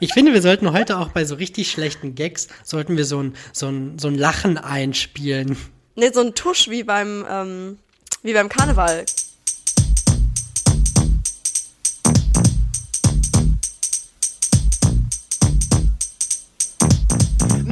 Ich 0.00 0.12
finde, 0.12 0.32
wir 0.32 0.42
sollten 0.42 0.70
heute 0.72 0.98
auch 0.98 1.08
bei 1.08 1.24
so 1.24 1.34
richtig 1.34 1.72
schlechten 1.72 2.14
Gags, 2.14 2.46
sollten 2.62 2.96
wir 2.96 3.04
so 3.04 3.20
ein, 3.20 3.34
so 3.52 3.66
ein, 3.66 3.98
so 3.98 4.06
ein 4.06 4.14
Lachen 4.14 4.56
einspielen. 4.56 5.56
Ne, 5.96 6.12
so 6.14 6.20
ein 6.20 6.34
Tusch 6.36 6.68
wie 6.68 6.84
beim, 6.84 7.26
ähm, 7.28 7.78
wie 8.22 8.32
beim 8.32 8.48
Karneval. 8.48 9.04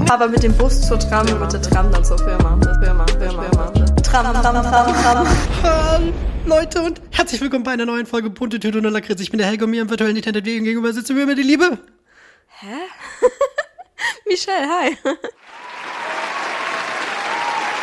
Aber 0.08 0.28
mit 0.28 0.42
dem 0.42 0.56
Bus 0.56 0.80
zur 0.82 0.98
Tram 0.98 1.28
und 1.28 1.40
mit 1.40 1.52
der 1.52 1.62
Tram 1.62 1.92
dann 1.92 2.04
zur 2.04 2.18
Firma. 2.18 2.58
Firma, 2.82 3.06
Firma, 3.06 3.42
Firma. 3.42 3.72
Tram, 4.02 4.34
Tram, 4.34 4.62
Tram, 4.62 4.94
Tram. 5.02 5.26
Hallo, 5.62 6.12
Leute 6.44 6.82
und 6.82 7.00
herzlich 7.10 7.40
willkommen 7.40 7.62
bei 7.62 7.72
einer 7.72 7.86
neuen 7.86 8.06
Folge 8.06 8.30
Bunte 8.30 8.58
Tüte 8.58 8.78
und 8.78 8.84
Lakritz. 8.84 9.20
Ich 9.20 9.30
bin 9.30 9.38
der 9.38 9.46
Helge 9.46 9.64
und 9.64 9.70
mir 9.70 9.82
im 9.82 9.90
virtuellen 9.90 10.16
Internet 10.16 10.44
gegenüber 10.44 10.92
sitzen 10.92 11.16
wir 11.16 11.26
mir 11.26 11.36
die 11.36 11.42
Liebe. 11.42 11.78
Hä? 12.60 12.76
Michelle, 14.26 14.66
hi. 14.68 14.96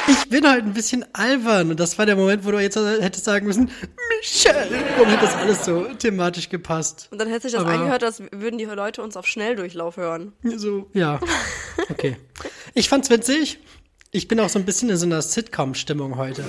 Ich 0.08 0.30
bin 0.30 0.46
halt 0.50 0.66
ein 0.66 0.74
bisschen 0.74 1.06
albern 1.14 1.70
und 1.72 1.80
das 1.80 1.98
war 1.98 2.06
der 2.06 2.16
Moment, 2.18 2.44
wo 2.44 2.52
du 2.52 2.60
jetzt 2.60 2.76
hättest 2.76 3.24
sagen 3.24 3.46
müssen, 3.46 3.72
Michelle. 4.20 4.68
Dann 4.98 5.08
hätte 5.10 5.26
das 5.26 5.36
alles 5.36 5.64
so 5.64 5.84
thematisch 5.94 6.50
gepasst. 6.50 7.08
Und 7.12 7.20
dann 7.22 7.30
hätte 7.30 7.44
sich 7.44 7.54
das 7.54 7.62
Aber- 7.62 7.72
angehört, 7.74 8.04
als 8.04 8.22
würden 8.32 8.58
die 8.58 8.66
Leute 8.66 9.02
uns 9.02 9.16
auf 9.16 9.28
Schnelldurchlauf 9.28 9.96
hören. 9.98 10.34
So, 10.44 10.90
ja. 10.94 11.20
Okay. 11.90 12.18
Ich 12.74 12.90
fand's 12.90 13.10
witzig. 13.10 13.60
Ich 14.12 14.28
bin 14.28 14.40
auch 14.40 14.50
so 14.50 14.60
ein 14.60 14.66
bisschen 14.66 14.90
in 14.90 14.98
so 14.98 15.06
einer 15.06 15.22
Sitcom-Stimmung 15.22 16.18
heute. 16.18 16.44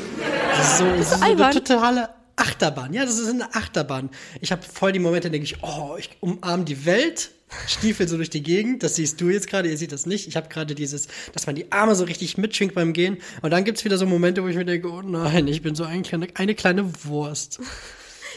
Das 0.56 0.73
ist 0.73 0.79
so, 0.79 0.87
ist 0.87 1.10
so 1.10 1.15
eine 1.16 1.24
albern? 1.24 1.52
totale 1.52 2.09
Achterbahn. 2.37 2.93
Ja, 2.93 3.05
das 3.05 3.19
ist 3.19 3.29
eine 3.29 3.55
Achterbahn. 3.55 4.11
Ich 4.41 4.52
habe 4.52 4.62
voll 4.62 4.93
die 4.93 4.98
Momente, 4.98 5.30
denke 5.30 5.45
ich, 5.45 5.62
oh, 5.62 5.97
ich 5.98 6.11
umarme 6.20 6.65
die 6.65 6.84
Welt, 6.84 7.30
stiefel 7.66 8.09
so 8.09 8.16
durch 8.16 8.30
die 8.30 8.43
Gegend. 8.43 8.83
Das 8.83 8.97
siehst 8.97 9.20
du 9.20 9.30
jetzt 9.30 9.48
gerade, 9.48 9.69
ihr 9.69 9.79
seht 9.79 9.93
das 9.93 10.07
nicht. 10.07 10.29
Ich 10.29 10.37
habe 10.37 10.48
gerade 10.48 10.74
dieses, 10.74 11.09
dass 11.33 11.47
man 11.47 11.55
die 11.55 11.70
Arme 11.73 11.95
so 11.95 12.05
richtig 12.05 12.38
mitschwingt 12.38 12.74
beim 12.74 12.93
Gehen. 12.93 13.18
Und 13.43 13.51
dann 13.51 13.65
gibt's 13.65 13.85
wieder 13.85 13.99
so 13.99 14.07
Momente, 14.07 14.43
wo 14.43 14.49
ich 14.49 14.57
mir 14.57 14.65
denke, 14.65 14.90
oh 14.90 15.02
nein, 15.02 15.49
ich 15.49 15.62
bin 15.62 15.74
so 15.74 15.85
ein 15.85 16.02
kleine, 16.02 16.29
eine 16.35 16.55
kleine 16.55 16.90
Wurst. 17.05 17.60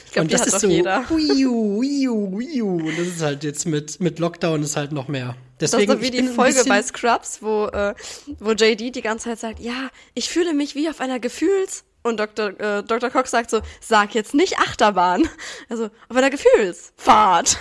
Ich 0.08 0.14
glaube, 0.14 0.30
das 0.30 0.48
ist 0.48 0.62
so, 0.62 0.70
jeder. 0.70 1.04
uiu, 1.12 1.80
uiu, 1.80 2.38
uiu. 2.38 2.78
Und 2.78 2.98
das 2.98 3.08
ist 3.08 3.22
halt 3.22 3.44
jetzt 3.44 3.66
mit, 3.66 4.00
mit 4.00 4.20
Lockdown 4.20 4.64
ist 4.64 4.78
halt 4.78 4.94
noch 4.94 5.10
mehr. 5.10 5.36
Das 5.58 5.72
Deswegen, 5.72 5.92
ist 5.92 5.98
so 5.98 6.04
wie 6.06 6.12
die 6.12 6.28
Folge 6.30 6.64
bei 6.66 6.82
Scrubs, 6.82 7.40
wo, 7.42 7.66
äh, 7.66 7.94
wo 8.40 8.52
JD 8.52 8.96
die 8.96 9.02
ganze 9.02 9.26
Zeit 9.26 9.40
sagt, 9.40 9.60
ja, 9.60 9.90
ich 10.14 10.30
fühle 10.30 10.54
mich 10.54 10.76
wie 10.76 10.90
auf 10.90 11.02
einer 11.02 11.20
Gefühls... 11.20 11.84
Und 12.08 12.20
Dr. 12.20 12.60
Äh, 12.60 12.84
Dr. 12.84 13.10
Cox 13.10 13.32
sagt 13.32 13.50
so, 13.50 13.62
sag 13.82 14.16
jetzt 14.16 14.34
nicht 14.34 14.58
Achterbahn. 14.60 15.28
Also, 15.70 15.90
auf 16.08 16.16
einer 16.16 16.30
Gefühlsfahrt. 16.30 17.58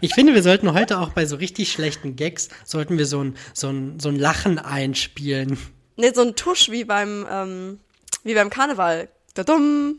Ich 0.00 0.14
finde, 0.14 0.34
wir 0.34 0.42
sollten 0.42 0.72
heute 0.74 0.98
auch 0.98 1.10
bei 1.10 1.26
so 1.26 1.36
richtig 1.36 1.72
schlechten 1.72 2.16
Gags, 2.16 2.48
sollten 2.64 2.98
wir 2.98 3.06
so 3.06 3.24
ein, 3.24 3.36
so 3.54 3.68
ein, 3.68 3.98
so 3.98 4.08
ein 4.10 4.16
Lachen 4.16 4.58
einspielen. 4.58 5.58
Ne, 5.96 6.12
so 6.14 6.22
ein 6.22 6.36
Tusch 6.36 6.70
wie 6.70 6.84
beim, 6.84 7.26
ähm, 7.30 7.80
wie 8.24 8.34
beim 8.34 8.50
Karneval. 8.50 9.08
Da 9.34 9.44
dumm. 9.44 9.98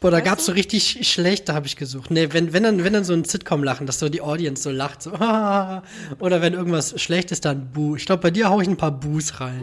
Boah, 0.00 0.10
da 0.10 0.16
Weißt 0.16 0.26
gab's 0.26 0.46
du? 0.46 0.52
so 0.52 0.52
richtig 0.52 1.06
schlechte, 1.08 1.54
habe 1.54 1.66
ich 1.66 1.76
gesucht. 1.76 2.10
Nee, 2.10 2.28
wenn, 2.32 2.52
wenn 2.52 2.62
dann, 2.62 2.82
wenn 2.84 2.92
dann 2.92 3.04
so 3.04 3.12
ein 3.12 3.24
Sitcom-Lachen, 3.24 3.86
dass 3.86 3.98
so 3.98 4.08
die 4.08 4.22
Audience 4.22 4.62
so 4.62 4.70
lacht, 4.70 5.02
so, 5.02 5.12
oder 6.18 6.42
wenn 6.42 6.54
irgendwas 6.54 7.00
schlecht 7.00 7.30
ist, 7.32 7.44
dann 7.44 7.70
Buh. 7.70 7.96
Ich 7.96 8.06
glaube, 8.06 8.22
bei 8.22 8.30
dir 8.30 8.48
hau 8.48 8.60
ich 8.60 8.68
ein 8.68 8.78
paar 8.78 8.92
Buhs 8.92 9.40
rein. 9.40 9.62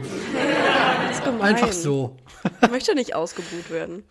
Gemein. 1.38 1.56
Einfach 1.56 1.74
so. 1.74 2.18
Ich 2.62 2.70
möchte 2.70 2.96
nicht 2.96 3.16
ausgebuht 3.16 3.70
werden. 3.70 4.04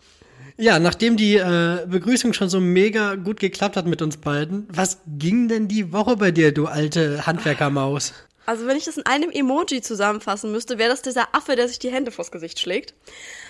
Ja, 0.57 0.79
nachdem 0.79 1.17
die 1.17 1.35
äh, 1.35 1.85
Begrüßung 1.87 2.33
schon 2.33 2.49
so 2.49 2.59
mega 2.59 3.15
gut 3.15 3.39
geklappt 3.39 3.77
hat 3.77 3.85
mit 3.85 4.01
uns 4.01 4.17
beiden, 4.17 4.67
was 4.69 4.99
ging 5.05 5.47
denn 5.47 5.67
die 5.67 5.93
Woche 5.93 6.17
bei 6.17 6.31
dir, 6.31 6.51
du 6.51 6.65
alte 6.65 7.27
Handwerkermaus? 7.27 8.13
Also 8.47 8.65
wenn 8.65 8.77
ich 8.77 8.85
das 8.85 8.97
in 8.97 9.05
einem 9.05 9.29
Emoji 9.29 9.81
zusammenfassen 9.81 10.51
müsste, 10.51 10.77
wäre 10.77 10.89
das 10.89 11.01
dieser 11.01 11.35
Affe, 11.35 11.55
der 11.55 11.67
sich 11.67 11.79
die 11.79 11.91
Hände 11.91 12.11
vors 12.11 12.31
Gesicht 12.31 12.59
schlägt. 12.59 12.95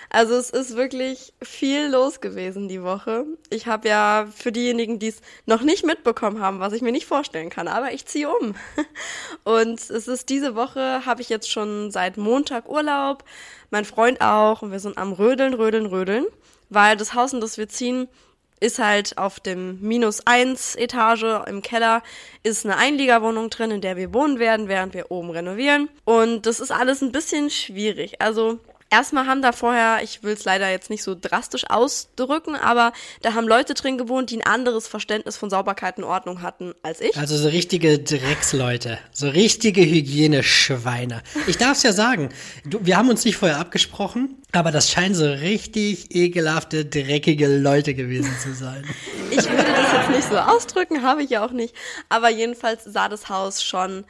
Also 0.10 0.36
es 0.36 0.50
ist 0.50 0.76
wirklich 0.78 1.34
viel 1.42 1.88
los 1.88 2.22
gewesen 2.22 2.68
die 2.68 2.82
Woche. 2.82 3.26
Ich 3.50 3.68
habe 3.68 3.90
ja 3.90 4.28
für 4.34 4.52
diejenigen, 4.52 5.00
die 5.00 5.08
es 5.08 5.22
noch 5.46 5.62
nicht 5.62 5.86
mitbekommen 5.86 6.40
haben, 6.40 6.60
was 6.60 6.74
ich 6.74 6.82
mir 6.82 6.92
nicht 6.92 7.06
vorstellen 7.06 7.50
kann, 7.50 7.68
aber 7.68 7.92
ich 7.92 8.06
ziehe 8.06 8.30
um. 8.30 8.56
Und 9.44 9.80
es 9.80 10.08
ist 10.08 10.30
diese 10.30 10.56
Woche, 10.56 11.06
habe 11.06 11.22
ich 11.22 11.30
jetzt 11.30 11.52
schon 11.52 11.92
seit 11.92 12.18
Montag 12.18 12.70
Urlaub, 12.70 13.24
mein 13.70 13.86
Freund 13.86 14.22
auch, 14.22 14.62
und 14.62 14.72
wir 14.72 14.80
sind 14.80 14.98
am 14.98 15.12
Rödeln, 15.12 15.54
Rödeln, 15.54 15.88
Rödeln, 15.88 16.26
weil 16.70 16.96
das 16.96 17.14
Haus, 17.14 17.34
in 17.34 17.42
das 17.42 17.58
wir 17.58 17.68
ziehen, 17.68 18.08
ist 18.60 18.80
halt 18.80 19.18
auf 19.18 19.40
dem 19.40 19.80
minus 19.82 20.26
eins 20.26 20.76
Etage 20.76 21.46
im 21.48 21.62
Keller 21.62 22.02
ist 22.44 22.66
eine 22.66 22.78
Einliegerwohnung 22.78 23.50
drin, 23.50 23.72
in 23.72 23.82
der 23.82 23.98
wir 23.98 24.14
wohnen 24.14 24.40
werden, 24.40 24.68
während 24.68 24.94
wir 24.94 25.12
oben 25.12 25.30
renovieren. 25.30 25.90
Und 26.06 26.46
das 26.46 26.60
ist 26.60 26.72
alles 26.72 27.02
ein 27.02 27.12
bisschen 27.12 27.50
schwierig. 27.50 28.20
Also 28.22 28.60
erstmal 28.90 29.28
haben 29.28 29.42
da 29.42 29.52
vorher, 29.52 30.00
ich 30.04 30.24
will 30.24 30.34
es 30.34 30.46
leider 30.46 30.70
jetzt 30.70 30.90
nicht 30.90 31.04
so 31.04 31.16
drastisch 31.20 31.70
ausdrücken, 31.70 32.56
aber 32.56 32.94
da 33.22 33.34
haben 33.34 33.48
Leute 33.48 33.74
drin 33.74 33.98
gewohnt, 33.98 34.30
die 34.30 34.38
ein 34.38 34.46
anderes 34.46 34.88
Verständnis 34.88 35.38
von 35.38 35.50
Sauberkeit 35.50 35.98
und 35.98 36.04
Ordnung 36.04 36.42
hatten 36.42 36.74
als 36.84 37.02
ich. 37.02 37.18
Also 37.18 37.38
so 37.38 37.50
richtige 37.50 38.00
Drecksleute, 38.00 39.00
so 39.12 39.30
richtige 39.30 39.82
Hygieneschweine. 39.82 41.22
Ich 41.48 41.58
darf's 41.58 41.84
ja 41.84 41.94
sagen, 41.94 42.30
du, 42.66 42.80
wir 42.86 42.98
haben 42.98 43.10
uns 43.10 43.26
nicht 43.26 43.38
vorher 43.38 43.60
abgesprochen, 43.60 44.42
aber 44.52 44.72
das 44.72 44.90
scheinen 44.90 45.16
so 45.16 45.26
richtig 45.26 46.16
ekelhafte, 46.16 46.86
dreckige 46.86 47.48
Leute 47.48 47.94
gewesen 47.94 48.34
zu 48.42 48.54
sein. 48.54 48.84
Ich 49.30 49.48
würde 49.50 49.66
das 49.72 49.94
jetzt 49.94 50.10
nicht 50.10 50.30
so 50.30 50.38
ausdrücken, 50.38 51.04
habe 51.04 51.22
ich 51.22 51.30
ja 51.30 51.46
auch 51.46 51.52
nicht. 51.52 51.76
Aber 52.10 52.30
jedenfalls 52.30 52.86
sah 52.86 53.10
das 53.10 53.30
Haus 53.30 53.62
schon 53.62 54.06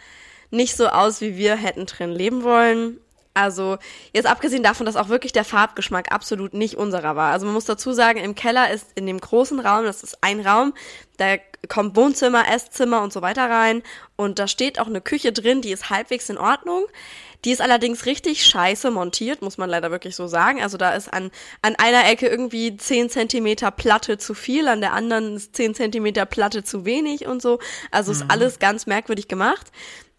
nicht 0.51 0.75
so 0.75 0.87
aus, 0.87 1.21
wie 1.21 1.37
wir 1.37 1.55
hätten 1.55 1.85
drin 1.85 2.11
leben 2.11 2.43
wollen. 2.43 2.99
Also 3.37 3.77
jetzt 4.13 4.25
abgesehen 4.25 4.63
davon, 4.63 4.87
dass 4.87 4.95
auch 4.95 5.09
wirklich 5.09 5.31
der 5.31 5.45
Farbgeschmack 5.45 6.11
absolut 6.11 6.55
nicht 6.55 6.73
unserer 6.73 7.15
war. 7.15 7.31
Also 7.31 7.45
man 7.45 7.53
muss 7.53 7.65
dazu 7.65 7.91
sagen, 7.91 8.17
im 8.17 8.33
Keller 8.33 8.71
ist 8.71 8.87
in 8.95 9.05
dem 9.05 9.19
großen 9.19 9.59
Raum, 9.59 9.85
das 9.85 10.01
ist 10.01 10.17
ein 10.21 10.39
Raum, 10.39 10.73
da 11.17 11.35
kommt 11.69 11.95
Wohnzimmer, 11.95 12.51
Esszimmer 12.51 13.03
und 13.03 13.13
so 13.13 13.21
weiter 13.21 13.47
rein. 13.47 13.83
Und 14.15 14.39
da 14.39 14.47
steht 14.47 14.79
auch 14.79 14.87
eine 14.87 15.01
Küche 15.01 15.33
drin, 15.33 15.61
die 15.61 15.71
ist 15.71 15.91
halbwegs 15.91 16.31
in 16.31 16.39
Ordnung. 16.39 16.85
Die 17.45 17.51
ist 17.51 17.61
allerdings 17.61 18.07
richtig 18.07 18.43
scheiße 18.43 18.89
montiert, 18.89 19.43
muss 19.43 19.59
man 19.59 19.69
leider 19.69 19.91
wirklich 19.91 20.15
so 20.15 20.25
sagen. 20.25 20.59
Also 20.59 20.77
da 20.77 20.95
ist 20.95 21.13
an, 21.13 21.29
an 21.61 21.75
einer 21.75 22.09
Ecke 22.09 22.25
irgendwie 22.25 22.75
10 22.75 23.11
Zentimeter 23.11 23.69
Platte 23.69 24.17
zu 24.17 24.33
viel, 24.33 24.67
an 24.67 24.81
der 24.81 24.93
anderen 24.93 25.35
ist 25.35 25.55
10 25.55 25.75
Zentimeter 25.75 26.25
Platte 26.25 26.63
zu 26.63 26.85
wenig 26.85 27.27
und 27.27 27.39
so. 27.39 27.59
Also 27.91 28.11
ist 28.11 28.25
alles 28.29 28.57
ganz 28.57 28.87
merkwürdig 28.87 29.27
gemacht. 29.27 29.71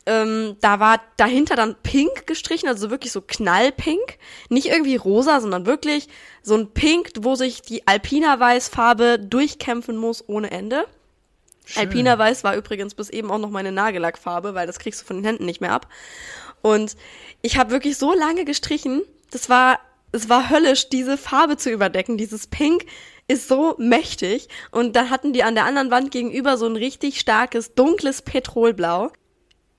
Ähm, 0.09 0.57
da 0.63 0.81
war 0.81 1.03
dahinter 1.19 1.55
dann 1.55 1.77
pink 1.83 2.27
gestrichen, 2.27 2.67
also 2.67 2.89
wirklich 2.89 3.13
so 3.13 3.21
knallpink. 3.21 4.17
Nicht 4.49 4.69
irgendwie 4.69 4.97
rosa, 4.97 5.41
sondern 5.41 5.67
wirklich 5.67 6.09
so 6.43 6.55
ein 6.55 6.71
Pink, 6.73 7.11
wo 7.21 7.35
sich 7.35 7.61
die 7.61 7.87
Alpina 7.87 8.41
Weiß-Farbe 8.41 9.19
durchkämpfen 9.19 9.99
muss 9.99 10.27
ohne 10.27 10.51
Ende. 10.51 10.87
Alpina 11.77 12.19
Weiß 12.19 12.43
war 12.43 12.57
übrigens 12.57 12.95
bis 12.95 13.11
eben 13.11 13.31
auch 13.31 13.37
noch 13.37 13.51
meine 13.51 13.71
Nagellackfarbe, 13.71 14.55
weil 14.55 14.67
das 14.67 14.79
kriegst 14.79 15.03
du 15.03 15.05
von 15.05 15.17
den 15.17 15.27
Händen 15.27 15.45
nicht 15.45 15.61
mehr 15.61 15.73
ab. 15.73 15.87
Und 16.63 16.97
ich 17.43 17.59
habe 17.59 17.71
wirklich 17.71 17.99
so 17.99 18.15
lange 18.15 18.47
gestrichen, 18.47 19.03
das 19.31 19.51
war, 19.51 19.79
es 20.11 20.31
war 20.31 20.49
höllisch, 20.49 20.89
diese 20.89 21.19
Farbe 21.19 21.59
zu 21.59 21.71
überdecken. 21.71 22.17
Dieses 22.17 22.47
Pink 22.47 22.87
ist 23.27 23.47
so 23.47 23.75
mächtig. 23.77 24.49
Und 24.71 24.97
dann 24.97 25.11
hatten 25.11 25.35
die 25.35 25.43
an 25.43 25.55
der 25.55 25.67
anderen 25.67 25.91
Wand 25.91 26.11
gegenüber 26.11 26.57
so 26.57 26.65
ein 26.65 26.77
richtig 26.77 27.21
starkes, 27.21 27.75
dunkles 27.75 28.23
Petrolblau. 28.23 29.13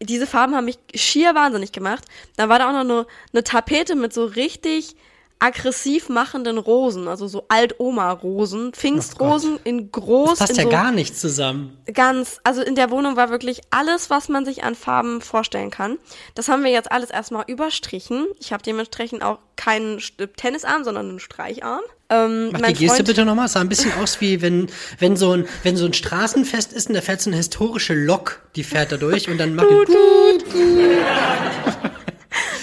Diese 0.02 0.28
Farben 0.28 0.56
haben 0.56 0.66
mich 0.66 0.80
schier 0.96 1.36
wahnsinnig 1.36 1.72
gemacht. 1.72 2.06
Dann 2.38 2.50
war 2.50 2.60
da 2.60 2.70
auch 2.70 2.74
noch 2.74 2.80
eine, 2.80 3.08
eine 3.34 3.44
Tapete 3.44 3.96
mit 3.96 4.14
so 4.14 4.26
richtig 4.26 4.96
aggressiv 5.40 6.10
machenden 6.10 6.58
Rosen, 6.58 7.08
also 7.08 7.28
so 7.28 7.46
Alt-Oma-Rosen, 7.48 8.74
Pfingstrosen 8.74 9.58
in 9.64 9.90
groß. 9.92 10.32
Das 10.32 10.40
passt 10.40 10.52
in 10.52 10.58
ja 10.58 10.64
so 10.64 10.70
gar 10.70 10.92
nicht 10.92 11.18
zusammen. 11.18 11.78
ganz, 11.94 12.40
also 12.44 12.62
in 12.62 12.76
der 12.76 12.92
Wohnung 12.92 13.16
war 13.16 13.30
wirklich 13.30 13.62
alles, 13.70 14.10
was 14.10 14.28
man 14.28 14.44
sich 14.44 14.63
an 14.63 14.75
Farben 14.75 15.22
vorstellen 15.22 15.72
kann. 15.72 15.98
Das 16.36 16.50
haben 16.50 16.63
wir 16.63 16.72
jetzt 16.72 16.92
alles 16.92 17.10
erstmal 17.10 17.45
überstrichen. 17.48 18.28
Ich 18.40 18.52
habe 18.52 18.63
dementsprechend 18.63 19.24
auch 19.24 19.40
keinen 19.56 20.02
Tennisarm, 20.36 20.84
sondern 20.84 21.10
einen 21.10 21.19
Streicharm. 21.19 21.84
Ähm, 22.11 22.50
Mach 22.51 22.59
die 22.61 22.73
Geste 22.73 22.88
Freund- 22.95 23.07
bitte 23.07 23.25
nochmal. 23.25 23.45
Es 23.45 23.53
sah 23.53 23.61
ein 23.61 23.69
bisschen 23.69 23.94
aus 24.01 24.19
wie 24.19 24.41
wenn, 24.41 24.67
wenn 24.97 25.15
so 25.15 25.31
ein, 25.33 25.47
wenn 25.63 25.77
so 25.77 25.85
ein 25.85 25.94
Straßenfest 25.94 26.73
ist 26.73 26.88
und 26.89 26.95
da 26.95 27.01
fährt 27.01 27.21
so 27.21 27.29
eine 27.29 27.38
historische 27.38 27.94
Lok, 27.94 28.41
die 28.56 28.63
fährt 28.63 28.91
da 28.91 28.97
durch 28.97 29.29
und 29.29 29.38
dann 29.38 29.53
macht 29.56 29.67
die 29.69 30.95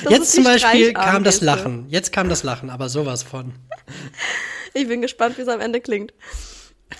Das 0.04 0.12
Jetzt 0.12 0.32
zum 0.32 0.44
Beispiel 0.44 0.92
kam 0.92 1.24
das. 1.24 1.40
Lachen. 1.40 1.86
Jetzt 1.88 2.12
kam 2.12 2.28
das 2.28 2.42
Lachen, 2.42 2.70
aber 2.70 2.88
sowas 2.88 3.22
von. 3.22 3.52
Ich 4.74 4.88
bin 4.88 5.00
gespannt, 5.00 5.38
wie 5.38 5.42
es 5.42 5.48
am 5.48 5.60
Ende 5.60 5.80
klingt. 5.80 6.12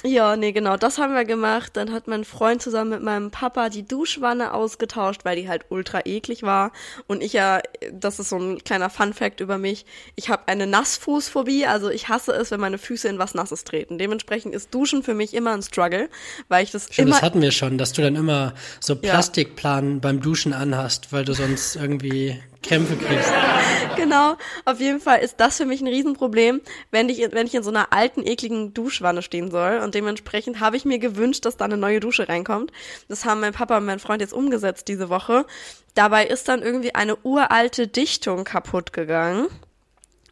Ja, 0.02 0.36
nee, 0.36 0.50
genau, 0.50 0.76
das 0.76 0.98
haben 0.98 1.14
wir 1.14 1.24
gemacht. 1.24 1.76
Dann 1.76 1.92
hat 1.92 2.08
mein 2.08 2.24
Freund 2.24 2.60
zusammen 2.60 2.90
mit 2.90 3.02
meinem 3.02 3.30
Papa 3.30 3.68
die 3.68 3.86
Duschwanne 3.86 4.52
ausgetauscht, 4.52 5.24
weil 5.24 5.36
die 5.36 5.48
halt 5.48 5.66
ultra 5.68 6.00
eklig 6.04 6.42
war. 6.42 6.72
Und 7.06 7.22
ich 7.22 7.32
ja, 7.32 7.60
das 7.92 8.18
ist 8.18 8.30
so 8.30 8.36
ein 8.36 8.62
kleiner 8.64 8.90
Fun-Fact 8.90 9.40
über 9.40 9.58
mich, 9.58 9.86
ich 10.16 10.28
habe 10.28 10.48
eine 10.48 10.66
Nassfußphobie, 10.66 11.66
also 11.66 11.88
ich 11.88 12.08
hasse 12.08 12.32
es, 12.32 12.50
wenn 12.50 12.60
meine 12.60 12.78
Füße 12.78 13.08
in 13.08 13.18
was 13.18 13.34
Nasses 13.34 13.62
treten. 13.62 13.96
Dementsprechend 13.96 14.54
ist 14.54 14.74
Duschen 14.74 15.04
für 15.04 15.14
mich 15.14 15.34
immer 15.34 15.52
ein 15.52 15.62
Struggle, 15.62 16.08
weil 16.48 16.64
ich 16.64 16.72
das 16.72 16.86
Stimmt, 16.86 17.08
immer... 17.08 17.16
das 17.16 17.22
hatten 17.22 17.40
wir 17.40 17.52
schon, 17.52 17.78
dass 17.78 17.92
du 17.92 18.02
dann 18.02 18.16
immer 18.16 18.54
so 18.80 18.96
Plastikplanen 18.96 20.00
beim 20.00 20.20
Duschen 20.20 20.52
anhast, 20.52 21.12
weil 21.12 21.24
du 21.24 21.32
sonst 21.32 21.76
irgendwie 21.76 22.40
Krämpfe 22.66 22.96
kriegst. 22.96 23.32
genau, 23.96 24.36
auf 24.64 24.80
jeden 24.80 25.00
Fall 25.00 25.20
ist 25.20 25.36
das 25.38 25.56
für 25.56 25.64
mich 25.64 25.80
ein 25.80 25.86
Riesenproblem, 25.86 26.60
wenn 26.90 27.08
ich, 27.08 27.18
wenn 27.32 27.46
ich 27.46 27.54
in 27.54 27.62
so 27.62 27.70
einer 27.70 27.92
alten, 27.92 28.26
ekligen 28.26 28.74
Duschwanne 28.74 29.22
stehen 29.22 29.50
soll. 29.50 29.80
Und 29.82 29.94
dementsprechend 29.94 30.60
habe 30.60 30.76
ich 30.76 30.84
mir 30.84 30.98
gewünscht, 30.98 31.44
dass 31.44 31.56
da 31.56 31.64
eine 31.64 31.76
neue 31.76 32.00
Dusche 32.00 32.28
reinkommt. 32.28 32.72
Das 33.08 33.24
haben 33.24 33.40
mein 33.40 33.52
Papa 33.52 33.76
und 33.78 33.86
mein 33.86 33.98
Freund 33.98 34.20
jetzt 34.20 34.34
umgesetzt 34.34 34.88
diese 34.88 35.08
Woche. 35.08 35.46
Dabei 35.94 36.26
ist 36.26 36.48
dann 36.48 36.62
irgendwie 36.62 36.94
eine 36.94 37.16
uralte 37.22 37.88
Dichtung 37.88 38.44
kaputt 38.44 38.92
gegangen. 38.92 39.48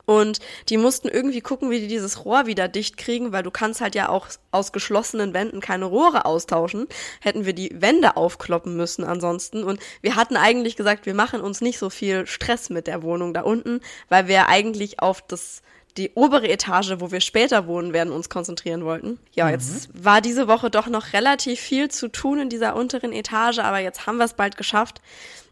Und 0.06 0.40
die 0.68 0.76
mussten 0.76 1.08
irgendwie 1.08 1.40
gucken, 1.40 1.70
wie 1.70 1.80
die 1.80 1.88
dieses 1.88 2.24
Rohr 2.24 2.46
wieder 2.46 2.68
dicht 2.68 2.96
kriegen, 2.96 3.32
weil 3.32 3.42
du 3.42 3.50
kannst 3.50 3.80
halt 3.80 3.94
ja 3.94 4.08
auch 4.08 4.28
aus 4.50 4.72
geschlossenen 4.72 5.32
Wänden 5.32 5.60
keine 5.60 5.86
Rohre 5.86 6.24
austauschen. 6.26 6.86
Hätten 7.20 7.46
wir 7.46 7.54
die 7.54 7.70
Wände 7.74 8.16
aufkloppen 8.16 8.76
müssen 8.76 9.04
ansonsten. 9.04 9.64
Und 9.64 9.80
wir 10.02 10.16
hatten 10.16 10.36
eigentlich 10.36 10.76
gesagt, 10.76 11.06
wir 11.06 11.14
machen 11.14 11.40
uns 11.40 11.60
nicht 11.60 11.78
so 11.78 11.90
viel 11.90 12.26
Stress 12.26 12.70
mit 12.70 12.86
der 12.86 13.02
Wohnung 13.02 13.32
da 13.32 13.42
unten, 13.42 13.80
weil 14.08 14.28
wir 14.28 14.48
eigentlich 14.48 15.00
auf 15.00 15.22
das 15.22 15.62
die 15.96 16.10
obere 16.14 16.48
Etage, 16.48 16.94
wo 16.98 17.12
wir 17.12 17.20
später 17.20 17.66
wohnen 17.66 17.92
werden, 17.92 18.12
uns 18.12 18.28
konzentrieren 18.28 18.84
wollten. 18.84 19.18
Ja, 19.32 19.48
jetzt 19.48 19.90
war 19.94 20.20
diese 20.20 20.48
Woche 20.48 20.70
doch 20.70 20.88
noch 20.88 21.12
relativ 21.12 21.60
viel 21.60 21.88
zu 21.88 22.08
tun 22.08 22.40
in 22.40 22.48
dieser 22.48 22.74
unteren 22.74 23.12
Etage, 23.12 23.60
aber 23.60 23.78
jetzt 23.78 24.06
haben 24.06 24.16
wir 24.16 24.24
es 24.24 24.34
bald 24.34 24.56
geschafft. 24.56 25.00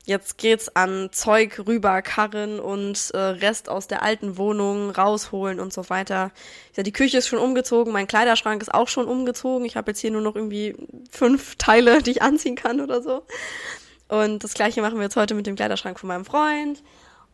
Jetzt 0.04 0.37
geht's 0.37 0.75
an 0.75 1.10
Zeug 1.12 1.60
rüber, 1.66 2.02
Karren 2.02 2.58
und 2.58 3.10
äh, 3.14 3.19
Rest 3.19 3.69
aus 3.69 3.87
der 3.87 4.02
alten 4.02 4.37
Wohnung 4.37 4.90
rausholen 4.90 5.60
und 5.60 5.72
so 5.72 5.88
weiter. 5.90 6.32
Ja, 6.75 6.82
die 6.82 6.93
Küche 6.93 7.19
ist 7.19 7.28
schon 7.28 7.38
umgezogen, 7.38 7.93
mein 7.93 8.08
Kleiderschrank 8.08 8.62
ist 8.62 8.75
auch 8.75 8.88
schon 8.88 9.06
umgezogen. 9.06 9.64
Ich 9.64 9.76
habe 9.76 9.93
jetzt 9.93 10.00
hier 10.00 10.10
nur 10.10 10.20
noch 10.20 10.34
irgendwie 10.34 10.75
fünf 11.10 11.54
Teile, 11.54 12.02
die 12.02 12.12
ich 12.12 12.22
anziehen 12.22 12.56
kann 12.56 12.81
oder 12.81 13.00
so. 13.00 13.22
Und 14.08 14.43
das 14.43 14.54
gleiche 14.54 14.82
machen 14.82 14.96
wir 14.96 15.04
jetzt 15.04 15.16
heute 15.16 15.34
mit 15.34 15.46
dem 15.46 15.54
Kleiderschrank 15.54 16.00
von 16.00 16.08
meinem 16.08 16.25
Freund 16.25 16.82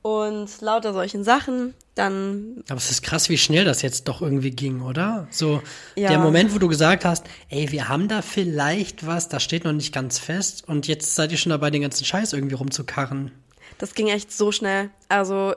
und 0.03 0.49
lauter 0.61 0.93
solchen 0.93 1.25
Sachen. 1.25 1.75
Dann 1.95 2.63
Aber 2.69 2.79
es 2.79 2.91
ist 2.91 3.03
krass, 3.03 3.29
wie 3.29 3.39
schnell 3.39 3.65
das 3.65 3.83
jetzt 3.83 4.07
doch 4.07 4.23
irgendwie 4.23 4.53
ging, 4.53 4.83
oder? 4.83 5.27
So 5.31 5.61
Ja. 5.97 6.11
der 6.11 6.19
Moment, 6.19 6.55
wo 6.55 6.59
du 6.59 6.69
gesagt 6.69 7.05
hast, 7.05 7.27
ey, 7.49 7.71
wir 7.73 7.89
haben 7.89 8.09
da 8.09 8.23
vielleicht 8.23 9.07
was, 9.07 9.29
das 9.29 9.43
steht 9.43 9.65
noch 9.65 9.73
nicht 9.73 9.93
ganz 9.93 10.19
fest 10.19 10.69
und 10.69 10.87
jetzt 10.87 11.15
seid 11.15 11.33
ihr 11.33 11.39
schon 11.39 11.51
dabei, 11.51 11.71
den 11.71 11.83
ganzen 11.83 12.05
Scheiß 12.05 12.33
irgendwie 12.33 12.55
rumzukarren. 12.55 13.33
Das 13.79 13.95
ging 13.95 14.09
echt 14.09 14.33
so 14.33 14.53
schnell. 14.53 14.91
Also 15.09 15.55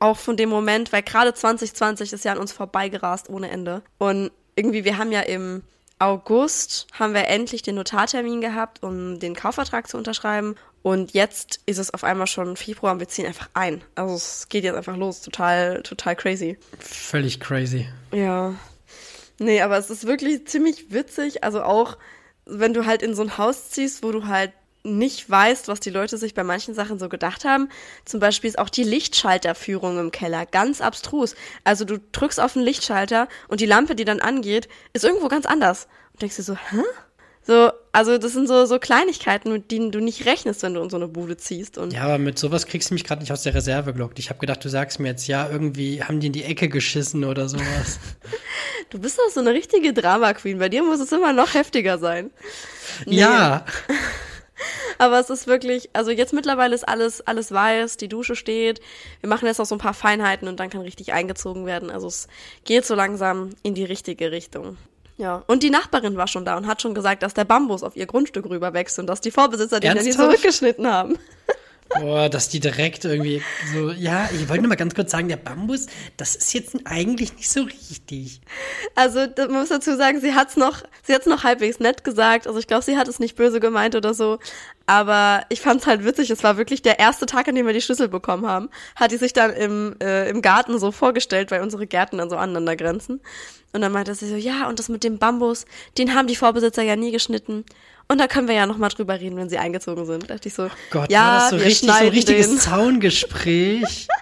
auch 0.00 0.16
von 0.18 0.36
dem 0.36 0.48
Moment, 0.48 0.92
weil 0.92 1.02
gerade 1.02 1.32
2020 1.32 2.12
ist 2.12 2.24
ja 2.24 2.32
an 2.32 2.38
uns 2.38 2.52
vorbeigerast 2.52 3.30
ohne 3.30 3.50
Ende. 3.50 3.82
Und 3.98 4.30
irgendwie, 4.56 4.84
wir 4.84 4.98
haben 4.98 5.12
ja 5.12 5.20
im 5.20 5.62
August 5.98 6.86
haben 6.92 7.14
wir 7.14 7.28
endlich 7.28 7.62
den 7.62 7.76
Notartermin 7.76 8.40
gehabt, 8.40 8.82
um 8.82 9.18
den 9.20 9.34
Kaufvertrag 9.34 9.88
zu 9.88 9.96
unterschreiben. 9.96 10.56
Und 10.84 11.14
jetzt 11.14 11.60
ist 11.64 11.78
es 11.78 11.94
auf 11.94 12.04
einmal 12.04 12.26
schon 12.26 12.58
Februar 12.58 12.92
und 12.92 13.00
wir 13.00 13.08
ziehen 13.08 13.24
einfach 13.24 13.48
ein. 13.54 13.82
Also 13.94 14.16
es 14.16 14.50
geht 14.50 14.64
jetzt 14.64 14.76
einfach 14.76 14.98
los. 14.98 15.22
Total, 15.22 15.82
total 15.82 16.14
crazy. 16.14 16.58
Völlig 16.78 17.40
crazy. 17.40 17.88
Ja. 18.12 18.54
Nee, 19.38 19.62
aber 19.62 19.78
es 19.78 19.88
ist 19.88 20.06
wirklich 20.06 20.46
ziemlich 20.46 20.92
witzig. 20.92 21.42
Also 21.42 21.62
auch, 21.62 21.96
wenn 22.44 22.74
du 22.74 22.84
halt 22.84 23.00
in 23.00 23.14
so 23.14 23.22
ein 23.22 23.38
Haus 23.38 23.70
ziehst, 23.70 24.02
wo 24.02 24.12
du 24.12 24.26
halt 24.26 24.52
nicht 24.82 25.30
weißt, 25.30 25.68
was 25.68 25.80
die 25.80 25.88
Leute 25.88 26.18
sich 26.18 26.34
bei 26.34 26.44
manchen 26.44 26.74
Sachen 26.74 26.98
so 26.98 27.08
gedacht 27.08 27.46
haben. 27.46 27.70
Zum 28.04 28.20
Beispiel 28.20 28.50
ist 28.50 28.58
auch 28.58 28.68
die 28.68 28.84
Lichtschalterführung 28.84 29.98
im 29.98 30.10
Keller 30.10 30.44
ganz 30.44 30.82
abstrus. 30.82 31.34
Also 31.64 31.86
du 31.86 31.98
drückst 32.12 32.38
auf 32.38 32.52
den 32.52 32.62
Lichtschalter 32.62 33.28
und 33.48 33.62
die 33.62 33.66
Lampe, 33.66 33.94
die 33.94 34.04
dann 34.04 34.20
angeht, 34.20 34.68
ist 34.92 35.06
irgendwo 35.06 35.28
ganz 35.28 35.46
anders. 35.46 35.88
Und 36.12 36.20
denkst 36.20 36.36
dir 36.36 36.42
so, 36.42 36.56
hä? 36.56 36.82
So, 37.46 37.70
also 37.92 38.16
das 38.16 38.32
sind 38.32 38.48
so, 38.48 38.64
so 38.64 38.78
Kleinigkeiten, 38.78 39.52
mit 39.52 39.70
denen 39.70 39.90
du 39.90 40.00
nicht 40.00 40.24
rechnest, 40.24 40.62
wenn 40.62 40.74
du 40.74 40.82
in 40.82 40.88
so 40.88 40.96
eine 40.96 41.08
Bude 41.08 41.36
ziehst. 41.36 41.76
Und 41.76 41.92
Ja, 41.92 42.04
aber 42.04 42.18
mit 42.18 42.38
sowas 42.38 42.66
kriegst 42.66 42.90
du 42.90 42.94
mich 42.94 43.04
gerade 43.04 43.20
nicht 43.20 43.32
aus 43.32 43.42
der 43.42 43.54
Reserve 43.54 43.92
gelockt. 43.92 44.18
Ich 44.18 44.30
habe 44.30 44.40
gedacht, 44.40 44.64
du 44.64 44.70
sagst 44.70 44.98
mir 44.98 45.08
jetzt, 45.08 45.26
ja, 45.26 45.48
irgendwie 45.50 46.02
haben 46.02 46.20
die 46.20 46.28
in 46.28 46.32
die 46.32 46.44
Ecke 46.44 46.68
geschissen 46.68 47.22
oder 47.24 47.48
sowas. 47.48 47.98
du 48.90 48.98
bist 48.98 49.18
doch 49.18 49.30
so 49.30 49.40
eine 49.40 49.52
richtige 49.52 49.92
Drama 49.92 50.32
Queen. 50.32 50.58
Bei 50.58 50.70
dir 50.70 50.82
muss 50.82 51.00
es 51.00 51.12
immer 51.12 51.34
noch 51.34 51.52
heftiger 51.52 51.98
sein. 51.98 52.30
Nee. 53.04 53.16
Ja, 53.16 53.66
Aber 54.98 55.18
es 55.18 55.30
ist 55.30 55.46
wirklich, 55.46 55.90
also 55.92 56.10
jetzt 56.10 56.32
mittlerweile 56.32 56.74
ist 56.74 56.86
alles, 56.88 57.20
alles 57.20 57.52
weiß, 57.52 57.96
die 57.96 58.08
Dusche 58.08 58.36
steht. 58.36 58.80
Wir 59.20 59.28
machen 59.28 59.46
jetzt 59.46 59.58
noch 59.58 59.66
so 59.66 59.74
ein 59.74 59.80
paar 59.80 59.94
Feinheiten 59.94 60.48
und 60.48 60.60
dann 60.60 60.70
kann 60.70 60.80
richtig 60.80 61.12
eingezogen 61.12 61.66
werden. 61.66 61.90
Also 61.90 62.06
es 62.06 62.28
geht 62.64 62.86
so 62.86 62.94
langsam 62.94 63.50
in 63.62 63.74
die 63.74 63.84
richtige 63.84 64.30
Richtung. 64.30 64.76
Ja, 65.16 65.44
und 65.46 65.62
die 65.62 65.70
Nachbarin 65.70 66.16
war 66.16 66.26
schon 66.26 66.44
da 66.44 66.56
und 66.56 66.66
hat 66.66 66.82
schon 66.82 66.94
gesagt, 66.94 67.22
dass 67.22 67.34
der 67.34 67.44
Bambus 67.44 67.82
auf 67.82 67.96
ihr 67.96 68.06
Grundstück 68.06 68.46
rüber 68.46 68.72
wächst 68.72 68.98
und 68.98 69.06
dass 69.06 69.20
die 69.20 69.30
Vorbesitzer 69.30 69.78
den 69.78 69.94
dann 69.94 70.12
zurückgeschnitten 70.12 70.86
haben. 70.86 71.18
Boah, 72.00 72.28
dass 72.28 72.48
die 72.48 72.60
direkt 72.60 73.04
irgendwie 73.04 73.42
so, 73.72 73.90
ja, 73.90 74.28
ich 74.32 74.48
wollte 74.48 74.62
nur 74.62 74.68
mal 74.68 74.74
ganz 74.74 74.94
kurz 74.94 75.12
sagen, 75.12 75.28
der 75.28 75.36
Bambus, 75.36 75.86
das 76.16 76.34
ist 76.34 76.52
jetzt 76.52 76.74
eigentlich 76.84 77.36
nicht 77.36 77.48
so 77.48 77.62
richtig. 77.62 78.40
Also 78.96 79.26
man 79.36 79.52
muss 79.52 79.68
dazu 79.68 79.96
sagen, 79.96 80.20
sie 80.20 80.34
hat's 80.34 80.56
noch, 80.56 80.82
sie 81.04 81.14
hat's 81.14 81.26
noch 81.26 81.44
halbwegs 81.44 81.78
nett 81.78 82.02
gesagt. 82.02 82.46
Also 82.48 82.58
ich 82.58 82.66
glaube, 82.66 82.82
sie 82.82 82.96
hat 82.96 83.06
es 83.06 83.20
nicht 83.20 83.36
böse 83.36 83.60
gemeint 83.60 83.94
oder 83.94 84.12
so. 84.12 84.38
Aber 84.86 85.44
ich 85.50 85.60
fand's 85.60 85.86
halt 85.86 86.04
witzig. 86.04 86.30
Es 86.30 86.42
war 86.42 86.56
wirklich 86.56 86.82
der 86.82 86.98
erste 86.98 87.26
Tag, 87.26 87.46
an 87.48 87.54
dem 87.54 87.66
wir 87.66 87.72
die 87.72 87.80
Schlüssel 87.80 88.08
bekommen 88.08 88.46
haben. 88.46 88.70
Hat 88.96 89.12
die 89.12 89.16
sich 89.16 89.32
dann 89.32 89.52
im, 89.52 89.94
äh, 90.02 90.28
im 90.28 90.42
Garten 90.42 90.78
so 90.78 90.90
vorgestellt, 90.90 91.50
weil 91.50 91.62
unsere 91.62 91.86
Gärten 91.86 92.18
dann 92.18 92.30
so 92.30 92.36
aneinander 92.36 92.76
grenzen. 92.76 93.20
Und 93.74 93.80
dann 93.80 93.92
meinte 93.92 94.14
sie 94.14 94.28
so, 94.28 94.36
ja, 94.36 94.68
und 94.68 94.78
das 94.78 94.88
mit 94.88 95.02
dem 95.02 95.18
Bambus, 95.18 95.66
den 95.98 96.14
haben 96.14 96.28
die 96.28 96.36
Vorbesitzer 96.36 96.82
ja 96.82 96.94
nie 96.94 97.10
geschnitten. 97.10 97.64
Und 98.06 98.20
da 98.20 98.28
können 98.28 98.46
wir 98.46 98.54
ja 98.54 98.66
noch 98.66 98.78
mal 98.78 98.88
drüber 98.88 99.18
reden, 99.20 99.36
wenn 99.36 99.48
sie 99.48 99.58
eingezogen 99.58 100.06
sind. 100.06 100.24
Da 100.24 100.34
dachte 100.34 100.48
ich 100.48 100.54
so, 100.54 100.68
Gott, 100.90 101.10
ja, 101.10 101.20
war 101.20 101.38
das 101.38 101.50
so 101.50 101.56
richtig, 101.56 101.88
so 101.90 101.94
ein 101.94 102.08
richtiges 102.08 102.48
den. 102.48 102.58
Zaungespräch. 102.58 104.08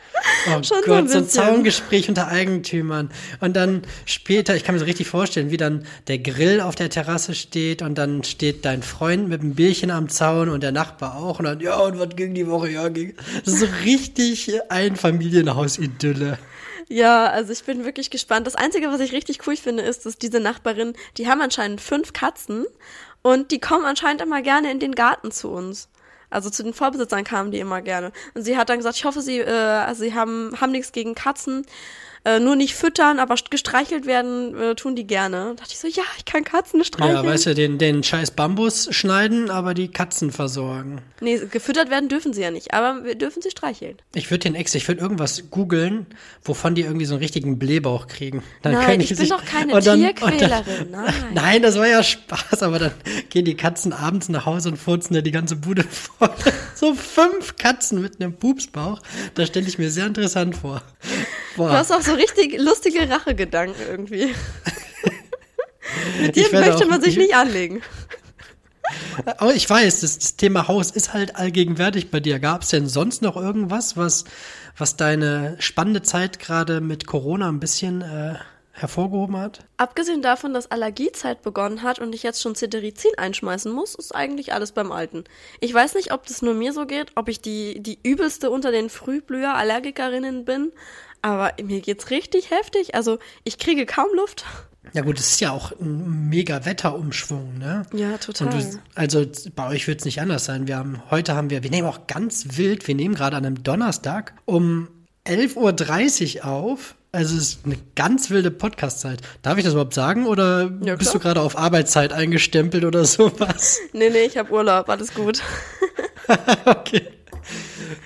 Oh 0.46 0.62
Schon 0.62 0.62
so 0.62 0.74
ein 0.74 0.82
Gott, 0.84 1.10
so 1.10 1.18
ein. 1.18 1.28
Zaungespräch 1.28 2.08
unter 2.08 2.28
Eigentümern. 2.28 3.10
Und 3.40 3.56
dann 3.56 3.82
später, 4.04 4.54
ich 4.54 4.62
kann 4.62 4.74
mir 4.74 4.78
so 4.78 4.84
richtig 4.84 5.08
vorstellen, 5.08 5.50
wie 5.50 5.56
dann 5.56 5.84
der 6.06 6.18
Grill 6.18 6.60
auf 6.60 6.76
der 6.76 6.90
Terrasse 6.90 7.34
steht 7.34 7.82
und 7.82 7.98
dann 7.98 8.22
steht 8.22 8.64
dein 8.64 8.84
Freund 8.84 9.28
mit 9.28 9.40
einem 9.40 9.56
Bierchen 9.56 9.90
am 9.90 10.08
Zaun 10.08 10.48
und 10.48 10.62
der 10.62 10.70
Nachbar 10.70 11.16
auch 11.16 11.40
und 11.40 11.46
dann, 11.46 11.58
ja, 11.58 11.76
und 11.76 11.98
was 11.98 12.10
ging 12.14 12.34
die 12.34 12.46
Woche? 12.46 12.70
Ja, 12.70 12.88
ging. 12.88 13.14
Das 13.44 13.54
ist 13.54 13.60
so 13.60 13.66
richtig 13.84 14.52
ein 14.68 14.94
Familienhaus-Idylle. 14.94 16.38
Ja, 16.92 17.30
also 17.30 17.54
ich 17.54 17.64
bin 17.64 17.86
wirklich 17.86 18.10
gespannt. 18.10 18.46
Das 18.46 18.54
Einzige, 18.54 18.88
was 18.88 19.00
ich 19.00 19.12
richtig 19.12 19.46
cool 19.46 19.56
finde, 19.56 19.82
ist, 19.82 20.04
dass 20.04 20.18
diese 20.18 20.40
Nachbarin, 20.40 20.92
die 21.16 21.26
haben 21.26 21.40
anscheinend 21.40 21.80
fünf 21.80 22.12
Katzen 22.12 22.66
und 23.22 23.50
die 23.50 23.60
kommen 23.60 23.86
anscheinend 23.86 24.20
immer 24.20 24.42
gerne 24.42 24.70
in 24.70 24.78
den 24.78 24.94
Garten 24.94 25.30
zu 25.30 25.48
uns. 25.48 25.88
Also 26.28 26.50
zu 26.50 26.62
den 26.62 26.74
Vorbesitzern 26.74 27.24
kamen 27.24 27.50
die 27.50 27.60
immer 27.60 27.80
gerne. 27.80 28.12
Und 28.34 28.42
sie 28.42 28.58
hat 28.58 28.68
dann 28.68 28.76
gesagt, 28.76 28.96
ich 28.96 29.06
hoffe, 29.06 29.22
sie, 29.22 29.38
äh, 29.38 29.50
also 29.50 30.02
sie 30.02 30.12
haben, 30.12 30.52
haben 30.60 30.72
nichts 30.72 30.92
gegen 30.92 31.14
Katzen. 31.14 31.64
Äh, 32.24 32.38
nur 32.38 32.54
nicht 32.54 32.76
füttern, 32.76 33.18
aber 33.18 33.34
gestreichelt 33.50 34.06
werden 34.06 34.54
äh, 34.56 34.74
tun 34.76 34.94
die 34.94 35.06
gerne. 35.08 35.54
Da 35.56 35.62
dachte 35.62 35.72
ich 35.72 35.78
so, 35.80 35.88
ja, 35.88 36.04
ich 36.18 36.24
kann 36.24 36.44
Katzen 36.44 36.84
streicheln. 36.84 37.16
Ja, 37.16 37.24
weißt 37.24 37.46
du, 37.46 37.54
den, 37.56 37.78
den 37.78 38.04
scheiß 38.04 38.30
Bambus 38.30 38.86
schneiden, 38.94 39.50
aber 39.50 39.74
die 39.74 39.88
Katzen 39.88 40.30
versorgen. 40.30 41.00
Nee, 41.20 41.40
gefüttert 41.50 41.90
werden 41.90 42.08
dürfen 42.08 42.32
sie 42.32 42.42
ja 42.42 42.52
nicht, 42.52 42.74
aber 42.74 43.04
wir 43.04 43.16
dürfen 43.16 43.42
sie 43.42 43.50
streicheln. 43.50 43.96
Ich 44.14 44.30
würde 44.30 44.44
den 44.44 44.54
Ex, 44.54 44.72
ich 44.76 44.86
würde 44.86 45.00
irgendwas 45.00 45.50
googeln, 45.50 46.06
wovon 46.44 46.76
die 46.76 46.82
irgendwie 46.82 47.06
so 47.06 47.14
einen 47.14 47.22
richtigen 47.22 47.58
Blähbauch 47.58 48.06
kriegen. 48.06 48.44
Dann 48.62 48.74
Nein, 48.74 49.00
ich 49.00 49.08
die 49.08 49.14
bin 49.14 49.28
doch 49.28 49.44
keine 49.44 49.80
dann- 49.80 49.98
Tierquälerin, 49.98 50.92
dann- 50.92 51.04
nein. 51.04 51.14
Nein, 51.34 51.62
das 51.62 51.76
war 51.76 51.88
ja 51.88 52.04
Spaß, 52.04 52.62
aber 52.62 52.78
dann 52.78 52.92
gehen 53.30 53.44
die 53.44 53.56
Katzen 53.56 53.92
abends 53.92 54.28
nach 54.28 54.46
Hause 54.46 54.68
und 54.68 54.76
furzen 54.76 55.14
ja 55.16 55.22
die 55.22 55.32
ganze 55.32 55.56
Bude 55.56 55.82
voll. 55.82 56.30
So 56.74 56.94
fünf 56.96 57.56
Katzen 57.58 58.02
mit 58.02 58.20
einem 58.20 58.32
Pupsbauch, 58.32 59.00
das 59.36 59.46
stelle 59.48 59.68
ich 59.68 59.78
mir 59.78 59.88
sehr 59.88 60.06
interessant 60.06 60.56
vor. 60.56 60.82
Boah. 61.56 61.68
Du 61.68 61.74
hast 61.76 61.92
auch 61.92 62.00
so 62.00 62.11
richtig 62.16 62.58
lustige 62.60 63.08
Rachegedanken 63.08 63.80
irgendwie. 63.88 64.34
Mit 66.20 66.36
dir 66.36 66.48
möchte 66.52 66.86
man 66.86 67.00
sich 67.00 67.12
ich- 67.12 67.18
nicht 67.18 67.34
anlegen. 67.34 67.82
Aber 69.38 69.54
ich 69.54 69.68
weiß, 69.68 70.00
das, 70.00 70.18
das 70.18 70.36
Thema 70.36 70.68
Haus 70.68 70.90
ist 70.90 71.12
halt 71.12 71.36
allgegenwärtig 71.36 72.10
bei 72.10 72.20
dir. 72.20 72.38
Gab 72.38 72.62
es 72.62 72.68
denn 72.70 72.88
sonst 72.88 73.22
noch 73.22 73.36
irgendwas, 73.36 73.96
was, 73.96 74.24
was 74.76 74.96
deine 74.96 75.56
spannende 75.60 76.02
Zeit 76.02 76.38
gerade 76.38 76.80
mit 76.80 77.06
Corona 77.06 77.48
ein 77.48 77.60
bisschen 77.60 78.02
äh, 78.02 78.34
hervorgehoben 78.72 79.36
hat? 79.36 79.60
Abgesehen 79.76 80.22
davon, 80.22 80.52
dass 80.52 80.70
Allergiezeit 80.70 81.42
begonnen 81.42 81.82
hat 81.82 82.00
und 82.00 82.14
ich 82.14 82.22
jetzt 82.22 82.42
schon 82.42 82.54
Cetirizin 82.54 83.12
einschmeißen 83.16 83.72
muss, 83.72 83.94
ist 83.94 84.14
eigentlich 84.14 84.52
alles 84.52 84.72
beim 84.72 84.92
Alten. 84.92 85.24
Ich 85.60 85.72
weiß 85.72 85.94
nicht, 85.94 86.12
ob 86.12 86.26
das 86.26 86.42
nur 86.42 86.54
mir 86.54 86.72
so 86.72 86.86
geht, 86.86 87.12
ob 87.14 87.28
ich 87.28 87.40
die, 87.40 87.80
die 87.80 87.98
übelste 88.02 88.50
unter 88.50 88.72
den 88.72 88.90
Frühblüher-Allergikerinnen 88.90 90.44
bin, 90.44 90.72
aber 91.22 91.52
mir 91.62 91.80
geht's 91.80 92.10
richtig 92.10 92.50
heftig. 92.50 92.94
Also 92.94 93.18
ich 93.44 93.58
kriege 93.58 93.86
kaum 93.86 94.08
Luft. 94.14 94.44
Ja 94.92 95.02
gut, 95.02 95.18
es 95.18 95.28
ist 95.32 95.40
ja 95.40 95.52
auch 95.52 95.72
ein 95.80 96.28
mega 96.28 96.64
Wetterumschwung, 96.66 97.56
ne? 97.58 97.86
Ja, 97.94 98.18
total. 98.18 98.50
Du, 98.50 98.80
also 98.94 99.24
bei 99.54 99.68
euch 99.68 99.86
wird 99.86 100.00
es 100.00 100.04
nicht 100.04 100.20
anders 100.20 100.44
sein. 100.44 100.66
Wir 100.66 100.76
haben, 100.76 101.00
heute 101.10 101.34
haben 101.34 101.50
wir, 101.50 101.62
wir 101.62 101.70
nehmen 101.70 101.86
auch 101.86 102.06
ganz 102.08 102.58
wild, 102.58 102.88
wir 102.88 102.94
nehmen 102.96 103.14
gerade 103.14 103.36
an 103.36 103.46
einem 103.46 103.62
Donnerstag 103.62 104.34
um 104.44 104.88
11.30 105.26 106.38
Uhr 106.38 106.46
auf. 106.46 106.96
Also 107.12 107.36
es 107.36 107.42
ist 107.42 107.64
eine 107.64 107.76
ganz 107.94 108.30
wilde 108.30 108.50
Podcast-Zeit. 108.50 109.20
Darf 109.42 109.56
ich 109.58 109.64
das 109.64 109.74
überhaupt 109.74 109.94
sagen 109.94 110.26
oder 110.26 110.72
Ja, 110.82 110.96
bist 110.96 111.14
du 111.14 111.18
gerade 111.18 111.40
auf 111.40 111.56
Arbeitszeit 111.56 112.12
eingestempelt 112.12 112.84
oder 112.84 113.04
sowas? 113.06 113.78
Nee, 113.92 114.10
nee, 114.10 114.24
ich 114.24 114.36
habe 114.36 114.52
Urlaub, 114.52 114.88
alles 114.88 115.14
gut. 115.14 115.42
okay. 116.64 117.06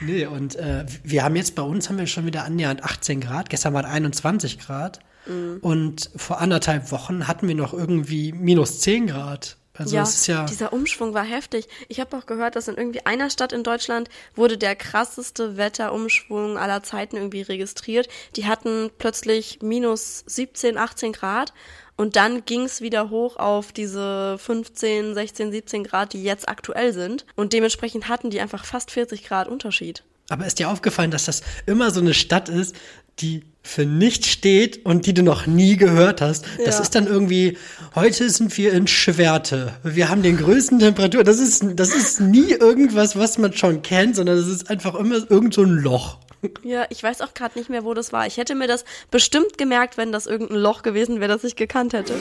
Nee, 0.00 0.26
und 0.26 0.56
äh, 0.56 0.84
wir 1.02 1.24
haben 1.24 1.36
jetzt 1.36 1.54
bei 1.54 1.62
uns 1.62 1.88
haben 1.88 1.98
wir 1.98 2.06
schon 2.06 2.26
wieder 2.26 2.44
annähernd 2.44 2.84
18 2.84 3.20
Grad. 3.20 3.50
Gestern 3.50 3.74
waren 3.74 3.84
21 3.84 4.58
Grad. 4.58 5.00
Mhm. 5.26 5.58
Und 5.60 6.10
vor 6.16 6.40
anderthalb 6.40 6.90
Wochen 6.92 7.26
hatten 7.28 7.48
wir 7.48 7.54
noch 7.54 7.72
irgendwie 7.72 8.32
minus 8.32 8.80
10 8.80 9.08
Grad. 9.08 9.56
Also 9.78 9.98
es 9.98 10.14
ist 10.14 10.26
ja. 10.26 10.44
dieser 10.44 10.72
Umschwung 10.72 11.14
war 11.14 11.24
heftig. 11.24 11.68
Ich 11.88 12.00
habe 12.00 12.16
auch 12.16 12.26
gehört, 12.26 12.56
dass 12.56 12.68
in 12.68 12.76
irgendwie 12.76 13.04
einer 13.04 13.30
Stadt 13.30 13.52
in 13.52 13.62
Deutschland 13.62 14.08
wurde 14.34 14.58
der 14.58 14.74
krasseste 14.74 15.56
Wetterumschwung 15.56 16.56
aller 16.56 16.82
Zeiten 16.82 17.16
irgendwie 17.16 17.42
registriert. 17.42 18.08
Die 18.36 18.46
hatten 18.46 18.90
plötzlich 18.96 19.58
minus 19.62 20.24
17, 20.26 20.78
18 20.78 21.12
Grad 21.12 21.52
und 21.96 22.16
dann 22.16 22.44
ging 22.44 22.62
es 22.64 22.80
wieder 22.80 23.10
hoch 23.10 23.36
auf 23.36 23.72
diese 23.72 24.36
15, 24.38 25.14
16, 25.14 25.50
17 25.52 25.84
Grad, 25.84 26.12
die 26.12 26.22
jetzt 26.22 26.48
aktuell 26.48 26.92
sind. 26.92 27.24
Und 27.36 27.52
dementsprechend 27.52 28.08
hatten 28.08 28.30
die 28.30 28.40
einfach 28.40 28.64
fast 28.64 28.90
40 28.90 29.24
Grad 29.26 29.48
Unterschied. 29.48 30.02
Aber 30.28 30.44
ist 30.46 30.58
dir 30.58 30.68
aufgefallen, 30.70 31.10
dass 31.10 31.24
das 31.26 31.42
immer 31.66 31.90
so 31.90 32.00
eine 32.00 32.12
Stadt 32.12 32.48
ist, 32.48 32.74
die 33.20 33.44
für 33.62 33.86
nichts 33.86 34.28
steht 34.28 34.84
und 34.84 35.06
die 35.06 35.14
du 35.14 35.22
noch 35.22 35.46
nie 35.46 35.76
gehört 35.76 36.20
hast? 36.20 36.44
Das 36.64 36.76
Ja. 36.76 36.82
ist 36.82 36.94
dann 36.94 37.06
irgendwie, 37.06 37.56
heute 37.94 38.28
sind 38.28 38.56
wir 38.58 38.72
in 38.72 38.86
Schwerte. 38.86 39.72
Wir 39.82 40.08
haben 40.08 40.22
den 40.22 40.36
größten 40.36 40.78
Temperatur. 40.80 41.24
Das 41.24 41.38
ist, 41.38 41.64
das 41.76 41.94
ist 41.94 42.20
nie 42.20 42.50
irgendwas, 42.50 43.16
was 43.16 43.38
man 43.38 43.52
schon 43.54 43.82
kennt, 43.82 44.16
sondern 44.16 44.36
das 44.36 44.48
ist 44.48 44.68
einfach 44.68 44.94
immer 44.96 45.18
irgend 45.30 45.54
so 45.54 45.62
ein 45.62 45.70
Loch. 45.70 46.18
Ja, 46.62 46.86
ich 46.90 47.02
weiß 47.02 47.22
auch 47.22 47.34
gerade 47.34 47.58
nicht 47.58 47.70
mehr, 47.70 47.84
wo 47.84 47.94
das 47.94 48.12
war. 48.12 48.26
Ich 48.26 48.36
hätte 48.36 48.54
mir 48.54 48.68
das 48.68 48.84
bestimmt 49.10 49.58
gemerkt, 49.58 49.96
wenn 49.96 50.12
das 50.12 50.26
irgendein 50.26 50.58
Loch 50.58 50.82
gewesen 50.82 51.20
wäre, 51.20 51.32
das 51.32 51.44
ich 51.44 51.56
gekannt 51.56 51.92
hätte. 51.92 52.14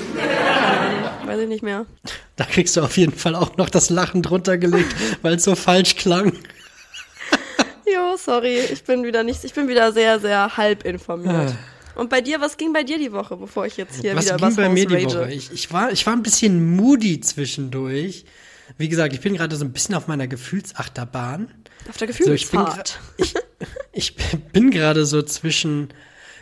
Weiß 1.25 1.39
ich 1.39 1.47
nicht 1.47 1.63
mehr. 1.63 1.85
Da 2.35 2.45
kriegst 2.45 2.77
du 2.77 2.81
auf 2.81 2.97
jeden 2.97 3.13
Fall 3.13 3.35
auch 3.35 3.57
noch 3.57 3.69
das 3.69 3.89
Lachen 3.89 4.21
drunter 4.21 4.57
gelegt, 4.57 4.95
weil 5.21 5.35
es 5.35 5.43
so 5.43 5.55
falsch 5.55 5.95
klang. 5.95 6.33
Jo, 7.87 8.17
sorry, 8.17 8.59
ich 8.59 8.83
bin 8.83 9.03
wieder 9.03 9.23
nicht, 9.23 9.43
ich 9.43 9.53
bin 9.53 9.67
wieder 9.67 9.93
sehr, 9.93 10.19
sehr 10.19 10.57
halb 10.57 10.83
informiert. 10.85 11.53
Und 11.93 12.09
bei 12.09 12.19
dir, 12.19 12.41
was 12.41 12.57
ging 12.57 12.73
bei 12.73 12.83
dir 12.83 12.97
die 12.97 13.11
Woche, 13.13 13.37
bevor 13.37 13.67
ich 13.67 13.77
jetzt 13.77 14.01
hier 14.01 14.13
Ah. 14.13 14.15
Was 14.15 14.25
wieder 14.25 14.37
ging 14.37 14.47
was 14.47 14.55
bei 14.55 14.69
mir 14.69 14.87
die? 14.87 15.05
Woche? 15.05 15.31
Ich, 15.31 15.51
ich, 15.51 15.71
war, 15.71 15.91
ich 15.91 16.05
war 16.05 16.13
ein 16.13 16.23
bisschen 16.23 16.75
moody 16.75 17.21
zwischendurch. 17.21 18.25
Wie 18.77 18.89
gesagt, 18.89 19.13
ich 19.13 19.21
bin 19.21 19.35
gerade 19.35 19.55
so 19.55 19.63
ein 19.63 19.71
bisschen 19.71 19.95
auf 19.95 20.07
meiner 20.07 20.27
Gefühlsachterbahn. 20.27 21.47
Auf 21.89 21.97
der 21.97 22.11
So, 22.11 22.31
ich 22.33 22.49
bin, 22.49 22.59
Gefühlsfahrt. 22.59 22.99
gra- 23.17 23.41
ich, 23.93 24.15
bin 24.53 24.71
gerade 24.71 25.05
so 25.05 25.21
zwischen, 25.21 25.89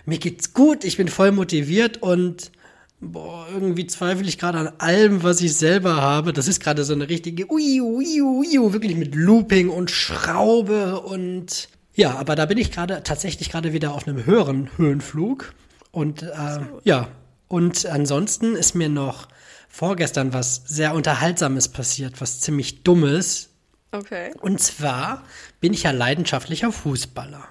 mir 0.05 0.17
geht's 0.17 0.53
gut, 0.53 0.83
ich 0.83 0.97
bin 0.97 1.07
voll 1.07 1.31
motiviert 1.31 2.01
und 2.01 2.51
boah, 2.99 3.47
irgendwie 3.51 3.85
zweifle 3.87 4.27
ich 4.27 4.37
gerade 4.37 4.57
an 4.59 4.71
allem, 4.77 5.23
was 5.23 5.41
ich 5.41 5.55
selber 5.55 5.97
habe. 6.01 6.31
Das 6.33 6.47
ist 6.47 6.61
gerade 6.61 6.83
so 6.85 6.93
eine 6.93 7.09
richtige 7.09 7.51
ui, 7.51 7.81
ui, 7.81 8.21
ui, 8.21 8.73
wirklich 8.73 8.95
mit 8.95 9.13
Looping 9.15 9.69
und 9.69 9.91
Schraube 9.91 11.01
und 11.01 11.67
ja, 11.95 12.15
aber 12.15 12.35
da 12.35 12.45
bin 12.45 12.57
ich 12.57 12.71
gerade 12.71 13.03
tatsächlich 13.03 13.49
gerade 13.51 13.73
wieder 13.73 13.93
auf 13.93 14.07
einem 14.07 14.25
höheren 14.25 14.69
Höhenflug 14.77 15.53
und 15.91 16.23
äh, 16.23 16.59
ja, 16.85 17.09
und 17.49 17.85
ansonsten 17.85 18.55
ist 18.55 18.73
mir 18.73 18.89
noch 18.89 19.27
vorgestern 19.69 20.33
was 20.33 20.63
sehr 20.65 20.95
Unterhaltsames 20.95 21.67
passiert, 21.67 22.19
was 22.21 22.39
ziemlich 22.39 22.83
dummes. 22.83 23.49
Okay. 23.93 24.33
Und 24.41 24.59
zwar 24.59 25.23
bin 25.61 25.71
ich 25.71 25.83
ja 25.83 25.91
leidenschaftlicher 25.91 26.71
Fußballer. 26.71 27.47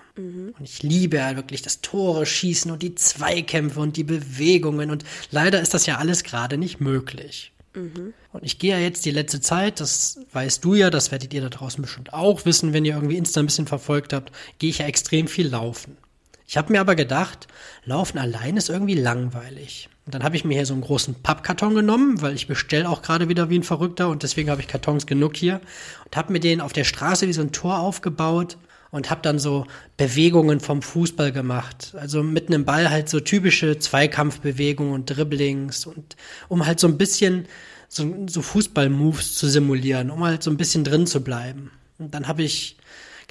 Und 0.59 0.65
ich 0.65 0.83
liebe 0.83 1.17
ja 1.17 1.37
wirklich 1.37 1.63
das 1.63 1.81
Tore 1.81 2.27
schießen 2.27 2.71
und 2.71 2.83
die 2.83 2.95
Zweikämpfe 2.95 3.81
und 3.81 3.97
die 3.97 4.05
Bewegungen. 4.05 4.91
Und 4.91 5.05
leider 5.31 5.61
ist 5.61 5.73
das 5.73 5.87
ja 5.87 5.99
alles 5.99 6.25
gerade 6.25 6.59
nicht 6.59 6.81
möglich. 6.81 7.53
Und 8.33 8.45
ich 8.45 8.59
gehe 8.59 8.73
ja 8.73 8.79
jetzt 8.79 9.05
die 9.07 9.11
letzte 9.11 9.41
Zeit, 9.41 9.81
das 9.81 10.21
weißt 10.33 10.63
du 10.63 10.75
ja, 10.75 10.91
das 10.91 11.11
werdet 11.11 11.33
ihr 11.33 11.41
da 11.41 11.49
draußen 11.49 11.81
bestimmt 11.81 12.13
auch 12.13 12.45
wissen, 12.45 12.75
wenn 12.75 12.85
ihr 12.85 12.95
irgendwie 12.95 13.17
Insta 13.17 13.41
ein 13.41 13.47
bisschen 13.47 13.67
verfolgt 13.67 14.13
habt, 14.13 14.33
gehe 14.59 14.69
ich 14.69 14.79
ja 14.79 14.87
extrem 14.87 15.27
viel 15.27 15.49
laufen. 15.49 15.97
Ich 16.53 16.59
habe 16.59 16.71
mir 16.71 16.83
aber 16.83 16.97
gedacht, 16.97 17.49
Laufen 17.87 18.19
allein 18.19 18.59
ist 18.59 18.69
irgendwie 18.69 18.93
langweilig. 18.95 19.89
Und 20.05 20.15
dann 20.15 20.23
habe 20.23 20.37
ich 20.37 20.45
mir 20.45 20.53
hier 20.53 20.67
so 20.67 20.75
einen 20.75 20.83
großen 20.83 21.15
Pappkarton 21.23 21.75
genommen, 21.75 22.21
weil 22.21 22.35
ich 22.35 22.47
bestell 22.47 22.85
auch 22.85 23.01
gerade 23.01 23.31
wieder 23.31 23.49
wie 23.49 23.59
ein 23.59 23.63
Verrückter 23.63 24.11
und 24.11 24.23
deswegen 24.23 24.51
habe 24.51 24.61
ich 24.61 24.69
Kartons 24.69 25.07
genug 25.07 25.35
hier 25.35 25.63
und 26.05 26.15
habe 26.15 26.31
mir 26.31 26.41
den 26.41 26.61
auf 26.61 26.75
der 26.75 26.85
Straße 26.85 27.27
wie 27.27 27.33
so 27.33 27.41
ein 27.41 27.53
Tor 27.53 27.79
aufgebaut 27.79 28.59
und 28.91 29.11
habe 29.11 29.23
dann 29.23 29.39
so 29.39 29.67
Bewegungen 29.97 30.61
vom 30.61 30.83
Fußball 30.83 31.33
gemacht. 31.33 31.95
Also 31.99 32.23
mit 32.23 32.49
einem 32.49 32.67
Ball 32.67 32.91
halt 32.91 33.09
so 33.09 33.21
typische 33.21 33.79
Zweikampfbewegungen 33.79 34.93
und 34.93 35.07
Dribblings 35.07 35.87
und 35.87 36.17
um 36.49 36.67
halt 36.67 36.81
so 36.81 36.87
ein 36.87 36.99
bisschen 36.99 37.47
so, 37.89 38.27
so 38.29 38.43
Fußball-Moves 38.43 39.37
zu 39.37 39.49
simulieren, 39.49 40.11
um 40.11 40.23
halt 40.23 40.43
so 40.43 40.51
ein 40.51 40.59
bisschen 40.59 40.85
drin 40.85 41.07
zu 41.07 41.25
bleiben. 41.25 41.71
Und 41.99 42.13
dann 42.13 42.29
habe 42.29 42.43
ich 42.43 42.77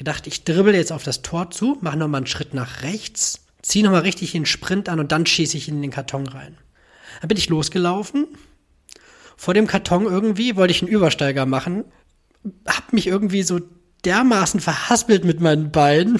gedacht, 0.01 0.25
ich 0.25 0.45
dribbel 0.45 0.73
jetzt 0.73 0.91
auf 0.91 1.03
das 1.03 1.21
Tor 1.21 1.51
zu, 1.51 1.77
mache 1.81 1.95
nochmal 1.95 2.19
einen 2.21 2.27
Schritt 2.27 2.55
nach 2.55 2.81
rechts, 2.81 3.45
ziehe 3.61 3.85
nochmal 3.85 4.01
richtig 4.01 4.31
den 4.31 4.47
Sprint 4.47 4.89
an 4.89 4.99
und 4.99 5.11
dann 5.11 5.27
schieße 5.27 5.55
ich 5.55 5.67
in 5.67 5.79
den 5.79 5.91
Karton 5.91 6.25
rein. 6.25 6.57
Dann 7.21 7.27
bin 7.27 7.37
ich 7.37 7.49
losgelaufen. 7.49 8.25
Vor 9.37 9.53
dem 9.53 9.67
Karton 9.67 10.05
irgendwie 10.05 10.55
wollte 10.55 10.71
ich 10.71 10.81
einen 10.81 10.91
Übersteiger 10.91 11.45
machen, 11.45 11.85
hab 12.65 12.93
mich 12.93 13.05
irgendwie 13.05 13.43
so 13.43 13.59
dermaßen 14.03 14.59
verhaspelt 14.59 15.23
mit 15.23 15.39
meinen 15.39 15.71
Beinen, 15.71 16.19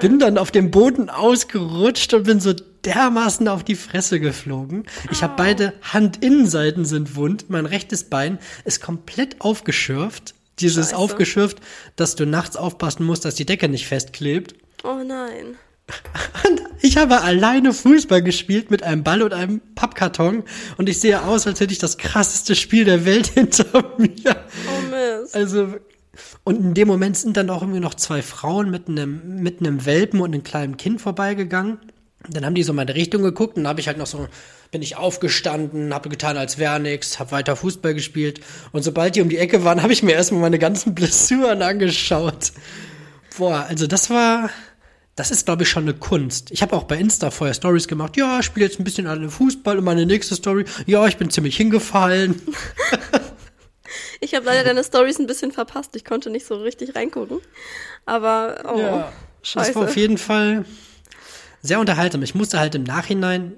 bin 0.00 0.18
dann 0.18 0.36
auf 0.36 0.50
dem 0.50 0.72
Boden 0.72 1.08
ausgerutscht 1.08 2.12
und 2.12 2.24
bin 2.24 2.40
so 2.40 2.54
dermaßen 2.84 3.46
auf 3.46 3.62
die 3.62 3.76
Fresse 3.76 4.18
geflogen. 4.18 4.82
Ich 5.12 5.22
habe 5.22 5.34
beide 5.36 5.74
Handinnenseiten 5.92 6.84
sind 6.84 7.14
wund, 7.14 7.50
mein 7.50 7.66
rechtes 7.66 8.10
Bein 8.10 8.40
ist 8.64 8.82
komplett 8.82 9.40
aufgeschürft. 9.40 10.35
Dieses 10.58 10.86
Scheiße. 10.86 10.96
aufgeschürft, 10.96 11.58
dass 11.96 12.16
du 12.16 12.26
nachts 12.26 12.56
aufpassen 12.56 13.04
musst, 13.04 13.24
dass 13.24 13.34
die 13.34 13.46
Decke 13.46 13.68
nicht 13.68 13.86
festklebt. 13.86 14.54
Oh 14.84 15.02
nein. 15.04 15.56
Und 16.48 16.62
ich 16.82 16.96
habe 16.96 17.20
alleine 17.22 17.72
Fußball 17.72 18.22
gespielt 18.22 18.70
mit 18.70 18.82
einem 18.82 19.04
Ball 19.04 19.22
und 19.22 19.32
einem 19.32 19.60
Pappkarton 19.74 20.42
und 20.78 20.88
ich 20.88 21.00
sehe 21.00 21.22
aus, 21.22 21.46
als 21.46 21.60
hätte 21.60 21.72
ich 21.72 21.78
das 21.78 21.96
krasseste 21.96 22.56
Spiel 22.56 22.84
der 22.84 23.04
Welt 23.04 23.26
hinter 23.34 23.94
mir. 23.98 24.44
Oh 24.68 24.90
Mist. 24.90 25.34
Also, 25.34 25.76
und 26.44 26.56
in 26.56 26.74
dem 26.74 26.88
Moment 26.88 27.16
sind 27.16 27.36
dann 27.36 27.50
auch 27.50 27.62
irgendwie 27.62 27.80
noch 27.80 27.94
zwei 27.94 28.22
Frauen 28.22 28.70
mit 28.70 28.88
einem, 28.88 29.42
mit 29.42 29.60
einem 29.60 29.84
Welpen 29.86 30.20
und 30.20 30.34
einem 30.34 30.42
kleinen 30.42 30.76
Kind 30.76 31.00
vorbeigegangen. 31.00 31.78
Dann 32.28 32.44
haben 32.44 32.54
die 32.54 32.62
so 32.62 32.72
in 32.72 32.76
meine 32.76 32.94
Richtung 32.94 33.22
geguckt 33.22 33.56
und 33.56 33.64
dann 33.64 33.70
habe 33.70 33.80
ich 33.80 33.88
halt 33.88 33.98
noch 33.98 34.06
so, 34.06 34.28
bin 34.70 34.82
ich 34.82 34.96
aufgestanden, 34.96 35.94
habe 35.94 36.08
getan, 36.08 36.36
als 36.36 36.58
wäre 36.58 36.80
nix, 36.80 37.18
habe 37.18 37.32
weiter 37.32 37.56
Fußball 37.56 37.94
gespielt. 37.94 38.40
Und 38.72 38.82
sobald 38.82 39.16
die 39.16 39.22
um 39.22 39.28
die 39.28 39.38
Ecke 39.38 39.64
waren, 39.64 39.82
habe 39.82 39.92
ich 39.92 40.02
mir 40.02 40.12
erstmal 40.12 40.40
meine 40.40 40.58
ganzen 40.58 40.94
Blessuren 40.94 41.62
angeschaut. 41.62 42.52
Boah, 43.38 43.66
also 43.68 43.86
das 43.86 44.10
war, 44.10 44.50
das 45.14 45.30
ist, 45.30 45.46
glaube 45.46 45.62
ich, 45.64 45.68
schon 45.68 45.84
eine 45.84 45.94
Kunst. 45.94 46.50
Ich 46.50 46.62
habe 46.62 46.74
auch 46.74 46.84
bei 46.84 46.96
Insta 46.96 47.30
vorher 47.30 47.54
Stories 47.54 47.86
gemacht. 47.86 48.16
Ja, 48.16 48.40
ich 48.40 48.46
spiele 48.46 48.66
jetzt 48.66 48.80
ein 48.80 48.84
bisschen 48.84 49.06
alle 49.06 49.28
Fußball 49.28 49.78
und 49.78 49.84
meine 49.84 50.06
nächste 50.06 50.34
Story. 50.34 50.64
Ja, 50.86 51.06
ich 51.06 51.16
bin 51.16 51.30
ziemlich 51.30 51.56
hingefallen. 51.56 52.40
Ich 54.20 54.34
habe 54.34 54.46
leider 54.46 54.64
deine 54.64 54.82
Stories 54.82 55.18
ein 55.18 55.26
bisschen 55.26 55.52
verpasst. 55.52 55.94
Ich 55.94 56.04
konnte 56.04 56.30
nicht 56.30 56.46
so 56.46 56.56
richtig 56.56 56.96
reingucken. 56.96 57.38
Aber, 58.06 58.62
oh, 58.72 58.78
Ja, 58.78 59.12
scheiße. 59.42 59.68
Das 59.68 59.76
war 59.76 59.84
auf 59.84 59.96
jeden 59.96 60.18
Fall 60.18 60.64
sehr 61.62 61.80
unterhaltsam. 61.80 62.22
Ich 62.22 62.34
musste 62.34 62.58
halt 62.58 62.74
im 62.74 62.84
Nachhinein, 62.84 63.52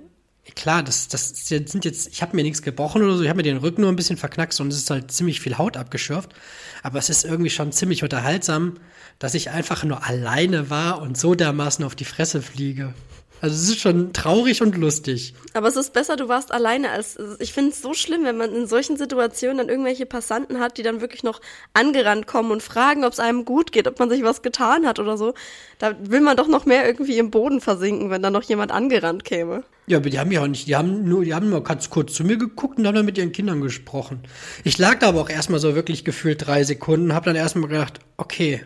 klar, 0.54 0.82
das, 0.82 1.08
das 1.08 1.46
sind 1.46 1.84
jetzt, 1.84 2.08
ich 2.08 2.22
habe 2.22 2.36
mir 2.36 2.42
nichts 2.42 2.62
gebrochen 2.62 3.02
oder 3.02 3.16
so, 3.16 3.22
ich 3.22 3.28
habe 3.28 3.38
mir 3.38 3.42
den 3.42 3.58
Rücken 3.58 3.82
nur 3.82 3.92
ein 3.92 3.96
bisschen 3.96 4.16
verknackst 4.16 4.60
und 4.60 4.68
es 4.68 4.78
ist 4.78 4.90
halt 4.90 5.10
ziemlich 5.10 5.40
viel 5.40 5.58
Haut 5.58 5.76
abgeschürft. 5.76 6.34
Aber 6.82 6.98
es 6.98 7.10
ist 7.10 7.24
irgendwie 7.24 7.50
schon 7.50 7.72
ziemlich 7.72 8.02
unterhaltsam, 8.02 8.78
dass 9.18 9.34
ich 9.34 9.50
einfach 9.50 9.84
nur 9.84 10.06
alleine 10.06 10.70
war 10.70 11.02
und 11.02 11.18
so 11.18 11.34
dermaßen 11.34 11.84
auf 11.84 11.94
die 11.94 12.04
Fresse 12.04 12.40
fliege. 12.40 12.94
Also 13.40 13.54
es 13.54 13.68
ist 13.68 13.80
schon 13.80 14.12
traurig 14.12 14.62
und 14.62 14.76
lustig. 14.76 15.34
Aber 15.54 15.68
es 15.68 15.76
ist 15.76 15.92
besser, 15.92 16.16
du 16.16 16.28
warst 16.28 16.52
alleine 16.52 16.90
als. 16.90 17.16
Ich 17.38 17.52
finde 17.52 17.70
es 17.70 17.80
so 17.80 17.94
schlimm, 17.94 18.24
wenn 18.24 18.36
man 18.36 18.52
in 18.52 18.66
solchen 18.66 18.96
Situationen 18.96 19.58
dann 19.58 19.68
irgendwelche 19.68 20.06
Passanten 20.06 20.58
hat, 20.58 20.76
die 20.78 20.82
dann 20.82 21.00
wirklich 21.00 21.22
noch 21.22 21.40
angerannt 21.72 22.26
kommen 22.26 22.50
und 22.50 22.62
fragen, 22.62 23.04
ob 23.04 23.12
es 23.12 23.20
einem 23.20 23.44
gut 23.44 23.72
geht, 23.72 23.86
ob 23.86 23.98
man 23.98 24.10
sich 24.10 24.22
was 24.22 24.42
getan 24.42 24.86
hat 24.86 24.98
oder 24.98 25.16
so. 25.16 25.34
Da 25.78 25.94
will 26.00 26.20
man 26.20 26.36
doch 26.36 26.48
noch 26.48 26.66
mehr 26.66 26.86
irgendwie 26.86 27.18
im 27.18 27.30
Boden 27.30 27.60
versinken, 27.60 28.10
wenn 28.10 28.22
da 28.22 28.30
noch 28.30 28.42
jemand 28.42 28.72
angerannt 28.72 29.24
käme. 29.24 29.62
Ja, 29.86 29.98
aber 29.98 30.10
die 30.10 30.18
haben 30.18 30.30
ja 30.30 30.42
auch 30.42 30.46
nicht, 30.46 30.66
die 30.66 30.76
haben 30.76 31.08
nur, 31.08 31.24
die 31.24 31.32
haben 31.32 31.48
nur 31.48 31.64
ganz 31.64 31.88
kurz 31.88 32.12
zu 32.12 32.22
mir 32.22 32.36
geguckt 32.36 32.78
und 32.78 32.86
haben 32.86 32.94
dann 32.94 33.06
mit 33.06 33.16
ihren 33.16 33.32
Kindern 33.32 33.60
gesprochen. 33.60 34.20
Ich 34.64 34.76
lag 34.76 34.98
da 34.98 35.08
aber 35.08 35.20
auch 35.22 35.30
erstmal 35.30 35.60
so 35.60 35.74
wirklich 35.74 36.04
gefühlt 36.04 36.46
drei 36.46 36.62
Sekunden, 36.64 37.14
hab 37.14 37.24
dann 37.24 37.36
erstmal 37.36 37.70
gedacht, 37.70 38.00
okay, 38.18 38.60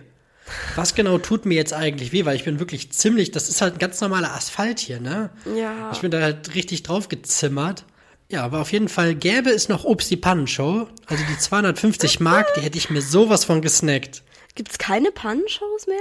was 0.76 0.94
genau 0.94 1.18
tut 1.18 1.46
mir 1.46 1.54
jetzt 1.54 1.72
eigentlich 1.72 2.12
weh? 2.12 2.24
Weil 2.24 2.36
ich 2.36 2.44
bin 2.44 2.58
wirklich 2.58 2.92
ziemlich, 2.92 3.30
das 3.30 3.48
ist 3.48 3.60
halt 3.60 3.74
ein 3.74 3.78
ganz 3.78 4.00
normaler 4.00 4.34
Asphalt 4.34 4.78
hier, 4.80 5.00
ne? 5.00 5.30
Ja. 5.56 5.90
Ich 5.92 6.00
bin 6.00 6.10
da 6.10 6.20
halt 6.20 6.54
richtig 6.54 6.82
drauf 6.82 7.08
gezimmert. 7.08 7.84
Ja, 8.28 8.44
aber 8.44 8.60
auf 8.60 8.72
jeden 8.72 8.88
Fall 8.88 9.14
gäbe 9.14 9.50
es 9.50 9.68
noch 9.68 9.84
Obst 9.84 10.10
die 10.10 10.16
Pannenshow. 10.16 10.88
Also 11.06 11.24
die 11.28 11.38
250 11.38 12.20
Mark, 12.20 12.54
die 12.54 12.62
hätte 12.62 12.78
ich 12.78 12.88
mir 12.88 13.02
sowas 13.02 13.44
von 13.44 13.60
gesnackt. 13.60 14.22
Gibt's 14.54 14.78
keine 14.78 15.12
Pannenshows 15.12 15.86
mehr? 15.86 15.98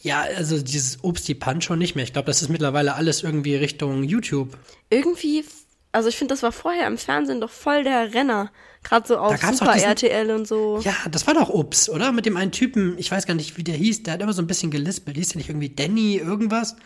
Ja, 0.00 0.22
also 0.36 0.60
dieses 0.60 1.02
Obst 1.02 1.26
die 1.26 1.34
Pannenshow 1.34 1.74
nicht 1.74 1.96
mehr. 1.96 2.04
Ich 2.04 2.12
glaube, 2.12 2.26
das 2.26 2.42
ist 2.42 2.48
mittlerweile 2.48 2.94
alles 2.94 3.22
irgendwie 3.22 3.56
Richtung 3.56 4.04
YouTube. 4.04 4.56
Irgendwie, 4.90 5.44
also 5.92 6.08
ich 6.08 6.16
finde, 6.16 6.34
das 6.34 6.42
war 6.42 6.52
vorher 6.52 6.86
im 6.86 6.98
Fernsehen 6.98 7.40
doch 7.40 7.50
voll 7.50 7.82
der 7.82 8.14
Renner. 8.14 8.52
Gerade 8.84 9.08
so 9.08 9.16
auf 9.18 9.36
Super 9.40 9.72
diesen- 9.74 9.88
RTL 9.88 10.30
und 10.30 10.46
so. 10.46 10.80
Ja, 10.84 10.94
das 11.10 11.26
war 11.26 11.34
doch 11.34 11.48
Obst, 11.48 11.88
oder? 11.88 12.12
Mit 12.12 12.26
dem 12.26 12.36
einen 12.36 12.52
Typen, 12.52 12.94
ich 12.98 13.10
weiß 13.10 13.26
gar 13.26 13.34
nicht, 13.34 13.56
wie 13.56 13.64
der 13.64 13.74
hieß, 13.74 14.04
der 14.04 14.14
hat 14.14 14.22
immer 14.22 14.32
so 14.32 14.42
ein 14.42 14.46
bisschen 14.46 14.70
gelispelt. 14.70 15.16
Hieß 15.16 15.30
der 15.30 15.38
nicht 15.38 15.48
irgendwie 15.48 15.70
Danny 15.70 16.16
irgendwas? 16.16 16.76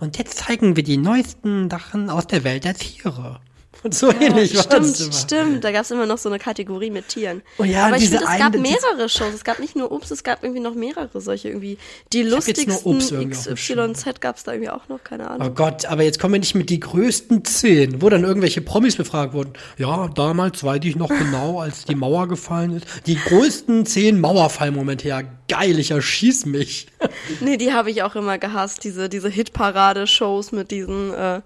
Und 0.00 0.18
jetzt 0.18 0.38
zeigen 0.38 0.74
wir 0.74 0.82
die 0.82 0.96
neuesten 0.96 1.70
Sachen 1.70 2.10
aus 2.10 2.26
der 2.26 2.42
Welt 2.44 2.64
der 2.64 2.74
Tiere. 2.74 3.40
Und 3.82 3.94
so 3.94 4.12
ähnlich 4.12 4.54
war 4.56 4.62
stimmt, 4.64 5.14
stimmt. 5.14 5.64
Da 5.64 5.72
gab 5.72 5.82
es 5.82 5.90
immer 5.90 6.06
noch 6.06 6.18
so 6.18 6.28
eine 6.28 6.38
Kategorie 6.38 6.90
mit 6.90 7.08
Tieren. 7.08 7.42
Oh 7.58 7.64
ja, 7.64 7.86
Aber 7.86 7.96
ich 7.96 8.08
finde, 8.10 8.24
es 8.24 8.38
gab 8.38 8.56
mehrere 8.56 9.08
Shows. 9.08 9.34
Es 9.34 9.44
gab 9.44 9.58
nicht 9.58 9.74
nur 9.76 9.90
Obst, 9.90 10.10
es 10.10 10.22
gab 10.22 10.42
irgendwie 10.42 10.60
noch 10.60 10.74
mehrere 10.74 11.20
solche 11.20 11.48
irgendwie. 11.48 11.78
Die 12.12 12.22
lustigsten 12.22 12.98
XYZ 13.30 14.20
gab 14.20 14.36
es 14.36 14.44
da 14.44 14.52
irgendwie 14.52 14.70
auch 14.70 14.88
noch, 14.88 15.02
keine 15.02 15.30
Ahnung. 15.30 15.48
Oh 15.48 15.50
Gott, 15.50 15.86
aber 15.86 16.02
jetzt 16.02 16.18
kommen 16.18 16.34
wir 16.34 16.40
nicht 16.40 16.54
mit 16.54 16.68
die 16.68 16.80
größten 16.80 17.44
zehn, 17.44 18.02
wo 18.02 18.08
dann 18.10 18.24
irgendwelche 18.24 18.60
Promis 18.60 18.96
befragt 18.96 19.32
wurden. 19.32 19.54
Ja, 19.78 20.08
damals 20.08 20.62
weiß 20.62 20.80
ich 20.84 20.96
noch 20.96 21.08
genau, 21.08 21.60
als 21.60 21.84
die 21.84 21.94
Mauer 21.94 22.28
gefallen 22.28 22.76
ist. 22.76 22.86
Die 23.06 23.16
größten 23.16 23.86
zehn 23.86 24.20
Mauerfallmomente. 24.20 25.08
Ja, 25.08 25.22
geil, 25.48 25.78
ich 25.78 25.90
erschieß 25.90 26.46
mich. 26.46 26.86
Nee, 27.40 27.56
die 27.56 27.72
habe 27.72 27.90
ich 27.90 28.02
auch 28.02 28.14
immer 28.16 28.38
gehasst, 28.38 28.84
diese, 28.84 29.08
diese 29.08 29.28
Hitparade-Shows 29.28 30.52
mit 30.52 30.70
diesen, 30.70 31.12
äh, 31.14 31.40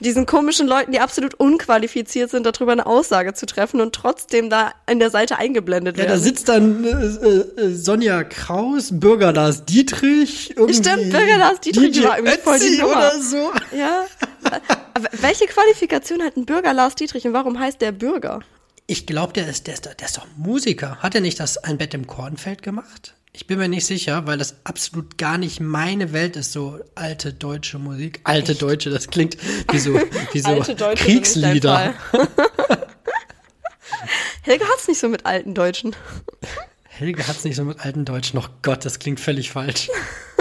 diesen 0.00 0.26
komischen 0.26 0.66
Leuten, 0.66 0.92
die 0.92 1.00
absolut 1.00 1.34
unqualifiziert 1.34 2.30
sind, 2.30 2.44
darüber 2.46 2.72
eine 2.72 2.86
Aussage 2.86 3.34
zu 3.34 3.46
treffen 3.46 3.80
und 3.80 3.94
trotzdem 3.94 4.50
da 4.50 4.72
in 4.90 4.98
der 4.98 5.10
Seite 5.10 5.38
eingeblendet 5.38 5.96
Ja, 5.96 6.04
da 6.04 6.10
werden. 6.10 6.22
sitzt 6.22 6.48
dann 6.48 6.84
äh, 6.84 6.90
äh, 7.60 7.74
Sonja 7.74 8.24
Kraus, 8.24 8.88
Bürger 8.92 9.32
Lars 9.32 9.64
Dietrich. 9.64 10.50
Irgendwie 10.56 10.74
Stimmt, 10.74 11.10
Bürger 11.10 11.38
Lars 11.38 11.60
Dietrich 11.60 11.92
DJ 11.92 12.04
war 12.04 12.18
irgendwie 12.18 12.38
voll 12.38 12.58
die 12.58 12.76
Nummer. 12.78 12.92
oder 12.92 13.20
so. 13.20 13.52
Ja. 13.76 14.06
Aber 14.94 15.08
welche 15.20 15.46
Qualifikation 15.46 16.22
hat 16.22 16.36
ein 16.36 16.46
Bürger 16.46 16.72
Lars 16.72 16.94
Dietrich 16.94 17.26
und 17.26 17.32
warum 17.32 17.58
heißt 17.58 17.80
der 17.80 17.92
Bürger? 17.92 18.40
Ich 18.86 19.06
glaube, 19.06 19.32
der 19.32 19.48
ist, 19.48 19.66
der, 19.66 19.74
ist, 19.74 19.84
der 19.84 19.94
ist 20.06 20.16
doch 20.16 20.26
Musiker. 20.36 20.96
Hat 21.00 21.14
er 21.14 21.20
nicht 21.20 21.40
das 21.40 21.58
Ein 21.58 21.76
Bett 21.78 21.92
im 21.94 22.06
Kornfeld 22.06 22.62
gemacht? 22.62 23.14
Ich 23.36 23.46
bin 23.46 23.58
mir 23.58 23.68
nicht 23.68 23.84
sicher, 23.84 24.26
weil 24.26 24.38
das 24.38 24.56
absolut 24.64 25.18
gar 25.18 25.36
nicht 25.36 25.60
meine 25.60 26.14
Welt 26.14 26.36
ist, 26.36 26.52
so 26.52 26.80
alte 26.94 27.34
deutsche 27.34 27.78
Musik. 27.78 28.20
Alte 28.24 28.54
deutsche, 28.54 28.88
das 28.88 29.08
klingt 29.08 29.36
wie 29.70 29.78
so, 29.78 29.92
wie 30.32 30.40
so 30.40 30.64
Kriegslieder. 30.94 31.92
Helge 34.40 34.64
hat's 34.64 34.88
nicht 34.88 34.98
so 34.98 35.10
mit 35.10 35.26
alten 35.26 35.52
Deutschen. 35.52 35.94
Helge 36.84 37.28
hat's 37.28 37.44
nicht 37.44 37.56
so 37.56 37.64
mit 37.64 37.84
alten 37.84 38.06
Deutschen. 38.06 38.36
Noch 38.36 38.48
Gott, 38.62 38.86
das 38.86 39.00
klingt 39.00 39.20
völlig 39.20 39.50
falsch. 39.50 39.90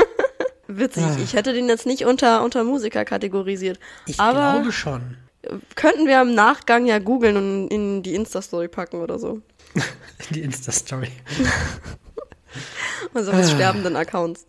Witzig. 0.68 1.04
Ah. 1.04 1.18
Ich 1.22 1.34
hätte 1.34 1.52
den 1.52 1.68
jetzt 1.68 1.86
nicht 1.86 2.06
unter, 2.06 2.46
unter 2.46 2.64
Musiker 2.64 3.04
kategorisiert. 3.04 3.78
Ich 4.06 4.22
Aber 4.22 4.54
glaube 4.54 4.72
schon. 4.72 5.18
könnten 5.76 6.08
wir 6.08 6.22
im 6.22 6.34
Nachgang 6.34 6.86
ja 6.86 7.00
googeln 7.00 7.36
und 7.36 7.68
in 7.68 8.04
die 8.04 8.16
Insta-Story 8.16 8.70
packen 8.70 9.02
oder 9.02 9.20
so. 9.20 9.42
Die 10.30 10.42
Insta-Story. 10.42 11.10
Also 13.14 13.32
Ah. 13.32 13.44
sterbenden 13.44 13.96
Accounts. 13.96 14.46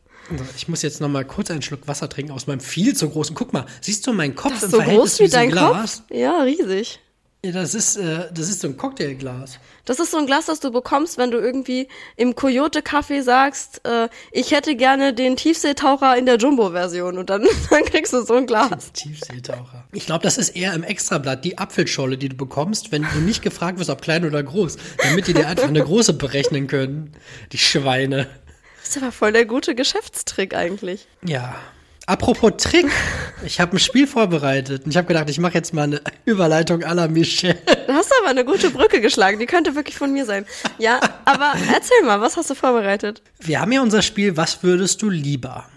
Ich 0.57 0.67
muss 0.67 0.83
jetzt 0.83 1.01
noch 1.01 1.09
mal 1.09 1.25
kurz 1.25 1.51
einen 1.53 1.63
Schluck 1.63 1.87
Wasser 1.87 2.09
trinken 2.09 2.33
aus 2.33 2.47
meinem 2.49 2.59
viel 2.61 2.97
zu 2.97 3.09
großen. 3.09 3.35
Guck 3.37 3.53
mal, 3.53 3.65
siehst 3.81 4.07
du 4.07 4.13
meinen 4.13 4.35
Kopf 4.35 4.53
Das 4.55 4.63
im 4.63 4.67
ist 4.67 4.71
so 4.73 4.77
Verhältnis 4.79 5.03
groß 5.11 5.17
zu 5.19 5.25
wie 5.25 5.29
dein 5.29 5.51
Glas? 5.51 5.97
Kopf? 6.09 6.17
Ja, 6.17 6.43
riesig. 6.43 6.99
Ja, 7.47 7.53
das 7.53 7.77
ist, 7.77 7.97
äh, 7.97 8.29
das 8.35 8.49
ist 8.49 8.61
so 8.61 8.67
ein 8.67 8.77
Cocktailglas. 8.77 9.61
Das 9.85 10.01
ist 10.01 10.11
so 10.11 10.17
ein 10.17 10.27
Glas, 10.27 10.47
das 10.47 10.59
du 10.59 10.73
bekommst, 10.73 11.17
wenn 11.17 11.31
du 11.31 11.39
irgendwie 11.39 11.87
im 12.17 12.35
Coyote-Café 12.35 13.23
sagst, 13.23 13.83
äh, 13.87 14.09
ich 14.33 14.51
hätte 14.51 14.75
gerne 14.75 15.15
den 15.15 15.37
Tiefseetaucher 15.37 16.17
in 16.17 16.27
der 16.27 16.39
Jumbo-Version 16.39 17.19
und 17.19 17.31
dann, 17.31 17.47
dann 17.71 17.85
kriegst 17.85 18.13
du 18.13 18.23
so 18.23 18.35
ein 18.35 18.49
Glas. 18.49 18.91
Tiefseetaucher. 18.93 19.85
Ich 19.93 20.07
glaube, 20.07 20.25
das 20.25 20.39
ist 20.39 20.57
eher 20.57 20.75
im 20.75 20.83
Extrablatt 20.83 21.45
die 21.45 21.57
Apfelscholle, 21.57 22.19
die 22.19 22.31
du 22.31 22.37
bekommst, 22.37 22.91
wenn 22.91 23.03
du 23.03 23.21
nicht 23.21 23.43
gefragt 23.43 23.79
wirst, 23.79 23.91
ob 23.91 24.03
klein 24.03 24.25
oder 24.25 24.43
groß, 24.43 24.77
damit 25.01 25.29
die 25.29 25.35
dir 25.35 25.47
einfach 25.47 25.69
eine 25.69 25.85
große 25.85 26.15
berechnen 26.15 26.67
können. 26.67 27.13
Die 27.53 27.59
Schweine. 27.59 28.27
Das 28.81 28.89
ist 28.89 28.97
aber 29.01 29.13
voll 29.13 29.31
der 29.31 29.47
gute 29.47 29.77
Geschäftstrick 29.77 30.53
eigentlich. 30.53 31.07
Ja. 31.25 31.55
Apropos 32.09 32.53
Trick, 32.57 32.87
ich 33.45 33.59
habe 33.59 33.77
ein 33.77 33.81
Spiel 33.81 34.07
vorbereitet 34.07 34.85
und 34.85 34.93
ich 34.93 34.97
habe 34.97 35.09
gedacht, 35.09 35.29
ich 35.29 35.41
mache 35.41 35.55
jetzt 35.55 35.75
mal 35.75 35.83
eine 35.83 36.01
Überleitung 36.25 36.85
à 36.85 36.95
la 36.95 37.09
Michel. 37.09 37.57
Da 37.89 37.95
hast 37.95 38.13
du 38.13 38.15
aber 38.21 38.31
eine 38.31 38.45
gute 38.45 38.71
Brücke 38.71 39.01
geschlagen, 39.01 39.41
die 39.41 39.47
könnte 39.47 39.75
wirklich 39.75 39.99
von 39.99 40.13
mir 40.13 40.25
sein. 40.25 40.47
Ja, 40.79 41.01
aber 41.25 41.55
erzähl 41.75 42.01
mal, 42.05 42.21
was 42.21 42.37
hast 42.37 42.49
du 42.49 42.55
vorbereitet? 42.55 43.23
Wir 43.41 43.61
haben 43.61 43.73
ja 43.73 43.83
unser 43.83 44.03
Spiel 44.03 44.37
Was 44.37 44.63
würdest 44.63 45.03
du 45.03 45.11
lieber? 45.11 45.69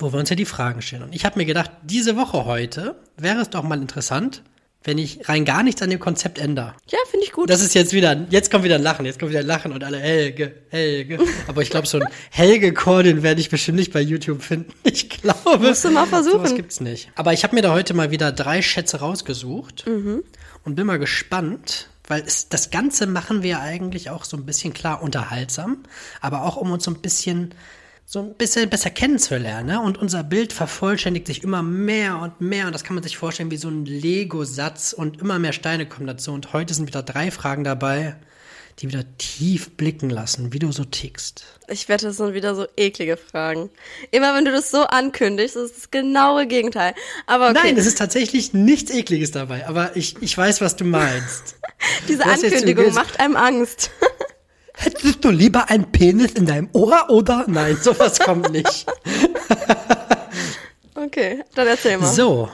Wo 0.00 0.12
wir 0.12 0.18
uns 0.18 0.30
ja 0.30 0.36
die 0.36 0.44
Fragen 0.44 0.82
stellen. 0.82 1.04
Und 1.04 1.14
ich 1.14 1.24
habe 1.24 1.38
mir 1.38 1.44
gedacht, 1.44 1.70
diese 1.84 2.16
Woche 2.16 2.44
heute 2.44 2.96
wäre 3.16 3.40
es 3.40 3.50
doch 3.50 3.62
mal 3.62 3.80
interessant, 3.80 4.42
wenn 4.82 4.98
ich 4.98 5.28
rein 5.28 5.44
gar 5.44 5.62
nichts 5.62 5.80
an 5.80 5.90
dem 5.90 6.00
Konzept 6.00 6.40
ändere. 6.40 6.74
Ja, 6.88 6.98
gut. 7.40 7.50
Das 7.50 7.60
ist 7.60 7.74
jetzt 7.74 7.92
wieder, 7.92 8.26
jetzt 8.30 8.50
kommt 8.50 8.64
wieder 8.64 8.76
ein 8.76 8.82
Lachen, 8.82 9.06
jetzt 9.06 9.18
kommt 9.18 9.30
wieder 9.30 9.40
ein 9.40 9.46
Lachen 9.46 9.72
und 9.72 9.82
alle 9.82 9.98
Helge, 9.98 10.54
Helge. 10.68 11.18
Aber 11.48 11.62
ich 11.62 11.70
glaube, 11.70 11.86
so 11.86 11.98
ein 11.98 12.06
Helge-Chor, 12.30 13.02
den 13.02 13.22
werde 13.22 13.40
ich 13.40 13.50
bestimmt 13.50 13.78
nicht 13.78 13.92
bei 13.92 14.00
YouTube 14.00 14.42
finden. 14.42 14.72
Ich 14.82 15.08
glaube. 15.08 15.68
Musst 15.68 15.84
du 15.84 15.90
mal 15.90 16.06
versuchen. 16.06 16.38
Sowas 16.38 16.54
gibt's 16.54 16.80
nicht. 16.80 17.10
Aber 17.14 17.32
ich 17.32 17.44
habe 17.44 17.54
mir 17.54 17.62
da 17.62 17.72
heute 17.72 17.94
mal 17.94 18.10
wieder 18.10 18.32
drei 18.32 18.60
Schätze 18.60 18.98
rausgesucht 18.98 19.84
und 19.86 20.74
bin 20.74 20.86
mal 20.86 20.98
gespannt, 20.98 21.88
weil 22.08 22.22
es, 22.26 22.48
das 22.48 22.70
Ganze 22.70 23.06
machen 23.06 23.42
wir 23.42 23.60
eigentlich 23.60 24.10
auch 24.10 24.24
so 24.24 24.36
ein 24.36 24.44
bisschen 24.44 24.72
klar 24.74 25.02
unterhaltsam, 25.02 25.84
aber 26.20 26.44
auch 26.44 26.56
um 26.56 26.72
uns 26.72 26.84
so 26.84 26.90
ein 26.90 27.00
bisschen 27.00 27.54
so 28.12 28.18
ein 28.18 28.34
bisschen 28.34 28.68
besser 28.68 28.90
kennenzulernen. 28.90 29.68
Ne? 29.68 29.80
Und 29.80 29.96
unser 29.96 30.24
Bild 30.24 30.52
vervollständigt 30.52 31.28
sich 31.28 31.44
immer 31.44 31.62
mehr 31.62 32.18
und 32.18 32.40
mehr. 32.40 32.66
Und 32.66 32.72
das 32.72 32.82
kann 32.82 32.96
man 32.96 33.04
sich 33.04 33.16
vorstellen 33.16 33.52
wie 33.52 33.56
so 33.56 33.68
ein 33.68 33.84
Lego-Satz. 33.84 34.92
Und 34.92 35.20
immer 35.20 35.38
mehr 35.38 35.52
Steine 35.52 35.86
kommen 35.86 36.08
dazu. 36.08 36.32
Und 36.32 36.52
heute 36.52 36.74
sind 36.74 36.88
wieder 36.88 37.04
drei 37.04 37.30
Fragen 37.30 37.62
dabei, 37.62 38.16
die 38.80 38.88
wieder 38.88 39.04
tief 39.18 39.76
blicken 39.76 40.10
lassen, 40.10 40.52
wie 40.52 40.58
du 40.58 40.72
so 40.72 40.82
tickst. 40.82 41.44
Ich 41.68 41.88
wette, 41.88 42.06
das 42.06 42.16
sind 42.16 42.34
wieder 42.34 42.56
so 42.56 42.66
eklige 42.76 43.16
Fragen. 43.16 43.70
Immer 44.10 44.34
wenn 44.34 44.44
du 44.44 44.50
das 44.50 44.72
so 44.72 44.82
ankündigst, 44.82 45.54
ist 45.54 45.76
das 45.76 45.90
genaue 45.92 46.48
Gegenteil. 46.48 46.94
Aber 47.28 47.50
okay, 47.50 47.60
Nein, 47.62 47.76
es 47.76 47.86
ist 47.86 47.98
tatsächlich 47.98 48.52
nichts 48.52 48.90
Ekliges 48.90 49.30
dabei. 49.30 49.68
Aber 49.68 49.96
ich, 49.96 50.20
ich 50.20 50.36
weiß, 50.36 50.60
was 50.60 50.74
du 50.74 50.84
meinst. 50.84 51.54
diese 52.08 52.24
Ankündigung 52.26 52.92
macht 52.92 53.20
einem 53.20 53.36
Angst. 53.36 53.92
Hättest 54.82 55.22
du 55.24 55.28
lieber 55.30 55.68
einen 55.68 55.92
Penis 55.92 56.32
in 56.32 56.46
deinem 56.46 56.70
Ohr 56.72 57.10
oder? 57.10 57.44
Nein, 57.48 57.76
sowas 57.80 58.18
kommt 58.18 58.50
nicht. 58.50 58.86
Okay, 60.94 61.42
dann 61.54 61.66
erzähl 61.66 61.96
mal. 61.96 62.12
So, 62.12 62.50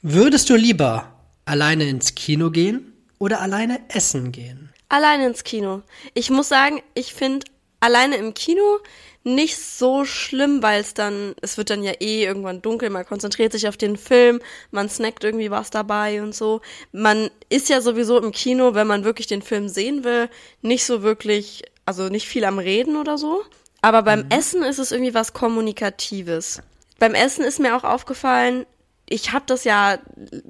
würdest 0.00 0.48
du 0.48 0.56
lieber 0.56 1.12
alleine 1.44 1.84
ins 1.84 2.14
Kino 2.14 2.50
gehen 2.50 2.94
oder 3.18 3.42
alleine 3.42 3.80
essen 3.88 4.32
gehen? 4.32 4.72
Alleine 4.88 5.26
ins 5.26 5.44
Kino. 5.44 5.82
Ich 6.14 6.30
muss 6.30 6.48
sagen, 6.48 6.80
ich 6.94 7.12
finde 7.12 7.46
alleine 7.80 8.16
im 8.16 8.32
Kino 8.32 8.78
nicht 9.24 9.58
so 9.58 10.04
schlimm, 10.04 10.62
weil 10.62 10.80
es 10.80 10.94
dann, 10.94 11.34
es 11.42 11.58
wird 11.58 11.70
dann 11.70 11.82
ja 11.82 11.92
eh 12.00 12.24
irgendwann 12.24 12.62
dunkel, 12.62 12.90
man 12.90 13.04
konzentriert 13.04 13.52
sich 13.52 13.68
auf 13.68 13.76
den 13.76 13.96
Film, 13.96 14.40
man 14.70 14.88
snackt 14.88 15.24
irgendwie 15.24 15.50
was 15.50 15.70
dabei 15.70 16.22
und 16.22 16.34
so. 16.34 16.60
Man 16.92 17.30
ist 17.48 17.68
ja 17.68 17.80
sowieso 17.80 18.18
im 18.18 18.32
Kino, 18.32 18.74
wenn 18.74 18.86
man 18.86 19.04
wirklich 19.04 19.26
den 19.26 19.42
Film 19.42 19.68
sehen 19.68 20.04
will, 20.04 20.28
nicht 20.62 20.84
so 20.84 21.02
wirklich, 21.02 21.64
also 21.84 22.08
nicht 22.08 22.26
viel 22.28 22.44
am 22.44 22.58
Reden 22.58 22.96
oder 22.96 23.18
so. 23.18 23.42
Aber 23.80 24.02
beim 24.02 24.26
Essen 24.30 24.62
ist 24.62 24.78
es 24.78 24.92
irgendwie 24.92 25.14
was 25.14 25.32
Kommunikatives. 25.32 26.62
Beim 26.98 27.14
Essen 27.14 27.44
ist 27.44 27.60
mir 27.60 27.76
auch 27.76 27.84
aufgefallen, 27.84 28.66
ich 29.08 29.32
habe 29.32 29.44
das 29.46 29.64
ja 29.64 29.98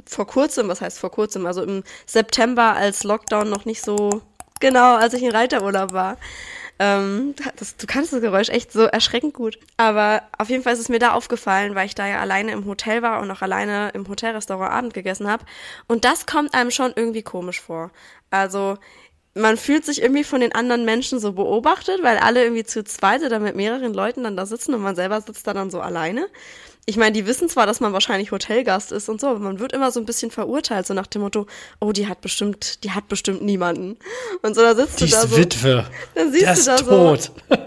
vor 0.06 0.26
kurzem, 0.26 0.68
was 0.68 0.80
heißt 0.80 0.98
vor 0.98 1.10
kurzem, 1.10 1.46
also 1.46 1.62
im 1.62 1.84
September, 2.06 2.74
als 2.74 3.04
Lockdown 3.04 3.48
noch 3.48 3.64
nicht 3.64 3.82
so 3.82 4.22
genau, 4.60 4.96
als 4.96 5.14
ich 5.14 5.22
in 5.22 5.30
Reiterurlaub 5.30 5.92
war. 5.92 6.16
Ähm, 6.78 7.34
das, 7.56 7.76
du 7.76 7.86
kannst 7.86 8.12
das 8.12 8.20
Geräusch 8.20 8.50
echt 8.50 8.72
so 8.72 8.82
erschreckend 8.82 9.34
gut. 9.34 9.58
Aber 9.76 10.22
auf 10.38 10.48
jeden 10.48 10.62
Fall 10.62 10.74
ist 10.74 10.78
es 10.80 10.88
mir 10.88 10.98
da 10.98 11.12
aufgefallen, 11.12 11.74
weil 11.74 11.86
ich 11.86 11.94
da 11.94 12.06
ja 12.06 12.20
alleine 12.20 12.52
im 12.52 12.66
Hotel 12.66 13.02
war 13.02 13.20
und 13.20 13.30
auch 13.30 13.42
alleine 13.42 13.90
im 13.94 14.08
Hotelrestaurant 14.08 14.72
Abend 14.72 14.94
gegessen 14.94 15.28
habe. 15.28 15.44
Und 15.86 16.04
das 16.04 16.26
kommt 16.26 16.54
einem 16.54 16.70
schon 16.70 16.92
irgendwie 16.94 17.22
komisch 17.22 17.60
vor. 17.60 17.90
Also 18.30 18.78
man 19.34 19.56
fühlt 19.56 19.84
sich 19.84 20.02
irgendwie 20.02 20.24
von 20.24 20.40
den 20.40 20.54
anderen 20.54 20.84
Menschen 20.84 21.20
so 21.20 21.32
beobachtet, 21.32 22.02
weil 22.02 22.18
alle 22.18 22.42
irgendwie 22.42 22.64
zu 22.64 22.84
zweit 22.84 23.22
oder 23.22 23.38
mit 23.38 23.56
mehreren 23.56 23.94
Leuten 23.94 24.24
dann 24.24 24.36
da 24.36 24.46
sitzen 24.46 24.74
und 24.74 24.82
man 24.82 24.96
selber 24.96 25.20
sitzt 25.20 25.46
da 25.46 25.54
dann 25.54 25.70
so 25.70 25.80
alleine. 25.80 26.28
Ich 26.88 26.96
meine, 26.96 27.12
die 27.12 27.26
wissen 27.26 27.50
zwar, 27.50 27.66
dass 27.66 27.80
man 27.80 27.92
wahrscheinlich 27.92 28.30
Hotelgast 28.32 28.92
ist 28.92 29.10
und 29.10 29.20
so, 29.20 29.26
aber 29.26 29.40
man 29.40 29.60
wird 29.60 29.74
immer 29.74 29.90
so 29.90 30.00
ein 30.00 30.06
bisschen 30.06 30.30
verurteilt, 30.30 30.86
so 30.86 30.94
nach 30.94 31.06
dem 31.06 31.20
Motto, 31.20 31.46
oh, 31.80 31.92
die 31.92 32.06
hat 32.08 32.22
bestimmt, 32.22 32.82
die 32.82 32.92
hat 32.92 33.08
bestimmt 33.08 33.42
niemanden. 33.42 33.98
Und 34.40 34.54
so, 34.54 34.62
da 34.62 34.74
sitzt 34.74 34.98
Die 35.00 35.04
du 35.04 35.10
da 35.10 35.22
ist 35.22 35.30
so. 35.30 35.36
Witwe. 35.36 35.84
Dann 36.14 36.32
siehst 36.32 36.44
Der 36.46 36.54
du 36.54 36.58
ist 36.60 36.66
da 36.66 36.78
so- 36.78 36.84
tot. 36.84 37.30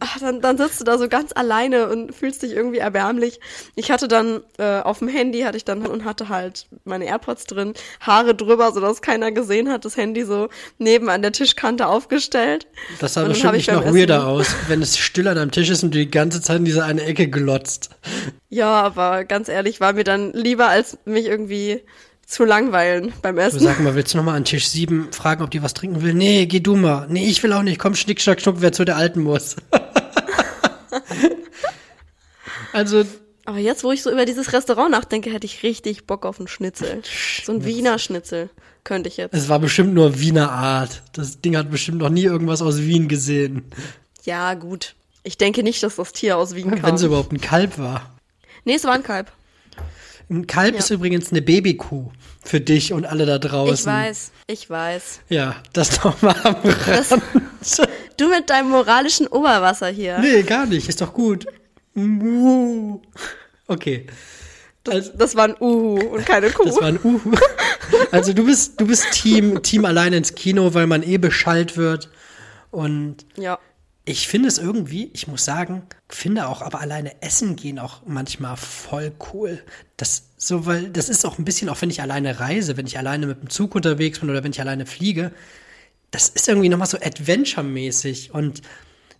ach, 0.00 0.18
dann, 0.20 0.40
dann 0.40 0.56
sitzt 0.56 0.80
du 0.80 0.84
da 0.84 0.96
so 0.96 1.06
ganz 1.10 1.32
alleine 1.34 1.90
und 1.90 2.14
fühlst 2.14 2.42
dich 2.42 2.52
irgendwie 2.52 2.78
erbärmlich. 2.78 3.40
Ich 3.74 3.90
hatte 3.90 4.08
dann 4.08 4.40
äh, 4.56 4.80
auf 4.80 5.00
dem 5.00 5.08
Handy 5.08 5.42
hatte 5.42 5.58
ich 5.58 5.66
dann 5.66 5.86
und 5.86 6.06
hatte 6.06 6.30
halt 6.30 6.66
meine 6.84 7.04
AirPods 7.04 7.44
drin, 7.44 7.74
Haare 8.00 8.34
drüber, 8.34 8.72
sodass 8.72 9.02
keiner 9.02 9.32
gesehen 9.32 9.68
hat, 9.70 9.84
das 9.84 9.98
Handy 9.98 10.24
so 10.24 10.48
neben 10.78 11.10
an 11.10 11.20
der 11.20 11.32
Tischkante 11.32 11.86
aufgestellt. 11.88 12.66
Das 13.00 13.12
sah 13.12 13.24
bestimmt 13.24 13.52
nicht 13.52 13.70
noch 13.70 13.84
beim 13.84 13.94
weirder 13.94 14.16
Essen- 14.16 14.26
aus, 14.28 14.46
wenn 14.68 14.80
es 14.80 14.96
still 14.96 15.28
an 15.28 15.36
deinem 15.36 15.50
Tisch 15.50 15.68
ist 15.68 15.82
und 15.82 15.94
du 15.94 15.98
die 15.98 16.10
ganze 16.10 16.40
Zeit 16.40 16.56
in 16.56 16.64
diese 16.64 16.84
eine 16.84 17.02
Ecke 17.04 17.28
glotzt. 17.28 17.90
Ja, 18.52 18.82
aber 18.82 19.24
ganz 19.24 19.48
ehrlich, 19.48 19.80
war 19.80 19.94
mir 19.94 20.04
dann 20.04 20.30
lieber, 20.34 20.68
als 20.68 20.98
mich 21.06 21.24
irgendwie 21.24 21.80
zu 22.26 22.44
langweilen 22.44 23.10
beim 23.22 23.36
Du 23.36 23.40
Essen. 23.42 23.60
sag 23.60 23.80
mal, 23.80 23.94
willst 23.94 24.12
du 24.12 24.18
noch 24.18 24.24
mal 24.24 24.34
an 24.34 24.44
Tisch 24.44 24.68
7 24.68 25.10
fragen, 25.10 25.42
ob 25.42 25.50
die 25.50 25.62
was 25.62 25.72
trinken 25.72 26.02
will? 26.02 26.12
Nee, 26.12 26.44
geh 26.44 26.60
du 26.60 26.76
mal. 26.76 27.06
Nee, 27.08 27.24
ich 27.30 27.42
will 27.42 27.54
auch 27.54 27.62
nicht. 27.62 27.78
Komm, 27.78 27.94
schnick, 27.94 28.20
schnack, 28.20 28.42
schnuck, 28.42 28.56
wer 28.58 28.72
zu 28.72 28.84
der 28.84 28.98
Alten 28.98 29.22
muss. 29.22 29.56
also, 32.74 33.04
Aber 33.46 33.56
jetzt, 33.58 33.84
wo 33.84 33.92
ich 33.92 34.02
so 34.02 34.10
über 34.10 34.26
dieses 34.26 34.52
Restaurant 34.52 34.90
nachdenke, 34.90 35.32
hätte 35.32 35.46
ich 35.46 35.62
richtig 35.62 36.06
Bock 36.06 36.26
auf 36.26 36.38
einen 36.38 36.48
Schnitzel. 36.48 37.00
So 37.44 37.52
ein 37.52 37.64
Wiener 37.64 37.98
Schnitzel 37.98 38.50
könnte 38.84 39.08
ich 39.08 39.16
jetzt. 39.16 39.32
es 39.34 39.48
war 39.48 39.60
bestimmt 39.60 39.94
nur 39.94 40.20
Wiener 40.20 40.52
Art. 40.52 41.02
Das 41.14 41.40
Ding 41.40 41.56
hat 41.56 41.70
bestimmt 41.70 41.98
noch 41.98 42.10
nie 42.10 42.24
irgendwas 42.24 42.60
aus 42.60 42.80
Wien 42.80 43.08
gesehen. 43.08 43.64
Ja, 44.24 44.52
gut. 44.54 44.94
Ich 45.22 45.38
denke 45.38 45.62
nicht, 45.62 45.82
dass 45.82 45.96
das 45.96 46.12
Tier 46.12 46.36
aus 46.36 46.54
Wien 46.54 46.70
kam. 46.70 46.82
Wenn 46.82 46.94
es 46.96 47.02
überhaupt 47.02 47.32
ein 47.32 47.40
Kalb 47.40 47.78
war. 47.78 48.11
Nee, 48.64 48.74
es 48.74 48.84
war 48.84 48.92
ein 48.94 49.02
Kalb. 49.02 49.30
Ein 50.30 50.46
Kalb 50.46 50.74
Ja. 50.74 50.78
ist 50.80 50.90
übrigens 50.90 51.30
eine 51.30 51.42
Babykuh. 51.42 52.10
Für 52.44 52.60
dich 52.60 52.92
und 52.92 53.04
alle 53.06 53.24
da 53.26 53.38
draußen. 53.38 53.74
Ich 53.74 53.86
weiß, 53.86 54.32
ich 54.48 54.70
weiß. 54.70 55.20
Ja, 55.28 55.56
das 55.72 56.02
noch 56.02 56.20
mal 56.22 56.34
am 56.42 56.56
Rand. 56.64 57.22
Du 58.18 58.28
mit 58.28 58.50
deinem 58.50 58.70
moralischen 58.70 59.26
Oberwasser 59.28 59.88
hier. 59.88 60.18
Nee, 60.18 60.42
gar 60.42 60.66
nicht. 60.66 60.88
Ist 60.88 61.00
doch 61.00 61.12
gut. 61.14 61.46
Okay. 63.68 64.06
Also, 64.88 65.12
Das 65.16 65.36
war 65.36 65.44
ein 65.44 65.54
Uhu 65.60 65.98
und 66.00 66.26
keine 66.26 66.50
Kuh. 66.50 66.64
das 66.64 66.76
war 66.76 66.88
ein 66.88 66.98
Uhu. 67.02 67.32
Also 68.10 68.32
du 68.32 68.44
bist, 68.44 68.80
du 68.80 68.86
bist 68.86 69.12
Team, 69.12 69.62
Team 69.62 69.84
alleine 69.84 70.16
ins 70.16 70.34
Kino, 70.34 70.74
weil 70.74 70.86
man 70.86 71.02
eh 71.02 71.18
beschallt 71.18 71.76
wird. 71.76 72.10
Und 72.70 73.18
ja. 73.36 73.58
Ich 74.04 74.26
finde 74.26 74.48
es 74.48 74.58
irgendwie, 74.58 75.10
ich 75.12 75.28
muss 75.28 75.44
sagen, 75.44 75.82
finde 76.08 76.48
auch, 76.48 76.60
aber 76.60 76.80
alleine 76.80 77.22
essen 77.22 77.54
gehen 77.54 77.78
auch 77.78 78.02
manchmal 78.04 78.56
voll 78.56 79.12
cool. 79.32 79.62
Das 79.96 80.30
so, 80.36 80.66
weil 80.66 80.90
das 80.90 81.08
ist 81.08 81.24
auch 81.24 81.38
ein 81.38 81.44
bisschen, 81.44 81.68
auch 81.68 81.80
wenn 81.82 81.90
ich 81.90 82.02
alleine 82.02 82.40
reise, 82.40 82.76
wenn 82.76 82.86
ich 82.86 82.98
alleine 82.98 83.26
mit 83.26 83.40
dem 83.40 83.50
Zug 83.50 83.76
unterwegs 83.76 84.18
bin 84.18 84.28
oder 84.28 84.42
wenn 84.42 84.50
ich 84.50 84.60
alleine 84.60 84.86
fliege, 84.86 85.32
das 86.10 86.28
ist 86.28 86.48
irgendwie 86.48 86.68
nochmal 86.68 86.88
so 86.88 86.98
Adventure-mäßig 86.98 88.32
und 88.32 88.62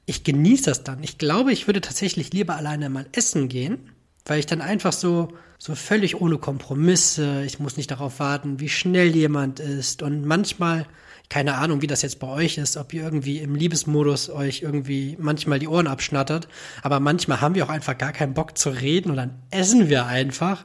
ich 0.04 0.24
genieße 0.24 0.64
das 0.64 0.82
dann. 0.82 1.02
Ich 1.04 1.16
glaube, 1.16 1.52
ich 1.52 1.68
würde 1.68 1.80
tatsächlich 1.80 2.32
lieber 2.32 2.56
alleine 2.56 2.90
mal 2.90 3.06
essen 3.12 3.48
gehen, 3.48 3.92
weil 4.26 4.40
ich 4.40 4.46
dann 4.46 4.60
einfach 4.60 4.92
so, 4.92 5.28
so 5.58 5.76
völlig 5.76 6.20
ohne 6.20 6.38
Kompromisse, 6.38 7.44
ich 7.44 7.60
muss 7.60 7.76
nicht 7.76 7.92
darauf 7.92 8.18
warten, 8.18 8.58
wie 8.58 8.68
schnell 8.68 9.14
jemand 9.14 9.60
ist 9.60 10.02
und 10.02 10.24
manchmal, 10.24 10.86
keine 11.28 11.54
Ahnung, 11.54 11.80
wie 11.80 11.86
das 11.86 12.02
jetzt 12.02 12.18
bei 12.18 12.28
euch 12.28 12.58
ist, 12.58 12.76
ob 12.76 12.92
ihr 12.92 13.02
irgendwie 13.02 13.38
im 13.38 13.54
Liebesmodus 13.54 14.28
euch 14.28 14.60
irgendwie 14.62 15.16
manchmal 15.18 15.58
die 15.58 15.68
Ohren 15.68 15.86
abschnattert, 15.86 16.46
aber 16.82 17.00
manchmal 17.00 17.40
haben 17.40 17.54
wir 17.54 17.64
auch 17.64 17.70
einfach 17.70 17.96
gar 17.96 18.12
keinen 18.12 18.34
Bock 18.34 18.58
zu 18.58 18.68
reden 18.68 19.10
und 19.10 19.16
dann 19.16 19.30
essen 19.50 19.88
wir 19.88 20.06
einfach. 20.06 20.64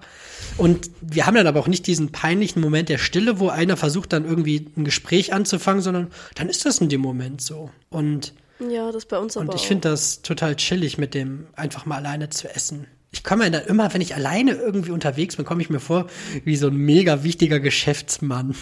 Und 0.58 0.92
wir 1.02 1.26
haben 1.26 1.36
dann 1.36 1.48
aber 1.48 1.60
auch 1.60 1.68
nicht 1.68 1.88
diesen 1.88 2.12
peinlichen 2.12 2.62
Moment 2.62 2.90
der 2.90 2.98
Stille, 2.98 3.40
wo 3.40 3.50
einer 3.50 3.78
versucht 3.78 4.12
dann 4.14 4.26
irgendwie 4.26 4.70
ein 4.76 4.84
Gespräch 4.84 5.34
anzufangen, 5.34 5.82
sondern 5.82 6.08
dann 6.36 6.50
ist 6.50 6.66
das 6.66 6.80
in 6.80 6.90
dem 6.90 7.02
Moment 7.02 7.42
so. 7.42 7.70
Und 7.90 8.34
Ja, 8.60 8.92
das 8.92 9.06
bei 9.06 9.20
uns 9.20 9.38
aber 9.38 9.48
und 9.50 9.56
ich 9.56 9.68
finde 9.68 9.90
das 9.90 10.22
total 10.22 10.56
chillig, 10.58 10.98
mit 10.98 11.14
dem 11.14 11.48
einfach 11.56 11.86
mal 11.86 11.98
alleine 11.98 12.30
zu 12.30 12.54
essen. 12.54 12.88
Ich 13.12 13.24
komme 13.24 13.46
mir 13.46 13.52
dann 13.52 13.66
immer, 13.68 13.94
wenn 13.94 14.02
ich 14.02 14.16
alleine 14.16 14.52
irgendwie 14.52 14.92
unterwegs 14.92 15.38
bin, 15.38 15.46
komme 15.46 15.62
ich 15.62 15.70
mir 15.70 15.80
vor 15.80 16.08
wie 16.44 16.58
so 16.58 16.68
ein 16.68 16.76
mega 16.76 17.24
wichtiger 17.24 17.60
Geschäftsmann. 17.60 18.54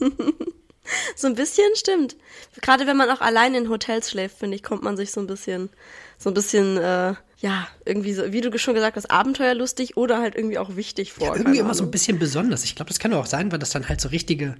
So 1.16 1.26
ein 1.26 1.34
bisschen 1.34 1.74
stimmt. 1.74 2.16
Gerade 2.62 2.86
wenn 2.86 2.96
man 2.96 3.10
auch 3.10 3.20
allein 3.20 3.54
in 3.54 3.68
Hotels 3.68 4.10
schläft, 4.10 4.38
finde 4.38 4.56
ich, 4.56 4.62
kommt 4.62 4.82
man 4.82 4.96
sich 4.96 5.12
so 5.12 5.20
ein 5.20 5.26
bisschen, 5.26 5.70
so 6.18 6.30
ein 6.30 6.34
bisschen, 6.34 6.76
äh, 6.76 7.14
ja, 7.38 7.68
irgendwie 7.84 8.12
so, 8.14 8.32
wie 8.32 8.40
du 8.40 8.56
schon 8.58 8.74
gesagt 8.74 8.96
hast, 8.96 9.10
abenteuerlustig 9.10 9.96
oder 9.96 10.20
halt 10.20 10.34
irgendwie 10.36 10.58
auch 10.58 10.76
wichtig 10.76 11.12
vor. 11.12 11.28
Irgendwie 11.28 11.44
keine 11.44 11.58
immer 11.58 11.74
so 11.74 11.84
ein 11.84 11.90
bisschen 11.90 12.18
besonders. 12.18 12.64
Ich 12.64 12.74
glaube, 12.76 12.88
das 12.88 12.98
kann 12.98 13.12
auch 13.14 13.26
sein, 13.26 13.52
weil 13.52 13.58
das 13.58 13.70
dann 13.70 13.88
halt 13.88 14.00
so 14.00 14.08
richtige 14.08 14.56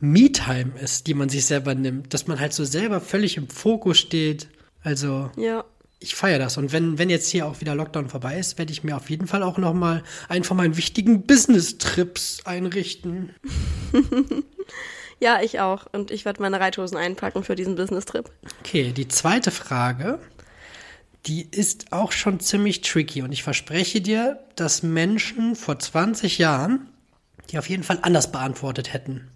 Me-Time 0.00 0.72
ist, 0.82 1.06
die 1.06 1.14
man 1.14 1.28
sich 1.28 1.44
selber 1.46 1.74
nimmt. 1.74 2.14
Dass 2.14 2.26
man 2.26 2.40
halt 2.40 2.52
so 2.52 2.64
selber 2.64 3.00
völlig 3.00 3.36
im 3.36 3.48
Fokus 3.48 3.98
steht. 3.98 4.48
Also, 4.82 5.30
Ja. 5.36 5.64
ich 5.98 6.14
feiere 6.14 6.38
das. 6.38 6.56
Und 6.56 6.72
wenn, 6.72 6.98
wenn 6.98 7.10
jetzt 7.10 7.28
hier 7.28 7.46
auch 7.46 7.60
wieder 7.60 7.74
Lockdown 7.74 8.08
vorbei 8.08 8.38
ist, 8.38 8.56
werde 8.58 8.72
ich 8.72 8.84
mir 8.84 8.96
auf 8.96 9.10
jeden 9.10 9.26
Fall 9.26 9.42
auch 9.42 9.58
noch 9.58 9.74
mal 9.74 10.02
einen 10.28 10.44
von 10.44 10.56
meinen 10.56 10.76
wichtigen 10.76 11.22
Business-Trips 11.26 12.42
einrichten. 12.44 13.34
Ja, 15.20 15.40
ich 15.40 15.60
auch. 15.60 15.86
Und 15.92 16.10
ich 16.10 16.24
werde 16.24 16.42
meine 16.42 16.60
Reithosen 16.60 16.96
einpacken 16.96 17.42
für 17.42 17.54
diesen 17.54 17.74
Business-Trip. 17.74 18.30
Okay, 18.60 18.92
die 18.92 19.08
zweite 19.08 19.50
Frage, 19.50 20.18
die 21.26 21.48
ist 21.50 21.92
auch 21.92 22.12
schon 22.12 22.40
ziemlich 22.40 22.82
tricky 22.82 23.22
und 23.22 23.32
ich 23.32 23.42
verspreche 23.42 24.00
dir, 24.00 24.40
dass 24.56 24.82
Menschen 24.82 25.56
vor 25.56 25.78
20 25.78 26.38
Jahren 26.38 26.88
die 27.50 27.58
auf 27.58 27.68
jeden 27.68 27.82
Fall 27.82 27.98
anders 28.02 28.32
beantwortet 28.32 28.92
hätten. 28.92 29.28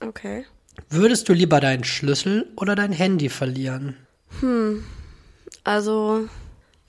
Okay. 0.00 0.44
Würdest 0.88 1.28
du 1.28 1.32
lieber 1.32 1.60
deinen 1.60 1.84
Schlüssel 1.84 2.52
oder 2.56 2.74
dein 2.74 2.92
Handy 2.92 3.28
verlieren? 3.28 3.96
Also, 5.62 6.28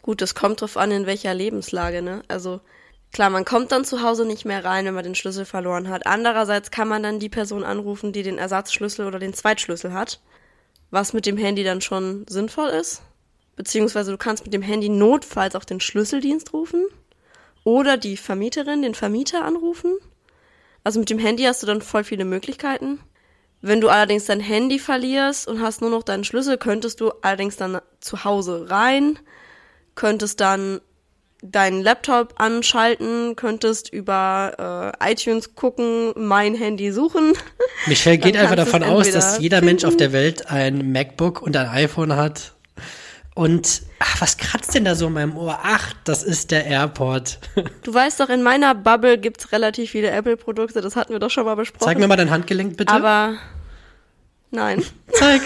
gut, 0.02 0.22
es 0.22 0.36
kommt 0.36 0.62
drauf 0.62 0.78
an, 0.78 0.92
in 0.92 1.06
welcher 1.06 1.34
Lebenslage, 1.34 2.02
ne? 2.02 2.24
Also, 2.28 2.62
klar, 3.16 3.30
man 3.30 3.46
kommt 3.46 3.72
dann 3.72 3.86
zu 3.86 4.02
Hause 4.02 4.26
nicht 4.26 4.44
mehr 4.44 4.66
rein, 4.66 4.84
wenn 4.84 4.94
man 4.94 5.06
den 5.06 5.16
Schlüssel 5.16 5.46
verloren 5.46 5.88
hat. 5.88 6.06
Andererseits 6.06 6.70
kann 6.70 6.90
man 6.90 7.02
dann 7.02 7.18
die 7.18 7.30
Person 7.30 7.64
anrufen, 7.64 8.12
die 8.12 8.24
den 8.24 8.38
Ersatzschlüssel 8.38 9.08
oder 9.08 9.20
den 9.20 9.34
Zweitschlüssel 9.34 9.94
hat, 9.94 10.20
was 10.92 11.14
mit 11.14 11.26
dem 11.26 11.38
Handy 11.38 11.64
dann 11.64 11.80
schon 11.80 12.26
sinnvoll 12.28 12.68
ist. 12.68 13.04
Beziehungsweise 13.56 14.12
du 14.12 14.18
kannst 14.18 14.44
mit 14.44 14.54
dem 14.54 14.62
Handy 14.62 14.90
notfalls 14.90 15.56
auch 15.56 15.64
den 15.64 15.80
Schlüsseldienst 15.80 16.52
rufen 16.52 16.86
oder 17.64 17.96
die 17.96 18.18
Vermieterin, 18.18 18.82
den 18.82 18.96
Vermieter 18.96 19.46
anrufen. 19.46 19.94
Also 20.84 21.00
mit 21.00 21.10
dem 21.10 21.18
Handy 21.18 21.44
hast 21.44 21.64
du 21.64 21.68
dann 21.68 21.82
voll 21.82 22.04
viele 22.04 22.26
Möglichkeiten. 22.26 23.00
Wenn 23.62 23.80
du 23.80 23.88
allerdings 23.88 24.26
dein 24.26 24.42
Handy 24.42 24.78
verlierst 24.78 25.48
und 25.48 25.62
hast 25.62 25.80
nur 25.80 25.90
noch 25.90 26.04
deinen 26.04 26.26
Schlüssel, 26.26 26.58
könntest 26.58 27.00
du 27.00 27.12
allerdings 27.22 27.56
dann 27.56 27.80
zu 28.02 28.26
Hause 28.26 28.70
rein, 28.70 29.18
könntest 29.96 30.42
dann 30.42 30.82
deinen 31.52 31.82
Laptop 31.82 32.34
anschalten, 32.38 33.36
könntest 33.36 33.92
über 33.92 34.94
äh, 35.02 35.12
iTunes 35.12 35.56
gucken, 35.56 36.14
mein 36.16 36.56
Handy 36.56 36.92
suchen. 36.92 37.34
Michelle 37.88 38.18
geht 38.18 38.38
einfach 38.38 38.56
davon 38.56 38.84
aus, 38.84 39.12
dass 39.12 39.40
jeder 39.40 39.62
Mensch 39.62 39.84
auf 39.84 39.98
der 39.98 40.12
Welt 40.12 40.50
ein 40.50 40.92
MacBook 40.92 41.42
und 41.42 41.56
ein 41.58 41.68
iPhone 41.68 42.16
hat. 42.16 42.54
Und 43.36 43.82
ach, 44.00 44.22
was 44.22 44.38
kratzt 44.38 44.74
denn 44.76 44.86
da 44.86 44.96
so 44.96 45.08
in 45.08 45.14
meinem 45.14 45.36
Ohr? 45.36 45.60
Ach, 45.62 45.92
das 46.06 46.24
ist 46.24 46.52
der 46.52 46.66
AirPod. 46.66 47.38
Du 47.84 47.94
weißt 47.94 48.20
doch, 48.22 48.30
in 48.30 48.42
meiner 48.44 48.74
Bubble 48.74 49.18
gibt's 49.18 49.52
relativ 49.52 49.92
viele 49.92 50.10
Apple-Produkte, 50.10 50.82
das 50.82 50.96
hatten 50.96 51.12
wir 51.12 51.20
doch 51.20 51.30
schon 51.30 51.46
mal 51.46 51.56
besprochen. 51.56 51.86
Zeig 51.86 52.00
mir 52.00 52.08
mal 52.08 52.16
dein 52.16 52.30
Handgelenk 52.32 52.78
bitte. 52.78 52.94
Aber 52.94 53.34
nein, 54.52 54.84
zeig, 55.12 55.42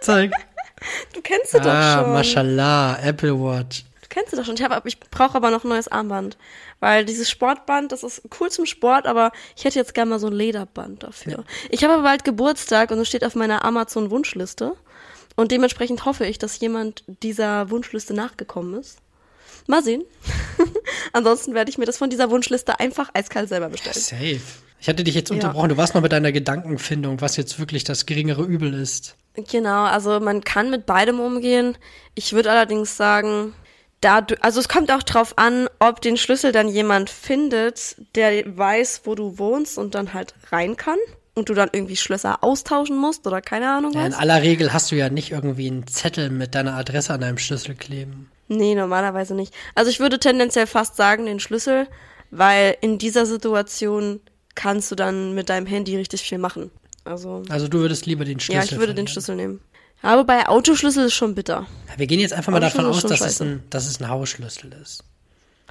zeig. 0.00 0.30
du 1.14 1.22
kennst 1.22 1.52
sie 1.52 1.58
doch 1.58 1.66
Ah, 1.70 2.02
schon. 2.02 2.12
mashallah, 2.12 2.98
Apple 3.02 3.34
Watch. 3.40 3.84
Du 4.12 4.18
kennst 4.18 4.30
sie 4.32 4.36
doch 4.36 4.44
schon. 4.44 4.56
Ich, 4.56 4.62
hab, 4.62 4.84
ich 4.86 5.00
brauche 5.00 5.34
aber 5.36 5.50
noch 5.50 5.64
ein 5.64 5.68
neues 5.70 5.88
Armband. 5.88 6.36
Weil 6.80 7.06
dieses 7.06 7.30
Sportband, 7.30 7.92
das 7.92 8.02
ist 8.02 8.20
cool 8.38 8.50
zum 8.50 8.66
Sport, 8.66 9.06
aber 9.06 9.32
ich 9.56 9.64
hätte 9.64 9.78
jetzt 9.78 9.94
gerne 9.94 10.10
mal 10.10 10.18
so 10.18 10.26
ein 10.26 10.34
Lederband 10.34 11.02
dafür. 11.02 11.44
Ich 11.70 11.82
habe 11.82 11.94
aber 11.94 12.02
bald 12.02 12.22
Geburtstag 12.22 12.90
und 12.90 12.98
es 12.98 13.08
steht 13.08 13.24
auf 13.24 13.34
meiner 13.34 13.64
Amazon-Wunschliste. 13.64 14.74
Und 15.36 15.50
dementsprechend 15.50 16.04
hoffe 16.04 16.26
ich, 16.26 16.38
dass 16.38 16.60
jemand 16.60 17.04
dieser 17.22 17.70
Wunschliste 17.70 18.12
nachgekommen 18.12 18.78
ist. 18.78 18.98
Mal 19.66 19.82
sehen. 19.82 20.02
Ansonsten 21.14 21.54
werde 21.54 21.70
ich 21.70 21.78
mir 21.78 21.86
das 21.86 21.96
von 21.96 22.10
dieser 22.10 22.30
Wunschliste 22.30 22.80
einfach 22.80 23.08
eiskalt 23.14 23.48
selber 23.48 23.70
bestellen. 23.70 23.96
Safe. 23.96 24.40
Ich 24.78 24.88
hatte 24.88 25.04
dich 25.04 25.14
jetzt 25.14 25.30
Ja. 25.30 25.36
unterbrochen. 25.36 25.70
Du 25.70 25.76
warst 25.78 25.94
noch 25.94 26.02
mit 26.02 26.12
deiner 26.12 26.32
Gedankenfindung, 26.32 27.22
was 27.22 27.38
jetzt 27.38 27.58
wirklich 27.58 27.84
das 27.84 28.04
geringere 28.04 28.42
Übel 28.42 28.74
ist. 28.74 29.16
Genau, 29.34 29.84
also 29.84 30.20
man 30.20 30.42
kann 30.44 30.68
mit 30.68 30.84
beidem 30.84 31.18
umgehen. 31.18 31.78
Ich 32.14 32.34
würde 32.34 32.50
allerdings 32.50 32.98
sagen, 32.98 33.54
da 34.02 34.20
du, 34.20 34.34
also 34.42 34.60
es 34.60 34.68
kommt 34.68 34.92
auch 34.92 35.02
drauf 35.02 35.32
an, 35.36 35.68
ob 35.78 36.00
den 36.02 36.16
Schlüssel 36.18 36.52
dann 36.52 36.68
jemand 36.68 37.08
findet, 37.08 37.96
der 38.14 38.56
weiß, 38.56 39.02
wo 39.04 39.14
du 39.14 39.38
wohnst 39.38 39.78
und 39.78 39.94
dann 39.94 40.12
halt 40.12 40.34
rein 40.50 40.76
kann 40.76 40.98
und 41.34 41.48
du 41.48 41.54
dann 41.54 41.70
irgendwie 41.72 41.96
Schlösser 41.96 42.44
austauschen 42.44 42.96
musst 42.98 43.26
oder 43.26 43.40
keine 43.40 43.70
Ahnung 43.70 43.92
Ja, 43.94 44.04
in 44.06 44.12
was. 44.12 44.18
aller 44.18 44.42
Regel 44.42 44.72
hast 44.74 44.90
du 44.92 44.96
ja 44.96 45.08
nicht 45.08 45.30
irgendwie 45.32 45.68
einen 45.68 45.86
Zettel 45.86 46.28
mit 46.28 46.54
deiner 46.54 46.74
Adresse 46.74 47.14
an 47.14 47.20
deinem 47.22 47.38
Schlüssel 47.38 47.74
kleben. 47.74 48.30
Nee, 48.48 48.74
normalerweise 48.74 49.34
nicht. 49.34 49.54
Also 49.74 49.90
ich 49.90 49.98
würde 50.00 50.18
tendenziell 50.18 50.66
fast 50.66 50.96
sagen 50.96 51.24
den 51.24 51.40
Schlüssel, 51.40 51.86
weil 52.30 52.76
in 52.82 52.98
dieser 52.98 53.24
Situation 53.24 54.20
kannst 54.54 54.90
du 54.90 54.94
dann 54.94 55.34
mit 55.34 55.48
deinem 55.48 55.66
Handy 55.66 55.96
richtig 55.96 56.20
viel 56.22 56.36
machen. 56.38 56.70
Also 57.04 57.42
Also 57.48 57.66
du 57.68 57.78
würdest 57.78 58.04
lieber 58.06 58.24
den 58.24 58.38
Schlüssel 58.40 58.58
ja, 58.58 58.64
ich 58.64 58.72
würde 58.72 58.86
den 58.94 59.06
verlieren. 59.06 59.08
Schlüssel 59.08 59.36
nehmen. 59.36 59.60
Aber 60.02 60.24
bei 60.24 60.48
Autoschlüssel 60.48 61.06
ist 61.06 61.14
schon 61.14 61.34
bitter. 61.34 61.66
Ja, 61.88 61.98
wir 61.98 62.06
gehen 62.06 62.20
jetzt 62.20 62.32
einfach 62.32 62.52
mal 62.52 62.60
davon 62.60 62.84
aus, 62.86 63.02
dass 63.02 63.20
es, 63.20 63.40
ein, 63.40 63.62
dass 63.70 63.86
es 63.88 64.00
ein 64.00 64.08
Hausschlüssel 64.08 64.72
ist. 64.82 65.04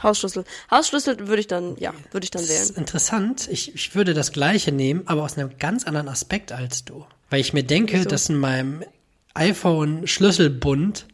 Hausschlüssel. 0.02 0.46
Hausschlüssel 0.72 1.28
würde 1.28 1.41
ich 1.41 1.48
dann, 1.48 1.76
ja, 1.78 1.94
würde 2.12 2.24
ich 2.24 2.32
dann 2.32 2.41
Das 2.41 2.50
wählen. 2.50 2.62
ist 2.63 2.78
interessant. 2.78 3.48
Ich, 3.52 3.76
ich 3.76 3.94
würde 3.94 4.13
das 4.13 4.32
gleiche 4.32 4.72
nehmen, 4.72 5.04
aber 5.06 5.24
aus 5.24 5.38
einem 5.38 5.52
ganz 5.60 5.84
anderen 5.86 6.08
Aspekt 6.08 6.52
als 6.52 6.86
du. 6.86 7.06
Weil 7.30 7.41
ich 7.41 7.54
mir 7.54 7.63
denke, 7.63 7.98
Wieso? 8.00 8.10
dass 8.10 8.30
in 8.30 8.38
meinem 8.38 8.84
iPhone-Schlüsselbund 9.34 11.06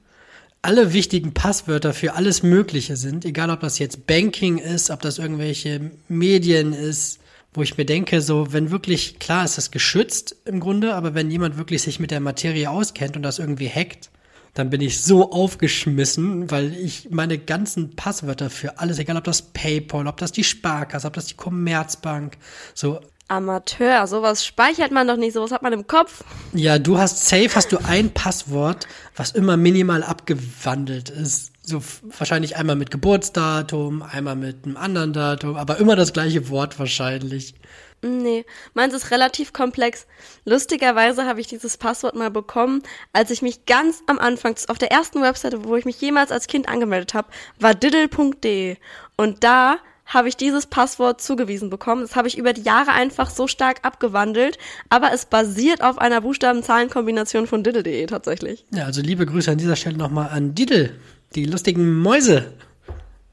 alle 0.62 0.93
wichtigen 0.93 1.34
Passwörter 1.34 1.93
für 1.93 2.13
alles 2.13 2.43
Mögliche 2.43 2.97
sind, 2.97 3.25
egal 3.25 3.49
ob 3.49 3.60
das 3.62 3.80
jetzt 3.80 4.08
Banking 4.08 4.58
ist, 4.58 4.89
ob 4.89 5.01
das 5.01 5.17
irgendwelche 5.19 5.91
Medien 6.08 6.73
ist, 6.73 7.19
wo 7.58 7.63
ich 7.63 7.78
mir 7.78 7.86
denke, 7.86 8.22
so, 8.22 8.54
wenn 8.54 8.70
wirklich, 8.70 9.17
klar 9.20 9.43
ist 9.43 9.58
das 9.58 9.72
geschützt 9.72 10.36
im 10.46 10.60
Grunde, 10.60 10.93
aber 10.93 11.15
wenn 11.15 11.32
jemand 11.32 11.58
wirklich 11.58 11.82
sich 11.82 12.00
mit 12.00 12.12
der 12.12 12.20
Materie 12.20 12.70
auskennt 12.70 13.15
und 13.15 13.24
das 13.24 13.39
irgendwie 13.39 13.67
hackt, 13.67 14.12
dann 14.54 14.70
bin 14.70 14.82
ich 14.82 15.02
so 15.02 15.32
aufgeschmissen, 15.32 16.50
weil 16.52 16.74
ich 16.74 17.10
meine 17.10 17.38
ganzen 17.38 17.96
Passwörter 17.96 18.50
für 18.50 18.80
alles, 18.80 19.00
egal 19.00 19.17
ob 19.17 19.24
das 19.24 19.41
PayPal, 19.41 20.08
ob 20.08 20.17
das 20.17 20.32
die 20.32 20.43
Sparkasse, 20.43 21.08
ob 21.08 21.13
das 21.13 21.26
die 21.26 21.36
Commerzbank, 21.36 22.38
so, 22.74 23.00
Amateur, 23.30 24.08
sowas 24.08 24.46
speichert 24.46 24.91
man 24.91 25.06
doch 25.06 25.17
nicht, 25.17 25.34
sowas 25.34 25.52
hat 25.52 25.62
man 25.62 25.74
im 25.74 25.86
Kopf. 25.86 26.24
ja, 26.54 26.80
du 26.80 26.98
hast 26.98 27.28
safe, 27.28 27.50
hast 27.56 27.74
du 27.74 27.78
ein 27.84 28.13
Passwort, 28.13 28.88
was 29.17 29.32
immer 29.32 29.58
minimal 29.58 30.02
abgewandelt 30.02 31.10
ist. 31.10 31.52
So 31.69 31.84
wahrscheinlich 32.17 32.56
einmal 32.56 32.77
mit 32.77 32.91
Geburtsdatum, 32.91 34.01
einmal 34.01 34.38
mit 34.38 34.63
einem 34.63 34.77
anderen 34.77 35.12
Datum, 35.12 35.58
aber 35.58 35.80
immer 35.80 35.97
das 35.97 36.13
gleiche 36.13 36.47
Wort 36.47 36.80
wahrscheinlich. 36.80 37.56
Nee, 38.01 38.45
meins 38.73 38.93
ist 38.93 39.12
relativ 39.12 39.51
komplex. 39.51 40.08
Lustigerweise 40.45 41.25
habe 41.25 41.41
ich 41.41 41.47
dieses 41.47 41.75
Passwort 41.75 42.15
mal 42.15 42.32
bekommen, 42.32 42.84
als 43.12 43.32
ich 43.32 43.41
mich 43.41 43.65
ganz 43.65 44.01
am 44.08 44.17
Anfang, 44.17 44.56
auf 44.69 44.77
der 44.77 44.91
ersten 44.91 45.21
Webseite, 45.21 45.65
wo 45.65 45.75
ich 45.75 45.84
mich 45.84 45.99
jemals 45.99 46.32
als 46.32 46.47
Kind 46.47 46.69
angemeldet 46.69 47.13
habe, 47.13 47.27
war 47.60 47.75
diddle.de. 47.75 48.77
Und 49.17 49.43
da 49.43 49.80
habe 50.06 50.30
ich 50.30 50.38
dieses 50.38 50.67
Passwort 50.67 51.21
zugewiesen 51.21 51.69
bekommen. 51.69 52.03
Das 52.03 52.15
habe 52.15 52.30
ich 52.30 52.38
über 52.38 52.53
die 52.53 52.62
Jahre 52.62 52.91
einfach 52.91 53.30
so 53.30 53.45
stark 53.45 53.80
abgewandelt, 53.82 54.58
aber 54.88 55.12
es 55.12 55.25
basiert 55.25 55.84
auf 55.84 55.97
einer 55.97 56.21
Buchstaben-Zahlen-Kombination 56.21 57.45
von 57.45 57.62
diddle.de 57.62 58.06
tatsächlich. 58.06 58.65
Ja, 58.71 58.86
also 58.86 59.01
liebe 59.01 59.25
Grüße 59.25 59.51
an 59.51 59.58
dieser 59.58 59.75
Stelle 59.75 59.97
nochmal 59.97 60.30
an 60.30 60.56
Didel, 60.56 60.97
die 61.36 61.46
lustigen 61.46 62.00
Mäuse. 62.00 62.54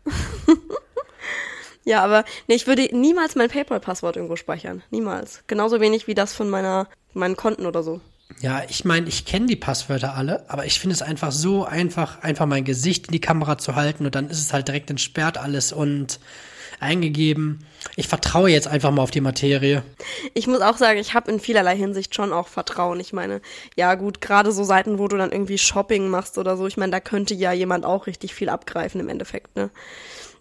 Ja, 1.84 2.02
aber 2.02 2.24
nee, 2.48 2.54
ich 2.54 2.66
würde 2.66 2.88
niemals 2.92 3.36
mein 3.36 3.50
PayPal-Passwort 3.50 4.16
irgendwo 4.16 4.36
speichern. 4.36 4.82
Niemals. 4.90 5.44
Genauso 5.46 5.80
wenig 5.80 6.06
wie 6.06 6.14
das 6.14 6.32
von 6.32 6.48
meiner, 6.48 6.88
meinen 7.12 7.36
Konten 7.36 7.66
oder 7.66 7.82
so. 7.82 8.00
Ja, 8.40 8.62
ich 8.68 8.84
meine, 8.84 9.06
ich 9.06 9.26
kenne 9.26 9.46
die 9.46 9.56
Passwörter 9.56 10.14
alle, 10.14 10.48
aber 10.48 10.64
ich 10.64 10.80
finde 10.80 10.94
es 10.94 11.02
einfach 11.02 11.30
so 11.30 11.64
einfach, 11.64 12.22
einfach 12.22 12.46
mein 12.46 12.64
Gesicht 12.64 13.06
in 13.08 13.12
die 13.12 13.20
Kamera 13.20 13.58
zu 13.58 13.74
halten 13.74 14.06
und 14.06 14.14
dann 14.14 14.30
ist 14.30 14.40
es 14.40 14.52
halt 14.52 14.66
direkt 14.66 14.90
entsperrt 14.90 15.36
alles 15.36 15.72
und 15.72 16.20
eingegeben. 16.80 17.66
Ich 17.96 18.08
vertraue 18.08 18.50
jetzt 18.50 18.66
einfach 18.66 18.90
mal 18.90 19.02
auf 19.02 19.10
die 19.10 19.20
Materie. 19.20 19.82
Ich 20.32 20.46
muss 20.46 20.60
auch 20.60 20.76
sagen, 20.76 20.98
ich 20.98 21.14
habe 21.14 21.30
in 21.30 21.38
vielerlei 21.40 21.76
Hinsicht 21.76 22.14
schon 22.14 22.32
auch 22.32 22.48
Vertrauen. 22.48 22.98
Ich 23.00 23.12
meine, 23.12 23.40
ja 23.76 23.94
gut, 23.94 24.20
gerade 24.20 24.52
so 24.52 24.64
Seiten, 24.64 24.98
wo 24.98 25.08
du 25.08 25.16
dann 25.16 25.32
irgendwie 25.32 25.58
Shopping 25.58 26.08
machst 26.08 26.38
oder 26.38 26.56
so, 26.56 26.66
ich 26.66 26.76
meine, 26.76 26.92
da 26.92 27.00
könnte 27.00 27.34
ja 27.34 27.52
jemand 27.52 27.84
auch 27.84 28.06
richtig 28.06 28.34
viel 28.34 28.48
abgreifen 28.48 29.00
im 29.00 29.08
Endeffekt, 29.08 29.54
ne? 29.56 29.70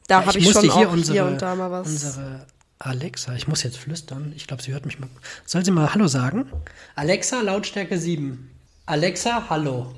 Da 0.08 0.22
Ja, 0.22 0.26
habe 0.26 0.38
ich, 0.40 0.46
musste 0.46 0.66
schon 0.66 0.78
hier 0.78 0.90
auch 0.90 0.94
unsere, 0.94 1.14
hier 1.14 1.26
und 1.26 1.42
da 1.42 1.56
mal 1.56 1.72
was. 1.72 1.88
unsere 1.88 2.46
Alexa, 2.80 3.34
ich 3.36 3.48
muss 3.48 3.64
jetzt 3.64 3.78
flüstern. 3.78 4.34
Ich 4.36 4.48
glaube, 4.48 4.62
sie 4.62 4.74
hört 4.74 4.86
mich 4.86 5.00
mal. 5.00 5.08
Soll 5.46 5.64
sie 5.64 5.72
mal 5.72 5.94
Hallo 5.94 6.08
sagen? 6.08 6.52
Alexa, 6.96 7.42
Lautstärke 7.42 7.98
7. 7.98 8.50
Alexa, 8.86 9.46
Hallo. 9.50 9.94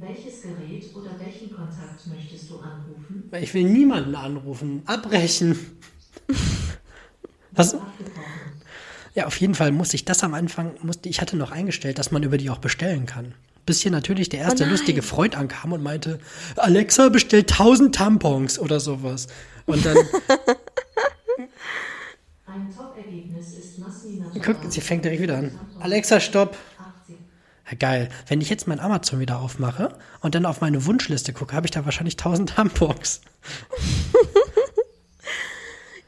Welches 0.00 0.40
Gerät 0.42 0.94
oder 0.94 1.10
welchen 1.18 1.50
Kontakt 1.54 2.06
möchtest 2.06 2.48
du 2.48 2.56
anrufen? 2.58 3.30
Ich 3.38 3.52
will 3.52 3.64
niemanden 3.64 4.14
anrufen. 4.14 4.82
Abbrechen. 4.86 5.58
Was? 7.52 7.76
Ja, 9.14 9.26
auf 9.26 9.36
jeden 9.40 9.54
Fall 9.54 9.72
musste 9.72 9.96
ich 9.96 10.04
das 10.06 10.22
am 10.22 10.32
Anfang, 10.34 10.74
musste, 10.82 11.08
ich 11.08 11.20
hatte 11.20 11.36
noch 11.36 11.50
eingestellt, 11.50 11.98
dass 11.98 12.12
man 12.12 12.22
über 12.22 12.38
die 12.38 12.48
auch 12.48 12.58
bestellen 12.58 13.04
kann. 13.06 13.34
Bis 13.66 13.80
hier 13.82 13.90
natürlich 13.90 14.30
der 14.30 14.40
erste 14.40 14.64
Oh 14.64 14.68
lustige 14.68 15.02
Freund 15.02 15.36
ankam 15.36 15.72
und 15.72 15.82
meinte, 15.82 16.18
Alexa 16.56 17.08
bestellt 17.10 17.52
1000 17.52 17.94
Tampons 17.94 18.58
oder 18.58 18.80
sowas. 18.80 19.26
Und 19.66 19.84
dann, 19.84 19.96
Ein 22.46 22.74
Top-Ergebnis 22.74 23.52
ist 23.58 23.78
Massi 23.78 24.22
guck, 24.42 24.56
sie 24.68 24.80
fängt 24.80 25.04
direkt 25.04 25.22
wieder 25.22 25.38
an. 25.38 25.60
Alexa, 25.78 26.20
stopp. 26.20 26.56
80. 27.70 27.72
Ja, 27.72 27.76
geil. 27.78 28.08
Wenn 28.26 28.40
ich 28.40 28.50
jetzt 28.50 28.66
mein 28.66 28.80
Amazon 28.80 29.20
wieder 29.20 29.40
aufmache 29.40 29.96
und 30.20 30.34
dann 30.34 30.46
auf 30.46 30.60
meine 30.60 30.86
Wunschliste 30.86 31.32
gucke, 31.32 31.54
habe 31.54 31.66
ich 31.66 31.70
da 31.70 31.84
wahrscheinlich 31.84 32.14
1000 32.14 32.50
Tampons. 32.56 33.20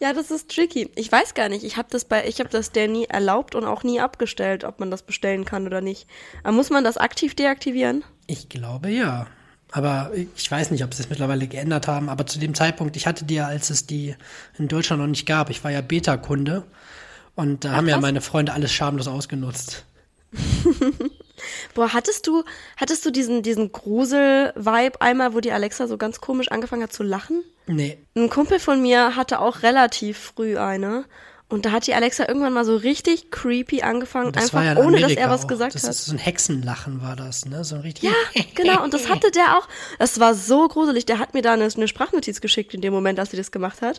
Ja, 0.01 0.13
das 0.13 0.33
ist 0.33 0.51
tricky. 0.51 0.91
Ich 0.97 1.13
weiß 1.13 1.35
gar 1.35 1.49
nicht. 1.49 1.63
Ich 1.63 1.77
habe 1.77 1.87
das 1.89 2.05
bei, 2.05 2.27
ich 2.27 2.41
habe 2.41 2.51
das 2.51 2.73
der 2.73 2.89
nie 2.89 3.05
erlaubt 3.05 3.55
und 3.55 3.65
auch 3.65 3.85
nie 3.85 4.01
abgestellt, 4.01 4.65
ob 4.65 4.81
man 4.81 4.91
das 4.91 5.03
bestellen 5.03 5.45
kann 5.45 5.65
oder 5.65 5.81
nicht. 5.81 6.09
Aber 6.43 6.53
muss 6.55 6.71
man 6.71 6.83
das 6.83 6.97
aktiv 6.97 7.37
deaktivieren? 7.37 8.03
Ich 8.27 8.49
glaube 8.49 8.89
ja. 8.91 9.29
Aber 9.71 10.11
ich 10.37 10.51
weiß 10.51 10.73
nicht, 10.73 10.83
ob 10.83 10.93
sie 10.93 11.05
es 11.05 11.09
mittlerweile 11.09 11.47
geändert 11.47 11.87
haben. 11.87 12.09
Aber 12.09 12.27
zu 12.27 12.41
dem 12.41 12.53
Zeitpunkt, 12.55 12.97
ich 12.97 13.07
hatte 13.07 13.25
die 13.25 13.37
ja, 13.37 13.47
als 13.47 13.71
es 13.71 13.87
die 13.87 14.17
in 14.59 14.67
Deutschland 14.67 15.01
noch 15.01 15.07
nicht 15.09 15.25
gab. 15.25 15.51
Ich 15.51 15.63
war 15.63 15.71
ja 15.71 15.81
Beta-Kunde. 15.81 16.65
Und 17.37 17.65
da 17.65 17.73
haben 17.73 17.87
ja 17.87 17.95
krass. 17.95 18.03
meine 18.03 18.21
Freunde 18.21 18.55
alles 18.55 18.73
schamlos 18.73 19.07
ausgenutzt. 19.07 19.87
Boah, 21.75 21.93
hattest 21.93 22.27
du, 22.27 22.45
hattest 22.77 23.05
du 23.07 23.11
diesen, 23.11 23.43
diesen 23.43 23.73
Grusel-Vibe 23.73 25.01
einmal, 25.01 25.35
wo 25.35 25.41
die 25.41 25.53
Alexa 25.53 25.87
so 25.87 25.97
ganz 25.97 26.21
komisch 26.21 26.51
angefangen 26.51 26.83
hat 26.83 26.93
zu 26.93 27.03
lachen? 27.03 27.43
Nee. 27.67 27.99
Ein 28.15 28.29
Kumpel 28.29 28.59
von 28.59 28.83
mir 28.83 29.17
hatte 29.17 29.41
auch 29.41 29.63
relativ 29.63 30.19
früh 30.19 30.59
eine. 30.59 31.05
Und 31.49 31.67
da 31.67 31.73
hat 31.73 31.87
die 31.87 31.95
Alexa 31.95 32.27
irgendwann 32.27 32.55
mal 32.55 32.65
so 32.65 32.77
richtig 32.77 33.31
creepy 33.31 33.83
angefangen, 33.83 34.33
Das 34.33 34.45
einfach 34.45 34.65
ja 34.65 34.77
ohne 34.83 35.01
dass 35.01 35.13
er 35.13 35.29
was 35.29 35.45
auch. 35.45 35.49
gesagt 35.49 35.75
das 35.75 35.83
hat. 35.85 35.91
ist 35.91 36.07
so 36.07 36.13
ein 36.13 36.19
Hexenlachen 36.19 37.03
war 37.03 37.15
das, 37.15 37.45
ne? 37.45 37.63
So 37.63 37.75
ein 37.75 37.83
richtig. 37.83 38.05
Ja, 38.05 38.43
genau. 38.55 38.83
Und 38.83 38.95
das 38.95 39.11
hatte 39.11 39.31
der 39.31 39.59
auch. 39.59 39.69
Das 39.99 40.19
war 40.19 40.35
so 40.35 40.67
gruselig. 40.69 41.05
Der 41.05 41.19
hat 41.19 41.35
mir 41.35 41.43
da 41.43 41.53
eine, 41.53 41.69
eine 41.75 41.89
Sprachnotiz 41.89 42.41
geschickt 42.41 42.73
in 42.73 42.81
dem 42.81 42.95
Moment, 42.95 43.19
als 43.19 43.33
sie 43.33 43.37
das 43.37 43.51
gemacht 43.51 43.83
hat. 43.83 43.99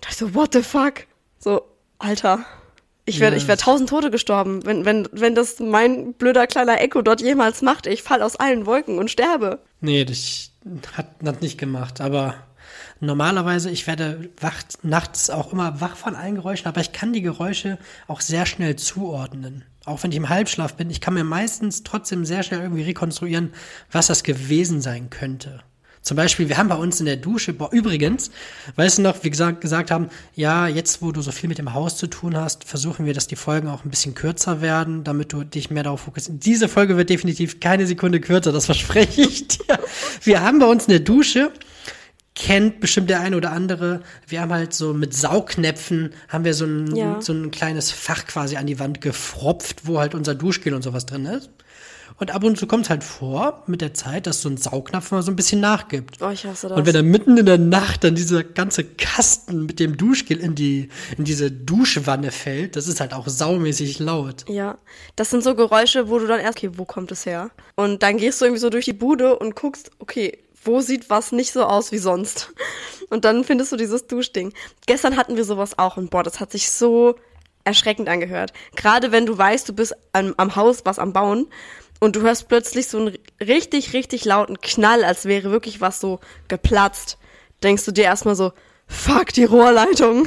Da 0.00 0.08
dachte 0.08 0.12
ich 0.12 0.16
so, 0.18 0.34
what 0.34 0.52
the 0.52 0.62
fuck? 0.62 1.06
So, 1.40 1.62
Alter. 1.98 2.44
Ich 3.06 3.20
wäre 3.20 3.32
Ja. 3.32 3.36
ich 3.36 3.48
wär 3.48 3.56
tausend 3.56 3.88
Tote 3.90 4.10
gestorben, 4.10 4.64
wenn, 4.64 4.84
wenn, 4.84 5.08
wenn 5.12 5.34
das 5.34 5.58
mein 5.60 6.14
blöder 6.14 6.46
kleiner 6.46 6.80
Echo 6.80 7.02
dort 7.02 7.20
jemals 7.20 7.60
macht. 7.62 7.86
Ich 7.86 8.02
fall 8.02 8.22
aus 8.22 8.36
allen 8.36 8.66
Wolken 8.66 8.98
und 8.98 9.10
sterbe. 9.10 9.58
Nee, 9.80 10.04
das 10.04 10.50
hat, 10.96 11.08
hat 11.24 11.42
nicht 11.42 11.58
gemacht. 11.58 12.00
Aber 12.00 12.34
normalerweise, 13.00 13.70
ich 13.70 13.86
werde 13.86 14.30
wach, 14.40 14.62
nachts 14.82 15.28
auch 15.28 15.52
immer 15.52 15.80
wach 15.80 15.96
von 15.96 16.14
allen 16.14 16.36
Geräuschen, 16.36 16.66
aber 16.66 16.80
ich 16.80 16.92
kann 16.92 17.12
die 17.12 17.22
Geräusche 17.22 17.78
auch 18.08 18.20
sehr 18.22 18.46
schnell 18.46 18.76
zuordnen. 18.76 19.64
Auch 19.84 20.02
wenn 20.02 20.10
ich 20.10 20.16
im 20.16 20.30
Halbschlaf 20.30 20.74
bin, 20.74 20.88
ich 20.88 21.02
kann 21.02 21.12
mir 21.12 21.24
meistens 21.24 21.82
trotzdem 21.82 22.24
sehr 22.24 22.42
schnell 22.42 22.60
irgendwie 22.60 22.84
rekonstruieren, 22.84 23.52
was 23.92 24.06
das 24.06 24.22
gewesen 24.22 24.80
sein 24.80 25.10
könnte. 25.10 25.60
Zum 26.04 26.18
Beispiel, 26.18 26.50
wir 26.50 26.58
haben 26.58 26.68
bei 26.68 26.76
uns 26.76 27.00
in 27.00 27.06
der 27.06 27.16
Dusche, 27.16 27.54
boah, 27.54 27.70
übrigens, 27.72 28.30
weißt 28.76 28.98
du 28.98 29.02
noch, 29.02 29.24
wie 29.24 29.30
gesagt, 29.30 29.62
gesagt 29.62 29.90
haben, 29.90 30.10
ja, 30.34 30.68
jetzt 30.68 31.00
wo 31.00 31.12
du 31.12 31.22
so 31.22 31.32
viel 31.32 31.48
mit 31.48 31.56
dem 31.58 31.72
Haus 31.72 31.96
zu 31.96 32.06
tun 32.06 32.36
hast, 32.36 32.64
versuchen 32.64 33.06
wir, 33.06 33.14
dass 33.14 33.26
die 33.26 33.36
Folgen 33.36 33.68
auch 33.68 33.84
ein 33.84 33.90
bisschen 33.90 34.14
kürzer 34.14 34.60
werden, 34.60 35.02
damit 35.02 35.32
du 35.32 35.44
dich 35.44 35.70
mehr 35.70 35.82
darauf 35.82 36.02
fokussierst. 36.02 36.44
Diese 36.44 36.68
Folge 36.68 36.96
wird 36.98 37.08
definitiv 37.08 37.58
keine 37.58 37.86
Sekunde 37.86 38.20
kürzer, 38.20 38.52
das 38.52 38.66
verspreche 38.66 39.22
ich 39.22 39.48
dir. 39.48 39.78
Wir 40.22 40.42
haben 40.42 40.58
bei 40.58 40.66
uns 40.66 40.84
in 40.84 40.90
der 40.90 41.00
Dusche, 41.00 41.50
kennt 42.34 42.80
bestimmt 42.80 43.08
der 43.10 43.20
eine 43.20 43.36
oder 43.36 43.52
andere, 43.52 44.02
wir 44.26 44.40
haben 44.42 44.52
halt 44.52 44.74
so 44.74 44.92
mit 44.92 45.14
Saugnäpfen, 45.14 46.10
haben 46.28 46.44
wir 46.44 46.52
so 46.52 46.66
ein, 46.66 46.94
Ja. 46.94 47.20
so 47.22 47.32
ein 47.32 47.50
kleines 47.50 47.92
Fach 47.92 48.26
quasi 48.26 48.56
an 48.56 48.66
die 48.66 48.78
Wand 48.78 49.00
gefropft, 49.00 49.86
wo 49.86 50.00
halt 50.00 50.14
unser 50.14 50.34
Duschgel 50.34 50.74
und 50.74 50.82
sowas 50.82 51.06
drin 51.06 51.24
ist. 51.26 51.48
Und 52.24 52.30
ab 52.30 52.42
und 52.42 52.56
zu 52.56 52.66
kommt 52.66 52.84
es 52.84 52.90
halt 52.90 53.04
vor 53.04 53.62
mit 53.66 53.82
der 53.82 53.92
Zeit, 53.92 54.26
dass 54.26 54.40
so 54.40 54.48
ein 54.48 54.56
Saugnapf 54.56 55.10
mal 55.10 55.20
so 55.20 55.30
ein 55.30 55.36
bisschen 55.36 55.60
nachgibt. 55.60 56.22
Oh, 56.22 56.30
ich 56.30 56.46
hasse 56.46 56.70
das. 56.70 56.78
Und 56.78 56.86
wenn 56.86 56.94
dann 56.94 57.04
mitten 57.04 57.36
in 57.36 57.44
der 57.44 57.58
Nacht 57.58 58.02
dann 58.02 58.14
dieser 58.14 58.42
ganze 58.42 58.82
Kasten 58.82 59.66
mit 59.66 59.78
dem 59.78 59.98
Duschgel 59.98 60.40
in 60.40 60.54
die, 60.54 60.88
in 61.18 61.24
diese 61.24 61.50
Duschwanne 61.52 62.30
fällt, 62.30 62.76
das 62.76 62.88
ist 62.88 63.00
halt 63.00 63.12
auch 63.12 63.28
saumäßig 63.28 63.98
laut. 63.98 64.48
Ja, 64.48 64.78
das 65.16 65.28
sind 65.28 65.44
so 65.44 65.54
Geräusche, 65.54 66.08
wo 66.08 66.18
du 66.18 66.26
dann 66.26 66.40
erst, 66.40 66.56
okay, 66.56 66.70
wo 66.78 66.86
kommt 66.86 67.12
es 67.12 67.26
her? 67.26 67.50
Und 67.76 68.02
dann 68.02 68.16
gehst 68.16 68.40
du 68.40 68.46
irgendwie 68.46 68.62
so 68.62 68.70
durch 68.70 68.86
die 68.86 68.94
Bude 68.94 69.38
und 69.38 69.54
guckst, 69.54 69.90
okay, 69.98 70.38
wo 70.64 70.80
sieht 70.80 71.10
was 71.10 71.30
nicht 71.30 71.52
so 71.52 71.64
aus 71.64 71.92
wie 71.92 71.98
sonst? 71.98 72.54
Und 73.10 73.26
dann 73.26 73.44
findest 73.44 73.70
du 73.70 73.76
dieses 73.76 74.06
Duschding. 74.06 74.54
Gestern 74.86 75.18
hatten 75.18 75.36
wir 75.36 75.44
sowas 75.44 75.78
auch 75.78 75.98
und 75.98 76.08
boah, 76.08 76.22
das 76.22 76.40
hat 76.40 76.50
sich 76.50 76.70
so 76.70 77.16
erschreckend 77.64 78.08
angehört. 78.08 78.54
Gerade 78.76 79.12
wenn 79.12 79.26
du 79.26 79.36
weißt, 79.36 79.68
du 79.68 79.74
bist 79.74 79.94
am, 80.12 80.32
am 80.38 80.56
Haus 80.56 80.86
was 80.86 80.98
am 80.98 81.12
Bauen 81.12 81.48
und 82.00 82.16
du 82.16 82.20
hörst 82.22 82.48
plötzlich 82.48 82.88
so 82.88 82.98
einen 82.98 83.18
richtig, 83.40 83.92
richtig 83.92 84.24
lauten 84.24 84.60
Knall, 84.60 85.04
als 85.04 85.24
wäre 85.24 85.50
wirklich 85.50 85.80
was 85.80 86.00
so 86.00 86.20
geplatzt, 86.48 87.18
denkst 87.62 87.84
du 87.84 87.92
dir 87.92 88.04
erstmal 88.04 88.36
so, 88.36 88.52
fuck, 88.86 89.32
die 89.32 89.44
Rohrleitung. 89.44 90.26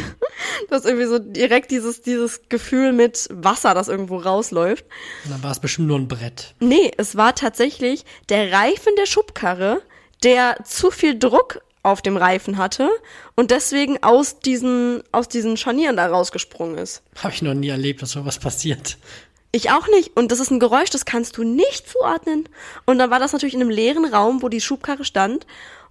Das 0.70 0.82
ist 0.82 0.86
irgendwie 0.86 1.08
so 1.08 1.20
direkt 1.20 1.72
dieses, 1.72 2.02
dieses 2.02 2.42
Gefühl 2.50 2.94
mit 2.94 3.28
Wasser, 3.32 3.74
das 3.74 3.88
irgendwo 3.88 4.18
rausläuft. 4.18 4.86
Und 5.26 5.32
dann 5.32 5.44
war 5.44 5.52
es 5.52 5.60
bestimmt 5.60 5.88
nur 5.88 6.00
ein 6.00 6.08
Brett. 6.08 6.56
Nee, 6.60 6.92
es 6.98 7.16
war 7.16 7.36
tatsächlich 7.36 8.06
der 8.30 8.52
Reifen 8.52 8.94
der 8.98 9.06
Schubkarre, 9.06 9.82
der 10.24 10.58
zu 10.64 10.92
viel 10.92 11.18
Druck 11.18 11.62
auf 11.84 12.02
dem 12.02 12.18
Reifen 12.18 12.58
hatte 12.58 12.90
und 13.36 13.52
deswegen 13.52 14.04
aus 14.04 14.40
diesen, 14.40 15.02
aus 15.12 15.30
diesen 15.30 15.56
Scharnieren 15.56 15.96
da 15.96 16.08
rausgesprungen 16.08 16.78
ist. 16.78 17.02
Habe 17.18 17.34
ich 17.34 17.42
noch 17.42 17.54
nie 17.54 17.70
erlebt, 17.70 18.02
dass 18.02 18.12
sowas 18.12 18.40
passiert. 18.40 18.98
Ich 19.52 19.72
auch 19.72 19.88
nicht. 19.88 20.16
Und 20.16 20.32
das 20.32 20.40
ist 20.40 20.52
ein 20.52 20.60
Geräusch, 20.60 20.90
das 20.90 21.06
kannst 21.06 21.38
du 21.38 21.44
nicht 21.44 21.90
zuordnen. 21.90 22.50
Und 22.86 23.00
dann 23.00 23.10
war 23.10 23.20
das 23.20 23.34
natürlich 23.34 23.56
in 23.56 23.62
einem 23.62 23.70
leeren 23.70 24.06
Raum, 24.06 24.42
wo 24.42 24.50
die 24.50 24.62
Schubkarre 24.62 25.06
stand. 25.06 25.46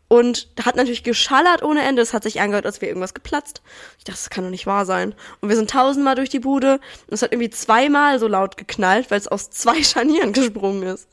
Und 0.08 0.48
hat 0.64 0.76
natürlich 0.76 1.02
geschallert 1.02 1.64
ohne 1.64 1.82
Ende. 1.82 2.00
Es 2.00 2.12
hat 2.12 2.22
sich 2.22 2.40
angehört, 2.40 2.66
als 2.66 2.80
wäre 2.80 2.90
irgendwas 2.90 3.14
geplatzt. 3.14 3.62
Ich 3.98 4.04
dachte, 4.04 4.20
das 4.20 4.30
kann 4.30 4.44
doch 4.44 4.50
nicht 4.50 4.66
wahr 4.66 4.86
sein. 4.86 5.14
Und 5.40 5.48
wir 5.48 5.56
sind 5.56 5.70
tausendmal 5.70 6.14
durch 6.14 6.28
die 6.28 6.38
Bude. 6.38 6.74
Und 6.74 7.14
es 7.14 7.22
hat 7.22 7.32
irgendwie 7.32 7.50
zweimal 7.50 8.20
so 8.20 8.28
laut 8.28 8.56
geknallt, 8.56 9.10
weil 9.10 9.18
es 9.18 9.26
aus 9.26 9.50
zwei 9.50 9.82
Scharnieren 9.84 10.32
gesprungen 10.32 10.84
ist. 10.84 11.08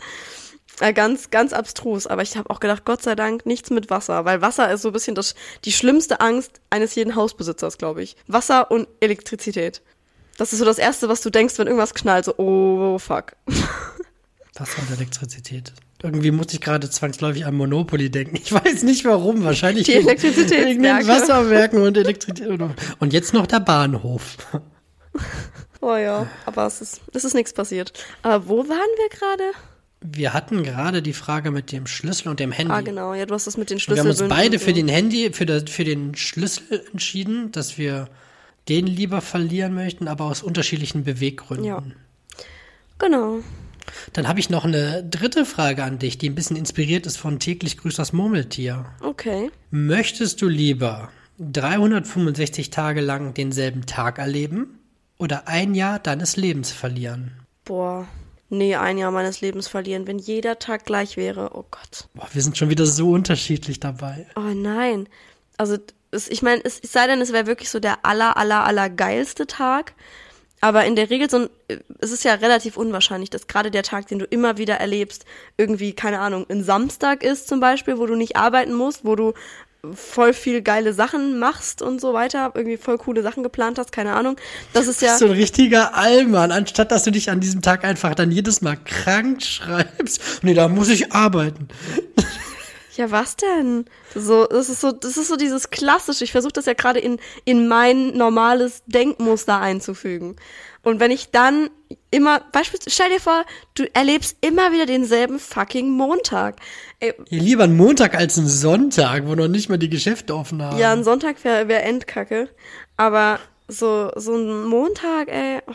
Äh, 0.79 0.93
ganz, 0.93 1.32
ganz 1.32 1.53
abstrus. 1.53 2.06
Aber 2.06 2.21
ich 2.21 2.38
habe 2.38 2.49
auch 2.49 2.60
gedacht, 2.60 2.86
Gott 2.86 3.01
sei 3.01 3.15
Dank 3.15 3.45
nichts 3.47 3.71
mit 3.71 3.89
Wasser. 3.89 4.25
Weil 4.25 4.41
Wasser 4.41 4.71
ist 4.71 4.84
so 4.84 4.89
ein 4.89 4.93
bisschen 4.93 5.15
das, 5.15 5.34
die 5.65 5.71
schlimmste 5.71 6.19
Angst 6.19 6.62
eines 6.69 6.93
jeden 6.93 7.15
Hausbesitzers, 7.15 7.79
glaube 7.79 8.03
ich. 8.03 8.15
Wasser 8.27 8.69
und 8.69 8.88
Elektrizität. 8.99 9.82
Das 10.38 10.54
ist 10.54 10.60
so 10.60 10.65
das 10.65 10.78
Erste, 10.80 11.10
was 11.10 11.22
du 11.22 11.30
denkst, 11.30 11.58
wenn 11.58 11.67
irgendwas 11.67 11.93
knallt. 11.93 12.26
So, 12.26 12.38
oh, 12.38 12.98
fuck. 12.98 13.34
Wasser 14.56 14.82
und 14.82 14.98
Elektrizität. 14.98 15.74
Irgendwie 16.02 16.32
musste 16.32 16.56
ich 16.56 16.62
gerade 16.62 16.89
zwangsläufig 16.89 17.46
an 17.46 17.56
Monopoly 17.56 18.10
denken. 18.10 18.36
Ich 18.36 18.52
weiß 18.52 18.84
nicht 18.84 19.06
warum. 19.06 19.43
Wahrscheinlich 19.43 19.86
Die 19.86 19.93
Elektrizitätswerke. 19.93 21.08
Wasserwerken 21.08 21.82
und 21.82 21.96
Elektrizität. 21.98 22.60
Und 23.00 23.13
jetzt 23.13 23.34
noch 23.34 23.48
der 23.48 23.60
Bahnhof. 23.62 24.38
Oh 25.86 25.98
ja, 25.98 26.28
aber 26.46 26.65
es 26.65 26.80
ist, 26.80 27.02
es 27.13 27.26
ist 27.26 27.34
nichts 27.34 27.52
passiert. 27.52 27.91
Aber 28.22 28.48
wo 28.48 28.60
waren 28.60 28.69
wir 28.69 29.10
gerade? 29.10 29.43
Wir 30.00 30.34
hatten 30.34 30.63
gerade 30.63 31.02
die 31.02 31.12
Frage 31.12 31.52
mit 31.52 31.74
dem 31.74 31.88
Schlüssel 31.88 32.30
und 32.30 32.39
dem 32.39 32.54
Handy. 32.54 32.72
Ah, 32.74 32.80
genau. 32.80 33.13
Ja, 33.13 33.26
du 33.26 33.34
hast 33.34 33.48
das 33.48 33.58
mit 33.58 33.69
den 33.69 33.80
Und 33.80 33.89
wir 33.89 34.00
haben 34.00 34.08
uns 34.08 34.24
beide 34.30 34.60
für 34.60 34.72
den 34.72 34.88
Handy, 34.88 35.34
für, 35.34 35.46
das, 35.46 35.63
für 35.69 35.84
den 35.84 36.15
Schlüssel 36.15 36.86
entschieden, 36.93 37.52
dass 37.52 37.78
wir 37.78 38.08
den 38.69 38.88
lieber 38.88 39.21
verlieren 39.21 39.73
möchten, 39.73 40.08
aber 40.08 40.26
aus 40.26 40.43
unterschiedlichen 40.43 41.04
Beweggründen. 41.04 41.65
Ja. 41.65 41.84
Genau. 42.99 43.39
Dann 44.13 44.28
habe 44.28 44.39
ich 44.39 44.49
noch 44.49 44.63
eine 44.63 45.04
dritte 45.04 45.45
Frage 45.45 45.84
an 45.84 45.99
dich, 45.99 46.17
die 46.17 46.30
ein 46.30 46.36
bisschen 46.36 46.56
inspiriert 46.56 47.06
ist 47.06 47.17
von 47.17 47.39
täglich 47.39 47.78
grüßt 47.78 47.99
das 47.99 48.13
Murmeltier. 48.13 48.86
Okay. 49.02 49.52
Möchtest 49.71 50.41
du 50.41 50.47
lieber 50.47 51.10
365 51.39 52.69
Tage 52.69 53.02
lang 53.02 53.34
denselben 53.34 53.86
Tag 53.86 54.19
erleben 54.19 54.80
oder 55.17 55.47
ein 55.47 55.76
Jahr 55.76 55.99
deines 55.99 56.38
Lebens 56.38 56.71
verlieren? 56.71 57.32
Boah. 57.65 58.08
Nee, 58.49 58.76
ein 58.76 58.99
Jahr 58.99 59.12
meines 59.12 59.41
Lebens 59.41 59.67
verlieren, 59.67 60.06
wenn 60.06 60.19
jeder 60.19 60.60
Tag 60.60 60.86
gleich 60.86 61.17
wäre. 61.17 61.52
Oh 61.56 61.65
Gott. 61.71 62.08
Boah, 62.13 62.28
wir 62.34 62.41
sind 62.41 62.56
schon 62.56 62.69
wieder 62.69 62.86
so 62.86 63.12
unterschiedlich 63.12 63.80
dabei. 63.80 64.28
Oh 64.36 64.54
nein. 64.54 65.10
Also, 65.58 65.78
ich 66.13 66.41
meine, 66.41 66.62
es, 66.63 66.80
sei 66.84 67.08
denn, 67.08 67.21
es 67.21 67.34
wäre 67.34 67.47
wirklich 67.47 67.69
so 67.69 67.80
der 67.80 68.06
aller, 68.06 68.38
aller, 68.38 68.63
aller 68.63 68.89
geilste 68.89 69.47
Tag. 69.47 69.93
Aber 70.62 70.86
in 70.86 70.95
der 70.95 71.10
Regel 71.10 71.30
so 71.30 71.38
ein, 71.39 71.49
es 71.99 72.12
ist 72.12 72.23
ja 72.23 72.36
relativ 72.36 72.78
unwahrscheinlich, 72.78 73.30
dass 73.30 73.47
gerade 73.47 73.69
der 73.69 73.84
Tag, 73.84 74.08
den 74.08 74.19
du 74.19 74.26
immer 74.26 74.58
wieder 74.58 74.76
erlebst, 74.76 75.26
irgendwie, 75.58 75.91
keine 75.91 76.19
Ahnung, 76.19 76.45
ein 76.49 76.63
Samstag 76.63 77.21
ist 77.21 77.49
zum 77.49 77.60
Beispiel, 77.60 77.97
wo 77.97 78.06
du 78.06 78.15
nicht 78.15 78.38
arbeiten 78.38 78.73
musst, 78.73 79.04
wo 79.04 79.17
du 79.17 79.34
voll 79.93 80.34
viel 80.34 80.62
geile 80.62 80.93
Sachen 80.93 81.39
machst 81.39 81.82
und 81.82 81.99
so 81.99 82.13
weiter, 82.13 82.54
irgendwie 82.56 82.78
voll 82.78 82.97
coole 82.97 83.21
Sachen 83.21 83.43
geplant 83.43 83.78
hast, 83.78 83.91
keine 83.91 84.13
Ahnung. 84.13 84.38
Das 84.71 84.88
ist 84.88 85.02
ja. 85.02 85.17
So 85.17 85.26
ein 85.26 85.32
richtiger 85.32 85.95
Allmann, 85.95 86.52
anstatt 86.54 86.91
dass 86.91 87.04
du 87.04 87.12
dich 87.12 87.30
an 87.30 87.41
diesem 87.41 87.62
Tag 87.62 87.84
einfach 87.84 88.15
dann 88.15 88.32
jedes 88.32 88.62
Mal 88.62 88.78
krank 88.78 89.43
schreibst. 89.43 90.43
Nee, 90.43 90.54
da 90.54 90.69
muss 90.69 90.88
ich 90.88 91.12
arbeiten. 91.12 91.67
Ja, 92.95 93.10
was 93.12 93.36
denn? 93.36 93.86
So, 94.13 94.45
das 94.45 94.69
ist 94.69 94.82
so, 94.82 94.91
das 94.91 95.17
ist 95.17 95.27
so 95.27 95.36
dieses 95.36 95.69
klassische. 95.71 96.23
Ich 96.23 96.32
versuche 96.32 96.53
das 96.53 96.65
ja 96.65 96.73
gerade 96.73 96.99
in 96.99 97.19
in 97.43 97.67
mein 97.67 98.15
normales 98.15 98.84
Denkmuster 98.86 99.60
einzufügen. 99.60 100.36
Und 100.84 100.99
wenn 100.99 101.12
ich 101.12 101.32
dann 101.32 101.69
immer, 102.12 102.41
beispielsweise, 102.51 102.89
stell 102.93 103.10
dir 103.10 103.21
vor, 103.21 103.45
du 103.73 103.86
erlebst 103.95 104.38
immer 104.41 104.71
wieder 104.73 104.86
denselben 104.86 105.39
fucking 105.39 105.89
Montag. 105.89 106.58
Ey, 106.99 107.13
lieber 107.29 107.63
ein 107.63 107.77
Montag 107.77 108.15
als 108.15 108.38
ein 108.38 108.47
Sonntag, 108.47 109.25
wo 109.25 109.36
noch 109.36 109.47
nicht 109.47 109.69
mal 109.69 109.77
die 109.77 109.89
Geschäfte 109.89 110.36
offen 110.36 110.62
haben. 110.62 110.77
ja, 110.77 110.91
ein 110.91 111.03
Sonntag 111.03 111.43
wäre 111.43 111.67
wär 111.69 111.86
Endkacke. 111.86 112.49
Aber 112.97 113.39
so, 113.67 114.12
so 114.17 114.36
ein 114.36 114.65
Montag, 114.65 115.29
ey, 115.29 115.62
oh, 115.67 115.73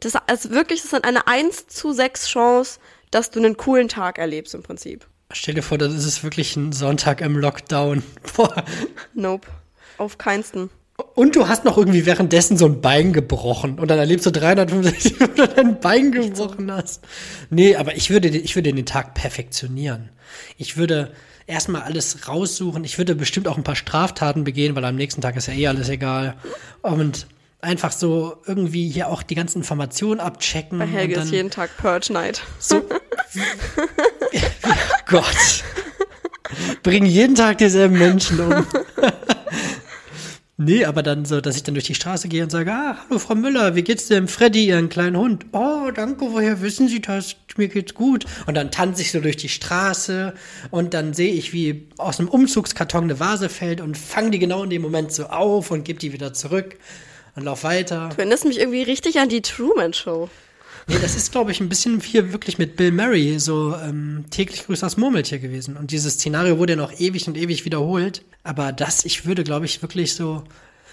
das 0.00 0.14
ist 0.32 0.50
wirklich, 0.50 0.82
das 0.82 0.92
ist 0.92 1.04
eine 1.04 1.26
1 1.26 1.66
zu 1.66 1.92
6 1.92 2.28
Chance, 2.28 2.78
dass 3.10 3.30
du 3.30 3.40
einen 3.40 3.56
coolen 3.56 3.88
Tag 3.88 4.18
erlebst 4.18 4.54
im 4.54 4.62
Prinzip. 4.62 5.06
Stell 5.32 5.54
dir 5.54 5.62
vor, 5.62 5.76
das 5.78 5.92
ist 5.92 6.22
wirklich 6.22 6.56
ein 6.56 6.72
Sonntag 6.72 7.20
im 7.20 7.36
Lockdown. 7.36 8.02
Boah. 8.36 8.64
Nope. 9.14 9.48
Auf 9.98 10.18
keinsten. 10.18 10.70
Und 11.14 11.36
du 11.36 11.46
hast 11.48 11.64
noch 11.64 11.76
irgendwie 11.76 12.06
währenddessen 12.06 12.56
so 12.56 12.64
ein 12.66 12.80
Bein 12.80 13.12
gebrochen 13.12 13.78
und 13.78 13.88
dann 13.90 13.98
erlebst 13.98 14.24
du 14.24 14.30
365, 14.32 15.20
wo 15.20 15.26
du 15.26 15.46
dein 15.48 15.78
Bein 15.80 16.10
gebrochen 16.12 16.70
hast. 16.72 17.02
Nee, 17.50 17.76
aber 17.76 17.96
ich 17.96 18.08
würde, 18.08 18.30
den- 18.30 18.44
ich 18.44 18.54
würde 18.56 18.72
den 18.72 18.86
Tag 18.86 19.12
perfektionieren. 19.14 20.08
Ich 20.56 20.76
würde 20.78 21.12
erstmal 21.46 21.82
alles 21.82 22.28
raussuchen. 22.28 22.84
Ich 22.84 22.96
würde 22.96 23.14
bestimmt 23.14 23.46
auch 23.46 23.56
ein 23.58 23.64
paar 23.64 23.76
Straftaten 23.76 24.44
begehen, 24.44 24.74
weil 24.74 24.84
am 24.86 24.96
nächsten 24.96 25.20
Tag 25.20 25.36
ist 25.36 25.48
ja 25.48 25.54
eh 25.54 25.66
alles 25.66 25.88
egal. 25.90 26.36
Und 26.82 27.26
einfach 27.60 27.92
so 27.92 28.38
irgendwie 28.46 28.88
hier 28.88 29.08
auch 29.08 29.22
die 29.22 29.34
ganzen 29.34 29.58
Informationen 29.58 30.20
abchecken. 30.20 30.78
Bei 30.78 30.86
Helge 30.86 31.16
ist 31.16 31.30
jeden 31.30 31.50
Tag 31.50 31.76
Purge 31.76 32.12
Night. 32.12 32.42
so. 32.58 32.82
Gott. 35.06 35.64
Bringen 36.82 37.06
jeden 37.06 37.34
Tag 37.34 37.58
dieselben 37.58 37.98
Menschen 37.98 38.40
um. 38.40 38.66
Nee, 40.58 40.86
aber 40.86 41.02
dann 41.02 41.26
so, 41.26 41.42
dass 41.42 41.56
ich 41.56 41.64
dann 41.64 41.74
durch 41.74 41.84
die 41.84 41.94
Straße 41.94 42.28
gehe 42.28 42.42
und 42.42 42.50
sage, 42.50 42.72
ah, 42.72 42.96
hallo 43.04 43.18
Frau 43.18 43.34
Müller, 43.34 43.74
wie 43.74 43.82
geht's 43.82 44.08
dem 44.08 44.26
Freddy, 44.26 44.66
Ihren 44.68 44.88
kleinen 44.88 45.18
Hund? 45.18 45.44
Oh, 45.52 45.90
danke, 45.94 46.32
woher 46.32 46.62
wissen 46.62 46.88
Sie 46.88 47.02
das? 47.02 47.36
Mir 47.58 47.68
geht's 47.68 47.92
gut. 47.92 48.24
Und 48.46 48.54
dann 48.54 48.70
tanze 48.70 49.02
ich 49.02 49.12
so 49.12 49.20
durch 49.20 49.36
die 49.36 49.50
Straße 49.50 50.32
und 50.70 50.94
dann 50.94 51.12
sehe 51.12 51.32
ich, 51.32 51.52
wie 51.52 51.88
aus 51.98 52.20
einem 52.20 52.30
Umzugskarton 52.30 53.04
eine 53.04 53.20
Vase 53.20 53.50
fällt 53.50 53.82
und 53.82 53.98
fange 53.98 54.30
die 54.30 54.38
genau 54.38 54.62
in 54.64 54.70
dem 54.70 54.80
Moment 54.80 55.12
so 55.12 55.26
auf 55.26 55.70
und 55.70 55.84
gebe 55.84 55.98
die 55.98 56.14
wieder 56.14 56.32
zurück 56.32 56.78
und 57.34 57.44
lauf 57.44 57.62
weiter. 57.62 58.08
Du 58.08 58.16
erinnerst 58.16 58.46
mich 58.46 58.58
irgendwie 58.58 58.82
richtig 58.82 59.18
an 59.18 59.28
die 59.28 59.42
Truman 59.42 59.92
Show. 59.92 60.30
Nee, 60.88 60.98
das 61.02 61.16
ist, 61.16 61.32
glaube 61.32 61.50
ich, 61.50 61.60
ein 61.60 61.68
bisschen 61.68 62.00
hier 62.00 62.32
wirklich 62.32 62.58
mit 62.58 62.76
Bill 62.76 62.92
Murray 62.92 63.40
so 63.40 63.74
ähm, 63.74 64.24
täglich 64.30 64.66
grüßt 64.66 64.84
das 64.84 64.96
Murmeltier 64.96 65.40
gewesen. 65.40 65.76
Und 65.76 65.90
dieses 65.90 66.14
Szenario 66.14 66.58
wurde 66.58 66.74
ja 66.74 66.76
noch 66.76 67.00
ewig 67.00 67.26
und 67.26 67.36
ewig 67.36 67.64
wiederholt. 67.64 68.22
Aber 68.44 68.70
das, 68.72 69.04
ich 69.04 69.26
würde, 69.26 69.42
glaube 69.42 69.66
ich, 69.66 69.82
wirklich 69.82 70.14
so. 70.14 70.44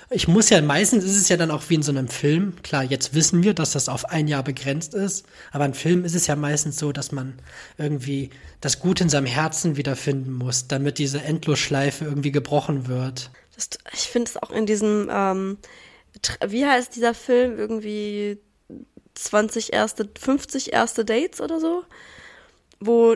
Ich 0.09 0.27
muss 0.27 0.49
ja, 0.49 0.61
meistens 0.61 1.03
ist 1.03 1.17
es 1.17 1.29
ja 1.29 1.37
dann 1.37 1.51
auch 1.51 1.69
wie 1.69 1.75
in 1.75 1.83
so 1.83 1.91
einem 1.91 2.07
Film. 2.07 2.55
Klar, 2.63 2.83
jetzt 2.83 3.13
wissen 3.13 3.43
wir, 3.43 3.53
dass 3.53 3.71
das 3.71 3.87
auf 3.87 4.05
ein 4.05 4.27
Jahr 4.27 4.43
begrenzt 4.43 4.95
ist. 4.95 5.25
Aber 5.51 5.65
in 5.65 5.75
Film 5.75 6.05
ist 6.05 6.15
es 6.15 6.25
ja 6.25 6.35
meistens 6.35 6.77
so, 6.77 6.91
dass 6.91 7.11
man 7.11 7.35
irgendwie 7.77 8.31
das 8.61 8.79
Gute 8.79 9.03
in 9.03 9.09
seinem 9.09 9.27
Herzen 9.27 9.77
wiederfinden 9.77 10.33
muss, 10.33 10.67
damit 10.67 10.97
diese 10.97 11.21
Endlosschleife 11.21 12.05
irgendwie 12.05 12.31
gebrochen 12.31 12.87
wird. 12.87 13.29
Das, 13.55 13.69
ich 13.93 14.07
finde 14.09 14.29
es 14.29 14.41
auch 14.41 14.51
in 14.51 14.65
diesem, 14.65 15.07
ähm, 15.11 15.57
wie 16.47 16.65
heißt 16.65 16.95
dieser 16.95 17.13
Film? 17.13 17.57
Irgendwie 17.57 18.39
20 19.15 19.73
erste, 19.73 20.09
50 20.19 20.73
erste 20.73 21.05
Dates 21.05 21.41
oder 21.41 21.59
so? 21.59 21.83
Wo 22.79 23.15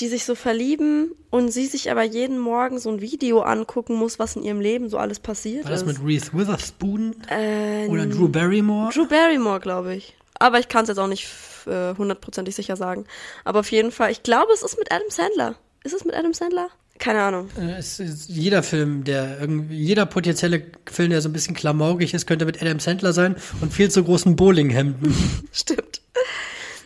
die 0.00 0.08
sich 0.08 0.24
so 0.24 0.34
verlieben 0.34 1.12
und 1.30 1.50
sie 1.50 1.66
sich 1.66 1.90
aber 1.90 2.02
jeden 2.02 2.38
Morgen 2.38 2.78
so 2.78 2.90
ein 2.90 3.00
Video 3.00 3.40
angucken 3.40 3.94
muss, 3.94 4.18
was 4.18 4.36
in 4.36 4.42
ihrem 4.42 4.60
Leben 4.60 4.88
so 4.88 4.98
alles 4.98 5.18
passiert 5.18 5.64
War 5.64 5.72
das 5.72 5.82
ist. 5.82 5.86
mit 5.88 6.04
Reese 6.04 6.32
Witherspoon 6.32 7.16
äh, 7.28 7.86
oder 7.88 8.06
Drew 8.06 8.28
Barrymore? 8.28 8.92
Drew 8.92 9.06
Barrymore, 9.06 9.60
glaube 9.60 9.94
ich. 9.94 10.16
Aber 10.38 10.60
ich 10.60 10.68
kann 10.68 10.82
es 10.82 10.88
jetzt 10.88 10.98
auch 10.98 11.08
nicht 11.08 11.28
äh, 11.66 11.94
hundertprozentig 11.96 12.54
sicher 12.54 12.76
sagen. 12.76 13.06
Aber 13.44 13.60
auf 13.60 13.70
jeden 13.72 13.90
Fall, 13.90 14.12
ich 14.12 14.22
glaube, 14.22 14.52
es 14.52 14.62
ist 14.62 14.78
mit 14.78 14.92
Adam 14.92 15.10
Sandler. 15.10 15.56
Ist 15.82 15.94
es 15.94 16.04
mit 16.04 16.14
Adam 16.14 16.32
Sandler? 16.32 16.68
Keine 16.98 17.22
Ahnung. 17.22 17.48
Äh, 17.58 17.78
Es 17.78 18.00
ist 18.00 18.28
jeder 18.28 18.62
Film, 18.62 19.04
der 19.04 19.40
irgendwie, 19.40 19.76
jeder 19.76 20.06
potenzielle 20.06 20.62
Film, 20.90 21.10
der 21.10 21.20
so 21.20 21.28
ein 21.28 21.32
bisschen 21.32 21.54
klamaukig 21.54 22.14
ist, 22.14 22.26
könnte 22.26 22.44
mit 22.44 22.60
Adam 22.60 22.80
Sandler 22.80 23.12
sein 23.12 23.36
und 23.60 23.72
viel 23.72 23.90
zu 23.90 24.02
großen 24.04 24.36
Bowlinghemden. 24.36 25.14
Stimmt. 25.52 26.00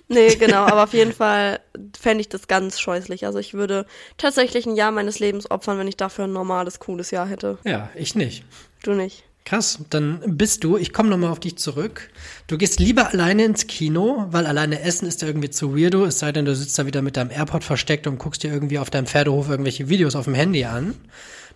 Nee, 0.08 0.34
genau, 0.36 0.64
aber 0.64 0.84
auf 0.84 0.92
jeden 0.92 1.12
Fall 1.12 1.60
fände 1.98 2.20
ich 2.20 2.28
das 2.28 2.46
ganz 2.46 2.78
scheußlich. 2.78 3.24
Also 3.24 3.38
ich 3.38 3.54
würde 3.54 3.86
tatsächlich 4.18 4.66
ein 4.66 4.76
Jahr 4.76 4.90
meines 4.90 5.18
Lebens 5.20 5.50
opfern, 5.50 5.78
wenn 5.78 5.88
ich 5.88 5.96
dafür 5.96 6.24
ein 6.24 6.32
normales, 6.32 6.78
cooles 6.80 7.10
Jahr 7.10 7.26
hätte. 7.26 7.58
ja, 7.64 7.88
ich 7.94 8.14
nicht. 8.14 8.44
Du 8.82 8.92
nicht. 8.92 9.24
Krass, 9.44 9.80
dann 9.90 10.20
bist 10.38 10.62
du, 10.62 10.76
ich 10.76 10.92
komme 10.92 11.08
nochmal 11.08 11.30
auf 11.30 11.40
dich 11.40 11.58
zurück. 11.58 12.10
Du 12.46 12.56
gehst 12.56 12.78
lieber 12.78 13.08
alleine 13.08 13.44
ins 13.44 13.66
Kino, 13.66 14.26
weil 14.30 14.46
alleine 14.46 14.80
essen 14.82 15.06
ist 15.08 15.20
ja 15.20 15.28
irgendwie 15.28 15.50
zu 15.50 15.76
weirdo, 15.76 16.04
es 16.04 16.20
sei 16.20 16.30
denn, 16.30 16.44
du 16.44 16.54
sitzt 16.54 16.78
da 16.78 16.86
wieder 16.86 17.02
mit 17.02 17.16
deinem 17.16 17.30
AirPod 17.30 17.64
versteckt 17.64 18.06
und 18.06 18.18
guckst 18.18 18.44
dir 18.44 18.52
irgendwie 18.52 18.78
auf 18.78 18.90
deinem 18.90 19.06
Pferdehof 19.06 19.48
irgendwelche 19.48 19.88
Videos 19.88 20.14
auf 20.14 20.26
dem 20.26 20.34
Handy 20.34 20.64
an. 20.64 20.94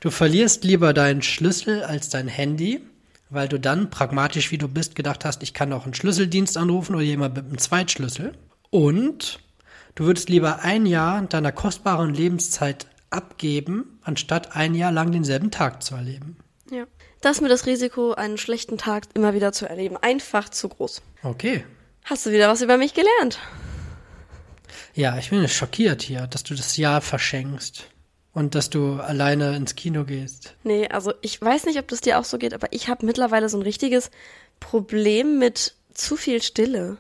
Du 0.01 0.11
verlierst 0.11 0.65
lieber 0.65 0.93
deinen 0.93 1.23
Schlüssel 1.23 1.85
als 1.85 2.09
dein 2.09 2.29
Handy, 2.29 2.81
weil 3.31 3.49
du 3.49 3.59
dann, 3.59 3.89
pragmatisch 3.89 4.51
wie 4.51 4.59
du 4.59 4.69
bist, 4.69 4.95
gedacht 4.95 5.25
hast, 5.25 5.43
ich 5.43 5.55
kann 5.55 5.73
auch 5.73 5.85
einen 5.85 5.95
Schlüsseldienst 5.95 6.57
anrufen 6.57 6.95
oder 6.95 7.05
jemand 7.05 7.37
mit 7.37 7.47
einem 7.47 7.59
Zweitschlüssel. 7.59 8.33
Und 8.71 9.39
du 9.95 10.05
würdest 10.05 10.29
lieber 10.29 10.61
ein 10.63 10.87
Jahr 10.87 11.23
deiner 11.23 11.53
kostbaren 11.53 12.13
Lebenszeit 12.15 12.87
abgeben, 13.11 13.99
anstatt 14.03 14.57
ein 14.57 14.75
Jahr 14.75 14.93
lang 14.93 15.13
denselben 15.13 15.51
Tag 15.51 15.83
zu 15.83 15.95
erleben. 15.95 16.37
Ja. 16.71 16.85
Das 17.27 17.39
ist 17.39 17.41
mir 17.41 17.49
das 17.49 17.67
Risiko, 17.67 18.13
einen 18.13 18.39
schlechten 18.39 18.79
Tag 18.79 19.09
immer 19.15 19.35
wieder 19.35 19.51
zu 19.51 19.69
erleben. 19.69 19.97
Einfach 19.97 20.49
zu 20.49 20.69
groß. 20.69 21.03
Okay. 21.25 21.65
Hast 22.05 22.25
du 22.25 22.31
wieder 22.31 22.49
was 22.49 22.63
über 22.63 22.77
mich 22.77 22.95
gelernt? 22.95 23.41
Ja, 24.95 25.19
ich 25.19 25.31
bin 25.31 25.49
schockiert 25.49 26.03
hier, 26.03 26.29
dass 26.29 26.45
du 26.45 26.55
das 26.55 26.77
Jahr 26.77 27.01
verschenkst 27.01 27.89
und 28.33 28.55
dass 28.55 28.71
du 28.71 29.01
alleine 29.01 29.57
ins 29.57 29.75
Kino 29.75 30.05
gehst. 30.05 30.55
Nee, 30.63 30.87
also 30.87 31.15
ich 31.21 31.43
weiß 31.43 31.67
nicht, 31.67 31.81
ob 31.81 31.89
das 31.89 32.01
dir 32.01 32.21
auch 32.21 32.25
so 32.25 32.39
geht, 32.39 32.55
aber 32.55 32.69
ich 32.71 32.89
habe 32.89 33.05
mittlerweile 33.05 33.49
so 33.49 33.59
ein 33.59 33.63
richtiges 33.63 34.13
Problem 34.61 35.41
mit 35.41 35.75
zu 35.93 36.15
viel 36.15 36.41
Stille. 36.41 36.97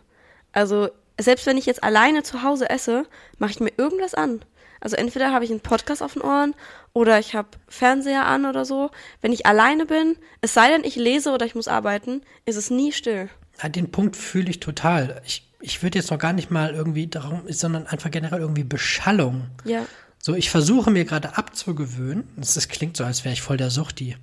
Also 0.50 0.88
selbst 1.20 1.46
wenn 1.46 1.56
ich 1.56 1.66
jetzt 1.66 1.84
alleine 1.84 2.24
zu 2.24 2.42
Hause 2.42 2.68
esse, 2.68 3.06
mache 3.38 3.52
ich 3.52 3.60
mir 3.60 3.72
irgendwas 3.76 4.14
an. 4.14 4.40
Also 4.80 4.96
entweder 4.96 5.32
habe 5.32 5.44
ich 5.44 5.50
einen 5.50 5.60
Podcast 5.60 6.02
auf 6.02 6.14
den 6.14 6.22
Ohren 6.22 6.54
oder 6.92 7.18
ich 7.18 7.34
habe 7.34 7.48
Fernseher 7.68 8.26
an 8.26 8.46
oder 8.46 8.64
so. 8.64 8.90
Wenn 9.20 9.32
ich 9.32 9.46
alleine 9.46 9.86
bin, 9.86 10.16
es 10.40 10.54
sei 10.54 10.68
denn, 10.68 10.84
ich 10.84 10.96
lese 10.96 11.30
oder 11.30 11.46
ich 11.46 11.54
muss 11.54 11.68
arbeiten, 11.68 12.22
ist 12.44 12.56
es 12.56 12.70
nie 12.70 12.92
still. 12.92 13.28
Ja, 13.62 13.68
den 13.68 13.90
Punkt 13.90 14.16
fühle 14.16 14.50
ich 14.50 14.60
total. 14.60 15.20
Ich, 15.26 15.46
ich 15.60 15.82
würde 15.82 15.98
jetzt 15.98 16.10
noch 16.10 16.18
gar 16.18 16.32
nicht 16.32 16.50
mal 16.50 16.74
irgendwie 16.74 17.06
darum, 17.06 17.42
sondern 17.48 17.86
einfach 17.86 18.10
generell 18.10 18.40
irgendwie 18.40 18.64
Beschallung. 18.64 19.46
Ja. 19.64 19.86
So, 20.18 20.34
ich 20.34 20.50
versuche 20.50 20.90
mir 20.90 21.04
gerade 21.04 21.36
abzugewöhnen, 21.36 22.24
das, 22.36 22.54
das 22.54 22.68
klingt 22.68 22.96
so, 22.96 23.04
als 23.04 23.24
wäre 23.24 23.32
ich 23.32 23.42
voll 23.42 23.56
der 23.56 23.70
Suchti, 23.70 24.16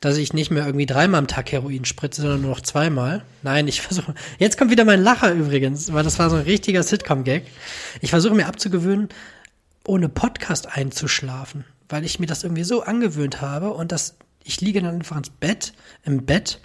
dass 0.00 0.16
ich 0.16 0.32
nicht 0.34 0.50
mehr 0.50 0.66
irgendwie 0.66 0.86
dreimal 0.86 1.20
am 1.20 1.26
Tag 1.26 1.50
Heroin 1.52 1.84
spritze, 1.84 2.20
sondern 2.20 2.42
nur 2.42 2.50
noch 2.50 2.60
zweimal. 2.60 3.22
Nein, 3.42 3.66
ich 3.66 3.80
versuche, 3.80 4.14
jetzt 4.38 4.58
kommt 4.58 4.70
wieder 4.70 4.84
mein 4.84 5.02
Lacher 5.02 5.32
übrigens, 5.32 5.92
weil 5.92 6.04
das 6.04 6.18
war 6.18 6.28
so 6.28 6.36
ein 6.36 6.42
richtiger 6.42 6.82
Sitcom-Gag. 6.82 7.44
Ich 8.02 8.10
versuche 8.10 8.34
mir 8.34 8.46
abzugewöhnen, 8.46 9.08
ohne 9.88 10.08
Podcast 10.08 10.68
einzuschlafen, 10.76 11.64
weil 11.88 12.04
ich 12.04 12.18
mir 12.20 12.26
das 12.26 12.44
irgendwie 12.44 12.64
so 12.64 12.82
angewöhnt 12.82 13.40
habe 13.40 13.70
und 13.72 13.90
das, 13.92 14.16
ich 14.44 14.60
liege 14.60 14.80
dann 14.82 14.94
einfach 14.94 15.16
ins 15.16 15.30
Bett, 15.30 15.72
im 16.04 16.24
Bett 16.26 16.60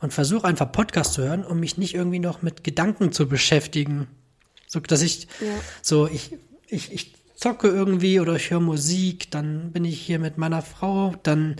und 0.00 0.12
versuche 0.12 0.46
einfach 0.46 0.70
Podcast 0.72 1.14
zu 1.14 1.22
hören, 1.22 1.44
um 1.44 1.60
mich 1.60 1.78
nicht 1.78 1.94
irgendwie 1.94 2.18
noch 2.18 2.42
mit 2.42 2.64
Gedanken 2.64 3.12
zu 3.12 3.28
beschäftigen. 3.28 4.08
So, 4.66 4.80
dass 4.80 5.02
ich, 5.02 5.28
Ja. 5.40 5.46
so, 5.82 6.08
ich, 6.08 6.36
ich, 6.68 6.92
ich 6.92 7.14
zocke 7.36 7.68
irgendwie 7.68 8.20
oder 8.20 8.34
ich 8.34 8.50
höre 8.50 8.60
Musik, 8.60 9.30
dann 9.30 9.70
bin 9.72 9.84
ich 9.84 10.00
hier 10.00 10.18
mit 10.18 10.36
meiner 10.38 10.62
Frau, 10.62 11.14
dann 11.22 11.56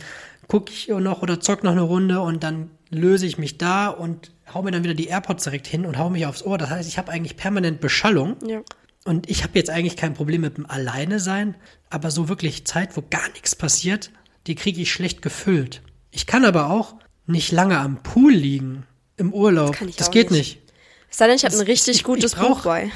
gucke 0.48 0.72
ich 0.72 0.88
noch 0.88 1.22
oder 1.22 1.40
zock 1.40 1.64
noch 1.64 1.72
eine 1.72 1.82
Runde 1.82 2.20
und 2.20 2.42
dann 2.42 2.70
löse 2.90 3.26
ich 3.26 3.38
mich 3.38 3.56
da 3.56 3.88
und 3.88 4.32
hau 4.52 4.62
mir 4.62 4.70
dann 4.72 4.84
wieder 4.84 4.94
die 4.94 5.06
AirPods 5.06 5.44
direkt 5.44 5.66
hin 5.66 5.86
und 5.86 5.96
hau 5.98 6.10
mich 6.10 6.26
aufs 6.26 6.42
Ohr. 6.42 6.58
Das 6.58 6.70
heißt, 6.70 6.88
ich 6.88 6.98
habe 6.98 7.10
eigentlich 7.12 7.36
permanent 7.36 7.80
Beschallung. 7.80 8.36
Ja. 8.46 8.60
Und 9.04 9.28
ich 9.28 9.42
habe 9.42 9.58
jetzt 9.58 9.70
eigentlich 9.70 9.96
kein 9.96 10.14
Problem 10.14 10.40
mit 10.40 10.56
dem 10.56 10.66
Alleine 10.66 11.20
sein, 11.20 11.56
aber 11.90 12.10
so 12.10 12.28
wirklich 12.28 12.64
Zeit, 12.66 12.96
wo 12.96 13.02
gar 13.10 13.28
nichts 13.30 13.54
passiert, 13.54 14.10
die 14.46 14.54
kriege 14.54 14.80
ich 14.80 14.92
schlecht 14.92 15.20
gefüllt. 15.22 15.82
Ich 16.10 16.26
kann 16.26 16.44
aber 16.44 16.70
auch 16.70 16.96
nicht 17.26 17.52
lange 17.52 17.78
am 17.78 18.02
Pool 18.02 18.32
liegen 18.32 18.84
im 19.16 19.32
Urlaub. 19.32 19.74
kann 19.76 19.88
ich 19.88 19.96
das 19.96 20.10
geht 20.10 20.30
nicht. 20.30 20.56
nicht. 20.56 20.72
Es 21.10 21.18
sei 21.18 21.26
denn, 21.26 21.36
ich 21.36 21.44
habe 21.44 21.52
Das- 21.52 21.60
ein 21.60 21.66
richtig 21.66 21.90
ich- 21.92 21.96
ich 21.98 22.04
gutes 22.04 22.34
brauch- 22.34 22.48
Buch 22.56 22.64
bei. 22.64 22.90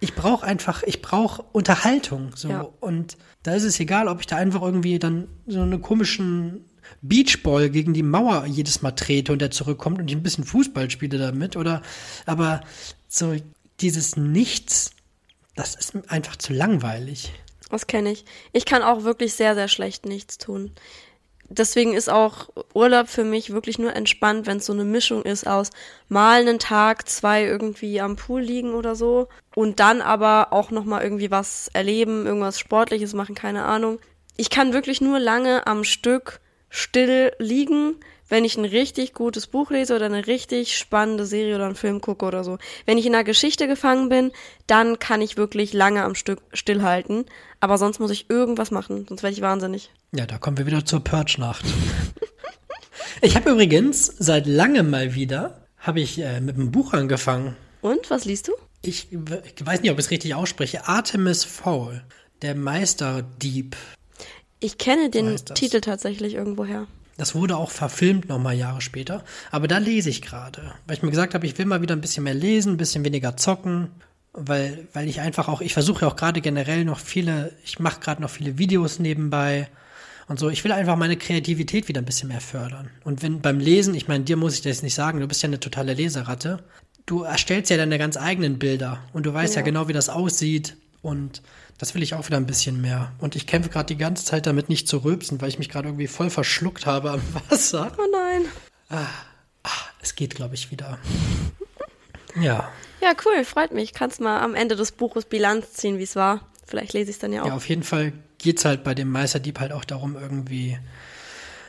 Ich 0.00 0.14
brauche 0.14 0.44
einfach, 0.44 0.82
ich 0.82 1.00
brauche 1.00 1.42
Unterhaltung. 1.52 2.32
So. 2.34 2.48
Ja. 2.50 2.68
Und 2.80 3.16
da 3.42 3.54
ist 3.54 3.62
es 3.62 3.80
egal, 3.80 4.08
ob 4.08 4.20
ich 4.20 4.26
da 4.26 4.36
einfach 4.36 4.60
irgendwie 4.62 4.98
dann 4.98 5.28
so 5.46 5.62
einen 5.62 5.80
komischen 5.80 6.64
Beachball 7.00 7.70
gegen 7.70 7.94
die 7.94 8.02
Mauer 8.02 8.44
jedes 8.46 8.82
Mal 8.82 8.90
trete 8.92 9.32
und 9.32 9.38
der 9.40 9.50
zurückkommt 9.50 9.98
und 10.00 10.10
ich 10.10 10.16
ein 10.16 10.22
bisschen 10.22 10.44
Fußball 10.44 10.90
spiele 10.90 11.16
damit. 11.18 11.56
Oder 11.56 11.80
aber 12.26 12.60
so 13.08 13.34
dieses 13.80 14.16
Nichts, 14.16 14.90
das 15.54 15.74
ist 15.74 15.92
einfach 16.08 16.36
zu 16.36 16.52
langweilig. 16.52 17.32
Das 17.70 17.86
kenne 17.86 18.12
ich. 18.12 18.24
Ich 18.52 18.66
kann 18.66 18.82
auch 18.82 19.04
wirklich 19.04 19.34
sehr, 19.34 19.54
sehr 19.54 19.68
schlecht 19.68 20.06
nichts 20.06 20.38
tun. 20.38 20.72
Deswegen 21.48 21.92
ist 21.92 22.08
auch 22.08 22.48
Urlaub 22.72 23.08
für 23.08 23.24
mich 23.24 23.52
wirklich 23.52 23.78
nur 23.78 23.94
entspannt, 23.94 24.46
wenn 24.46 24.56
es 24.58 24.66
so 24.66 24.72
eine 24.72 24.84
Mischung 24.84 25.22
ist 25.22 25.46
aus 25.46 25.70
mal 26.08 26.40
einen 26.40 26.58
Tag, 26.58 27.08
zwei 27.08 27.44
irgendwie 27.44 28.00
am 28.00 28.16
Pool 28.16 28.40
liegen 28.40 28.72
oder 28.72 28.96
so 28.96 29.28
und 29.54 29.78
dann 29.78 30.00
aber 30.00 30.52
auch 30.52 30.70
noch 30.70 30.84
mal 30.84 31.02
irgendwie 31.02 31.30
was 31.30 31.68
erleben, 31.72 32.26
irgendwas 32.26 32.58
Sportliches 32.58 33.12
machen, 33.12 33.34
keine 33.34 33.64
Ahnung. 33.64 33.98
Ich 34.36 34.50
kann 34.50 34.72
wirklich 34.72 35.00
nur 35.00 35.20
lange 35.20 35.66
am 35.66 35.84
Stück 35.84 36.40
still 36.70 37.32
liegen, 37.38 37.96
wenn 38.34 38.44
ich 38.44 38.56
ein 38.56 38.64
richtig 38.64 39.14
gutes 39.14 39.46
Buch 39.46 39.70
lese 39.70 39.94
oder 39.94 40.06
eine 40.06 40.26
richtig 40.26 40.76
spannende 40.76 41.24
Serie 41.24 41.54
oder 41.54 41.66
einen 41.66 41.76
Film 41.76 42.00
gucke 42.00 42.26
oder 42.26 42.42
so. 42.42 42.58
Wenn 42.84 42.98
ich 42.98 43.06
in 43.06 43.14
einer 43.14 43.22
Geschichte 43.22 43.68
gefangen 43.68 44.08
bin, 44.08 44.32
dann 44.66 44.98
kann 44.98 45.22
ich 45.22 45.36
wirklich 45.36 45.72
lange 45.72 46.02
am 46.02 46.16
Stück 46.16 46.40
stillhalten. 46.52 47.26
Aber 47.60 47.78
sonst 47.78 48.00
muss 48.00 48.10
ich 48.10 48.28
irgendwas 48.28 48.72
machen, 48.72 49.06
sonst 49.08 49.22
werde 49.22 49.34
ich 49.34 49.40
wahnsinnig. 49.40 49.92
Ja, 50.10 50.26
da 50.26 50.38
kommen 50.38 50.58
wir 50.58 50.66
wieder 50.66 50.84
zur 50.84 50.98
Purge-Nacht. 51.04 51.64
ich 53.20 53.36
habe 53.36 53.50
übrigens 53.50 54.06
seit 54.18 54.48
langem 54.48 54.90
mal 54.90 55.14
wieder, 55.14 55.68
habe 55.78 56.00
ich 56.00 56.18
äh, 56.18 56.40
mit 56.40 56.56
einem 56.56 56.72
Buch 56.72 56.92
angefangen. 56.92 57.56
Und, 57.82 58.10
was 58.10 58.24
liest 58.24 58.48
du? 58.48 58.52
Ich, 58.82 59.12
ich 59.12 59.64
weiß 59.64 59.82
nicht, 59.82 59.92
ob 59.92 59.98
ich 60.00 60.06
es 60.06 60.10
richtig 60.10 60.34
ausspreche. 60.34 60.88
Artemis 60.88 61.44
Fowl, 61.44 62.02
der 62.42 62.56
Meisterdieb. 62.56 63.76
Ich 64.58 64.76
kenne 64.76 65.08
den. 65.08 65.36
Titel 65.36 65.80
tatsächlich 65.80 66.34
irgendwoher. 66.34 66.88
Das 67.16 67.34
wurde 67.34 67.56
auch 67.56 67.70
verfilmt 67.70 68.28
nochmal 68.28 68.56
Jahre 68.56 68.80
später. 68.80 69.24
Aber 69.50 69.68
da 69.68 69.78
lese 69.78 70.10
ich 70.10 70.22
gerade. 70.22 70.72
Weil 70.86 70.96
ich 70.96 71.02
mir 71.02 71.10
gesagt 71.10 71.34
habe, 71.34 71.46
ich 71.46 71.56
will 71.58 71.66
mal 71.66 71.80
wieder 71.82 71.94
ein 71.94 72.00
bisschen 72.00 72.24
mehr 72.24 72.34
lesen, 72.34 72.72
ein 72.74 72.76
bisschen 72.76 73.04
weniger 73.04 73.36
zocken. 73.36 73.88
Weil, 74.32 74.88
weil 74.92 75.08
ich 75.08 75.20
einfach 75.20 75.46
auch, 75.46 75.60
ich 75.60 75.74
versuche 75.74 76.02
ja 76.02 76.08
auch 76.08 76.16
gerade 76.16 76.40
generell 76.40 76.84
noch 76.84 76.98
viele, 76.98 77.52
ich 77.64 77.78
mache 77.78 78.00
gerade 78.00 78.20
noch 78.20 78.30
viele 78.30 78.58
Videos 78.58 78.98
nebenbei 78.98 79.68
und 80.26 80.40
so. 80.40 80.50
Ich 80.50 80.64
will 80.64 80.72
einfach 80.72 80.96
meine 80.96 81.16
Kreativität 81.16 81.86
wieder 81.86 82.00
ein 82.00 82.04
bisschen 82.04 82.30
mehr 82.30 82.40
fördern. 82.40 82.90
Und 83.04 83.22
wenn 83.22 83.40
beim 83.40 83.60
Lesen, 83.60 83.94
ich 83.94 84.08
meine, 84.08 84.24
dir 84.24 84.36
muss 84.36 84.54
ich 84.54 84.62
das 84.62 84.82
nicht 84.82 84.94
sagen, 84.94 85.20
du 85.20 85.28
bist 85.28 85.40
ja 85.42 85.46
eine 85.48 85.60
totale 85.60 85.94
Leseratte. 85.94 86.64
Du 87.06 87.22
erstellst 87.22 87.70
ja 87.70 87.76
deine 87.76 87.96
ganz 87.96 88.16
eigenen 88.16 88.58
Bilder 88.58 88.98
und 89.12 89.24
du 89.24 89.32
weißt 89.32 89.54
ja, 89.54 89.60
Ja. 89.60 89.64
genau, 89.64 89.86
wie 89.86 89.92
das 89.92 90.08
aussieht. 90.08 90.76
Und 91.00 91.42
das 91.84 91.94
will 91.94 92.02
ich 92.02 92.14
auch 92.14 92.26
wieder 92.26 92.38
ein 92.38 92.46
bisschen 92.46 92.80
mehr. 92.80 93.12
Und 93.18 93.36
ich 93.36 93.46
kämpfe 93.46 93.68
gerade 93.68 93.84
die 93.84 93.98
ganze 93.98 94.24
Zeit 94.24 94.46
damit, 94.46 94.70
nicht 94.70 94.88
zu 94.88 95.04
rülpsen, 95.04 95.38
weil 95.42 95.50
ich 95.50 95.58
mich 95.58 95.68
gerade 95.68 95.88
irgendwie 95.88 96.06
voll 96.06 96.30
verschluckt 96.30 96.86
habe 96.86 97.10
am 97.10 97.20
Wasser. 97.50 97.92
Oh 97.98 98.06
nein. 98.10 98.46
Es 100.00 100.14
geht, 100.14 100.34
glaube 100.34 100.54
ich, 100.54 100.70
wieder. 100.70 100.96
Ja. 102.40 102.72
Ja, 103.02 103.12
cool, 103.26 103.44
freut 103.44 103.72
mich. 103.72 103.92
Kannst 103.92 104.18
mal 104.18 104.40
am 104.40 104.54
Ende 104.54 104.76
des 104.76 104.92
Buches 104.92 105.26
Bilanz 105.26 105.74
ziehen, 105.74 105.98
wie 105.98 106.04
es 106.04 106.16
war. 106.16 106.48
Vielleicht 106.66 106.94
lese 106.94 107.10
ich 107.10 107.16
es 107.16 107.20
dann 107.20 107.34
ja 107.34 107.42
auch. 107.42 107.48
Ja, 107.48 107.54
auf 107.54 107.68
jeden 107.68 107.82
Fall 107.82 108.14
geht's 108.38 108.64
halt 108.64 108.82
bei 108.82 108.94
dem 108.94 109.10
Meisterdieb 109.10 109.60
halt 109.60 109.72
auch 109.72 109.84
darum, 109.84 110.16
irgendwie, 110.16 110.78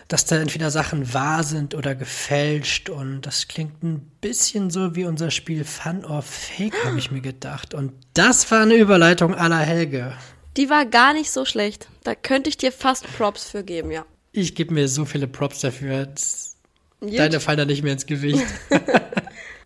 dass 0.08 0.26
da 0.26 0.38
entweder 0.38 0.72
Sachen 0.72 1.14
wahr 1.14 1.44
sind 1.44 1.74
oder 1.74 1.96
gefälscht. 1.96 2.90
Und 2.90 3.22
das 3.22 3.48
klingt 3.48 3.84
ein 3.84 4.00
bisschen 4.22 4.70
so 4.70 4.96
wie 4.96 5.06
unser 5.06 5.32
Spiel 5.32 5.64
Fun 5.64 6.06
or 6.06 6.22
Fake, 6.22 6.76
habe 6.86 7.00
ich 7.00 7.12
mir 7.12 7.22
gedacht. 7.22 7.74
Und 7.74 7.92
das 8.14 8.50
war 8.52 8.62
eine 8.62 8.76
Überleitung 8.76 9.34
aller 9.34 9.60
Helge. 9.60 10.14
Die 10.58 10.70
war 10.70 10.86
gar 10.86 11.14
nicht 11.14 11.32
so 11.32 11.46
schlecht. 11.46 11.88
Da 12.04 12.16
könnte 12.16 12.50
ich 12.50 12.58
dir 12.58 12.72
fast 12.72 13.06
Props 13.18 13.50
für 13.50 13.64
geben, 13.64 13.92
ja. 13.92 14.06
Ich 14.32 14.56
gebe 14.56 14.74
mir 14.74 14.88
so 14.88 15.06
viele 15.06 15.28
Props 15.28 15.62
dafür. 15.62 16.08
Gut. 17.00 17.18
Deine 17.20 17.40
fallen 17.40 17.58
da 17.58 17.66
nicht 17.66 17.84
mehr 17.84 17.94
ins 17.94 18.06
Gewicht. 18.06 18.46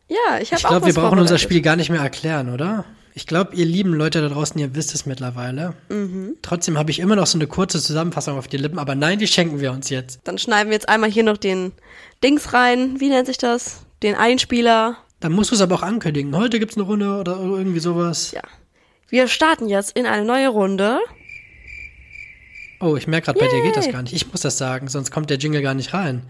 Ja, 0.10 0.40
ich 0.42 0.52
habe 0.52 0.60
Ich 0.60 0.66
auch 0.66 0.70
glaube, 0.72 0.86
wir 0.88 0.94
brauchen 0.94 1.20
unser. 1.20 1.38
Spiel 1.38 1.62
gar 1.62 1.76
nicht 1.76 1.90
mehr 1.92 2.02
erklären, 2.02 2.52
oder? 2.52 2.84
Ich 3.14 3.28
glaube, 3.28 3.56
ihr 3.56 3.66
lieben 3.66 3.94
Leute 3.94 4.22
da 4.22 4.30
draußen, 4.30 4.60
ihr 4.60 4.76
wisst 4.76 4.94
es 4.96 5.06
mittlerweile. 5.06 5.74
Mhm. 5.90 6.36
Trotzdem 6.42 6.78
habe 6.78 6.92
ich 6.92 7.00
immer 7.00 7.16
noch 7.16 7.28
so 7.28 7.38
eine 7.38 7.48
kurze 7.48 7.82
Zusammenfassung 7.82 8.38
auf 8.38 8.48
die 8.48 8.58
Lippen, 8.58 8.80
aber 8.80 8.96
nein, 8.96 9.20
die 9.20 9.28
schenken 9.28 9.60
wir 9.60 9.72
uns 9.72 9.90
jetzt. 9.90 10.20
Dann 10.24 10.38
schneiden 10.38 10.70
wir 10.70 10.76
jetzt 10.76 10.90
einmal 10.90 11.12
hier 11.12 11.24
noch 11.24 11.38
den 11.38 11.72
Dings 12.24 12.54
rein. 12.54 13.00
Wie 13.00 13.10
nennt 13.10 13.28
sich 13.28 13.38
das? 13.38 13.82
Den 14.04 14.16
Einspieler. 14.16 14.98
Dann 15.20 15.34
musst 15.34 15.52
du 15.52 15.56
es 15.56 15.62
aber 15.62 15.76
auch 15.76 15.84
ankündigen. 15.84 16.36
Heute 16.36 16.60
gibt's 16.60 16.78
eine 16.78 16.86
Runde 16.86 17.18
oder 17.18 17.38
irgendwie 17.38 17.80
sowas. 17.80 18.32
Ja. 18.32 18.42
Wir 19.10 19.28
starten 19.28 19.68
jetzt 19.68 19.98
in 19.98 20.06
eine 20.06 20.24
neue 20.24 20.50
Runde. 20.50 21.00
Oh, 22.82 22.96
ich 22.96 23.08
merke 23.08 23.26
gerade, 23.26 23.40
bei 23.40 23.48
dir 23.48 23.62
geht 23.62 23.76
das 23.76 23.92
gar 23.92 24.02
nicht. 24.04 24.14
Ich 24.14 24.32
muss 24.32 24.42
das 24.42 24.58
sagen, 24.58 24.88
sonst 24.88 25.12
kommt 25.12 25.30
der 25.30 25.38
Jingle 25.38 25.62
gar 25.62 25.74
nicht 25.74 25.94
rein. 25.94 26.24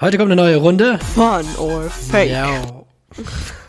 Heute 0.00 0.18
kommt 0.18 0.30
eine 0.30 0.40
neue 0.40 0.56
Runde. 0.58 1.00
Fun 1.14 1.44
or 1.58 1.90
Fake. 1.90 2.30
Ja. 2.30 2.84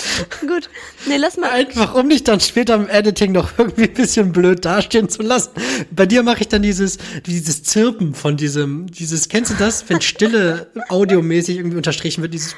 Gut. 0.40 0.68
Nee, 1.06 1.16
lass 1.16 1.36
mal. 1.36 1.50
Einfach, 1.50 1.94
um 1.94 2.08
dich 2.08 2.24
dann 2.24 2.40
später 2.40 2.74
im 2.74 2.88
Editing 2.88 3.32
noch 3.32 3.58
irgendwie 3.58 3.84
ein 3.84 3.94
bisschen 3.94 4.32
blöd 4.32 4.64
dastehen 4.64 5.08
zu 5.08 5.22
lassen. 5.22 5.50
Bei 5.90 6.06
dir 6.06 6.22
mache 6.22 6.40
ich 6.40 6.48
dann 6.48 6.62
dieses, 6.62 6.98
dieses 7.26 7.62
Zirpen 7.62 8.14
von 8.14 8.36
diesem, 8.36 8.86
dieses, 8.86 9.28
kennst 9.28 9.52
du 9.52 9.54
das, 9.56 9.88
wenn 9.88 10.00
Stille 10.00 10.70
audiomäßig 10.88 11.56
irgendwie 11.56 11.76
unterstrichen 11.76 12.22
wird, 12.22 12.34
dieses 12.34 12.54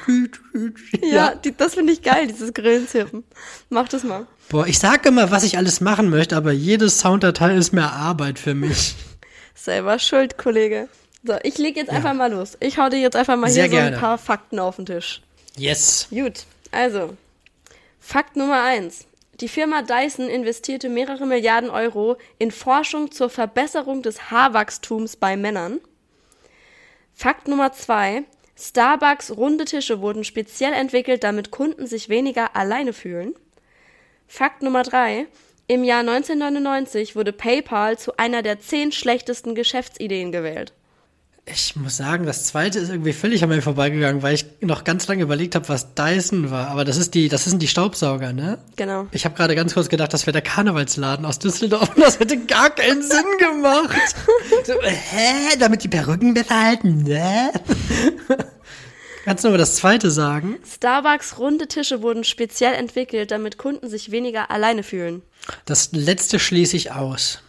Ja, 1.01 1.35
Die, 1.35 1.55
das 1.55 1.75
finde 1.75 1.93
ich 1.93 2.01
geil, 2.01 2.27
dieses 2.27 2.53
Grillenzirpen. 2.53 3.23
Mach 3.69 3.87
das 3.87 4.03
mal. 4.03 4.27
Boah, 4.49 4.67
ich 4.67 4.79
sag 4.79 5.05
immer, 5.05 5.31
was 5.31 5.43
ich 5.43 5.57
alles 5.57 5.81
machen 5.81 6.09
möchte, 6.09 6.35
aber 6.35 6.51
jede 6.51 6.89
Sounddatei 6.89 7.55
ist 7.55 7.73
mehr 7.73 7.93
Arbeit 7.93 8.39
für 8.39 8.53
mich. 8.53 8.95
Selber 9.55 9.97
schuld, 9.99 10.37
Kollege. 10.37 10.87
So, 11.23 11.33
ich 11.41 11.57
leg 11.57 11.75
jetzt 11.75 11.89
einfach 11.89 12.13
mal 12.13 12.31
los. 12.31 12.55
Ich 12.59 12.77
hau 12.77 12.87
dir 12.89 12.99
jetzt 12.99 13.15
einfach 13.15 13.35
mal 13.35 13.49
Sehr 13.49 13.63
hier 13.63 13.71
so 13.71 13.77
gerne. 13.77 13.95
ein 13.95 13.99
paar 13.99 14.17
Fakten 14.19 14.59
auf 14.59 14.75
den 14.75 14.85
Tisch. 14.85 15.21
Yes. 15.57 16.07
Gut, 16.11 16.43
also, 16.71 17.15
Fakt 18.07 18.35
Nummer 18.35 18.61
eins. 18.61 19.07
Die 19.41 19.47
Firma 19.47 19.81
Dyson 19.81 20.29
investierte 20.29 20.89
mehrere 20.89 21.25
Milliarden 21.25 21.71
Euro 21.71 22.17
in 22.37 22.51
Forschung 22.51 23.09
zur 23.09 23.31
Verbesserung 23.31 24.03
des 24.03 24.29
Haarwachstums 24.29 25.15
bei 25.15 25.35
Männern. 25.35 25.81
Fakt 27.15 27.47
Nummer 27.47 27.73
zwei. 27.73 28.23
Starbucks 28.55 29.31
runde 29.35 29.65
Tische 29.65 30.01
wurden 30.01 30.23
speziell 30.23 30.71
entwickelt, 30.71 31.23
damit 31.23 31.49
Kunden 31.49 31.87
sich 31.87 32.07
weniger 32.07 32.55
alleine 32.55 32.93
fühlen. 32.93 33.33
Fakt 34.27 34.61
Nummer 34.61 34.83
drei. 34.83 35.25
Im 35.65 35.83
Jahr 35.83 36.01
1999 36.01 37.15
wurde 37.15 37.33
PayPal 37.33 37.97
zu 37.97 38.17
einer 38.17 38.43
der 38.43 38.59
zehn 38.59 38.91
schlechtesten 38.91 39.55
Geschäftsideen 39.55 40.31
gewählt. 40.31 40.73
Ich 41.47 41.75
muss 41.75 41.97
sagen, 41.97 42.25
das 42.25 42.45
zweite 42.45 42.79
ist 42.79 42.89
irgendwie 42.89 43.13
völlig 43.13 43.43
an 43.43 43.49
mir 43.49 43.61
vorbeigegangen, 43.61 44.23
weil 44.23 44.33
ich 44.33 44.45
noch 44.61 44.83
ganz 44.83 45.07
lange 45.07 45.21
überlegt 45.21 45.53
habe, 45.53 45.69
was 45.69 45.93
Dyson 45.93 46.49
war. 46.49 46.69
Aber 46.69 46.85
das 46.85 46.97
ist 46.97 47.13
die, 47.13 47.29
das 47.29 47.45
sind 47.45 47.61
die 47.61 47.67
Staubsauger, 47.67 48.33
ne? 48.33 48.57
Genau. 48.77 49.05
Ich 49.11 49.25
habe 49.25 49.35
gerade 49.35 49.53
ganz 49.53 49.75
kurz 49.75 49.87
gedacht, 49.87 50.11
das 50.11 50.25
wäre 50.25 50.33
der 50.33 50.41
Karnevalsladen 50.41 51.23
aus 51.23 51.37
Düsseldorf 51.37 51.95
und 51.95 52.01
das 52.03 52.19
hätte 52.19 52.39
gar 52.45 52.71
keinen 52.71 53.01
Sinn 53.01 53.25
gemacht. 53.39 53.95
So, 54.65 54.73
hä? 54.81 55.55
Damit 55.59 55.83
die 55.83 55.87
Perücken 55.87 56.33
besser 56.33 56.59
halten, 56.59 57.03
ne? 57.03 57.51
Kannst 59.25 59.43
du 59.43 59.49
aber 59.49 59.57
das 59.59 59.75
zweite 59.75 60.09
sagen? 60.09 60.57
Starbucks 60.67 61.37
runde 61.37 61.67
Tische 61.67 62.01
wurden 62.01 62.23
speziell 62.23 62.73
entwickelt, 62.73 63.29
damit 63.29 63.59
Kunden 63.59 63.89
sich 63.89 64.09
weniger 64.09 64.49
alleine 64.49 64.81
fühlen. 64.81 65.21
Das 65.65 65.91
letzte 65.91 66.39
schließe 66.39 66.75
ich 66.77 66.91
aus. 66.91 67.41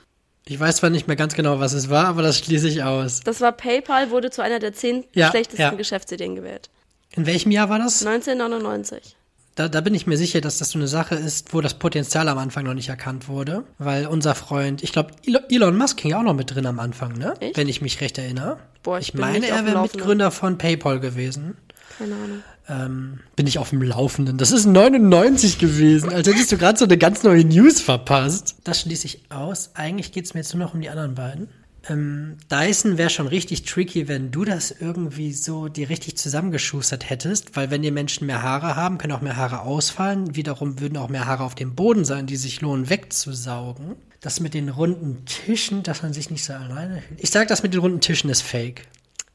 Ich 0.49 0.61
weiß 0.61 0.77
zwar 0.77 0.91
nicht 0.91 1.09
mehr 1.09 1.17
ganz 1.17 1.35
genau, 1.35 1.59
was 1.59 1.73
es 1.73 1.91
war, 1.91 2.07
aber 2.07 2.23
das 2.23 2.39
schließe 2.39 2.69
ich 2.69 2.83
aus. 2.85 3.21
Das 3.21 3.41
war 3.41 3.51
PayPal, 3.53 4.11
wurde 4.11 4.31
zu 4.31 4.43
einer 4.43 4.61
der 4.61 4.73
zehn 4.73 5.05
Ja, 5.13 5.31
schlechtesten 5.31 5.61
ja. 5.63 5.71
Geschäftsideen 5.73 6.37
gewählt. 6.37 6.71
In 7.17 7.27
welchem 7.27 7.51
Jahr 7.51 7.69
war 7.69 7.79
das? 7.79 8.07
1999. 8.07 9.17
Da, 9.57 9.69
da 9.69 9.81
bin 9.81 9.95
ich 9.95 10.07
mir 10.07 10.19
sicher, 10.19 10.41
dass 10.43 10.59
das 10.59 10.71
so 10.71 10.79
eine 10.79 10.87
Sache 10.87 11.15
ist, 11.15 11.53
wo 11.55 11.63
das 11.63 11.75
Potenzial 11.75 12.29
am 12.29 12.37
Anfang 12.39 12.65
noch 12.65 12.75
nicht 12.75 12.91
erkannt 12.91 13.27
wurde. 13.27 13.65
Weil 13.79 14.07
unser 14.07 14.35
Freund, 14.35 14.85
ich 14.85 14.93
glaube, 14.93 15.13
Elon 15.49 15.77
Musk 15.77 16.01
hing 16.01 16.11
ja 16.11 16.19
auch 16.19 16.23
noch 16.23 16.35
mit 16.35 16.55
drin 16.55 16.67
am 16.67 16.79
Anfang, 16.79 17.15
ne? 17.15 17.35
Echt? 17.41 17.57
Wenn 17.57 17.67
ich 17.67 17.81
mich 17.81 18.01
recht 18.01 18.19
erinnere. 18.19 18.59
Boah, 18.83 18.99
ich 18.99 19.09
ich 19.09 19.15
meine, 19.15 19.49
er 19.49 19.65
wäre. 19.65 19.81
Mitgründer 19.81 20.31
von 20.31 20.59
PayPal 20.59 21.01
gewesen. 21.01 21.57
Keine 21.99 22.15
Ahnung. 22.15 22.43
Ähm, 22.69 23.21
bin 23.37 23.47
ich 23.47 23.59
auf 23.59 23.71
dem 23.71 23.83
Laufenden. 23.83 24.39
Das 24.39 24.51
ist 24.51 24.67
99 24.67 25.59
gewesen, 25.59 26.13
als 26.13 26.27
hättest 26.27 26.51
du 26.51 26.59
gerade 26.59 26.79
so 26.79 26.85
eine 26.85 26.99
ganz 26.99 27.23
neue 27.23 27.45
News 27.45 27.81
verpasst. 27.81 28.57
Das 28.65 28.81
schließe 28.81 29.07
ich 29.07 29.31
aus. 29.31 29.71
Eigentlich 29.75 30.11
geht's 30.13 30.35
mir 30.35 30.41
jetzt 30.41 30.53
nur 30.55 30.65
noch 30.65 30.75
um 30.75 30.81
die 30.81 30.91
anderen 30.91 31.15
beiden. 31.15 31.49
Ähm, 31.89 32.39
Dyson 32.51 32.99
wäre 32.99 33.11
schon 33.11 33.29
richtig 33.29 33.63
tricky, 33.65 34.09
wenn 34.09 34.31
du 34.31 34.45
das 34.45 34.73
irgendwie 34.73 35.33
so 35.33 35.69
dir 35.69 35.89
richtig 35.89 36.17
zusammengeschustert 36.17 37.09
hättest, 37.09 37.57
weil 37.57 37.71
wenn 37.71 37.83
die 37.83 37.91
Menschen 37.91 38.27
mehr 38.27 38.43
Haare 38.43 38.77
haben, 38.77 38.99
können 38.99 39.13
auch 39.13 39.21
mehr 39.21 39.37
Haare 39.37 39.61
ausfallen. 39.61 40.35
Wiederum 40.35 40.81
würden 40.81 40.97
auch 40.97 41.09
mehr 41.09 41.27
Haare 41.27 41.45
auf 41.45 41.55
dem 41.55 41.75
Boden 41.75 42.05
sein, 42.05 42.27
die 42.27 42.37
sich 42.37 42.61
lohnen 42.61 42.91
wegzusaugen. 42.91 43.97
Das 44.21 44.41
mit 44.41 44.55
den 44.55 44.71
runden 44.71 45.25
Tischen, 45.27 45.83
dass 45.83 46.03
man 46.03 46.13
sich 46.13 46.31
nicht 46.31 46.45
so 46.45 46.53
alleine. 46.53 47.03
Ich 47.19 47.31
sag, 47.31 47.49
das 47.49 47.63
mit 47.63 47.75
den 47.75 47.81
runden 47.81 48.01
Tischen 48.01 48.31
ist 48.31 48.43
fake. 48.43 48.83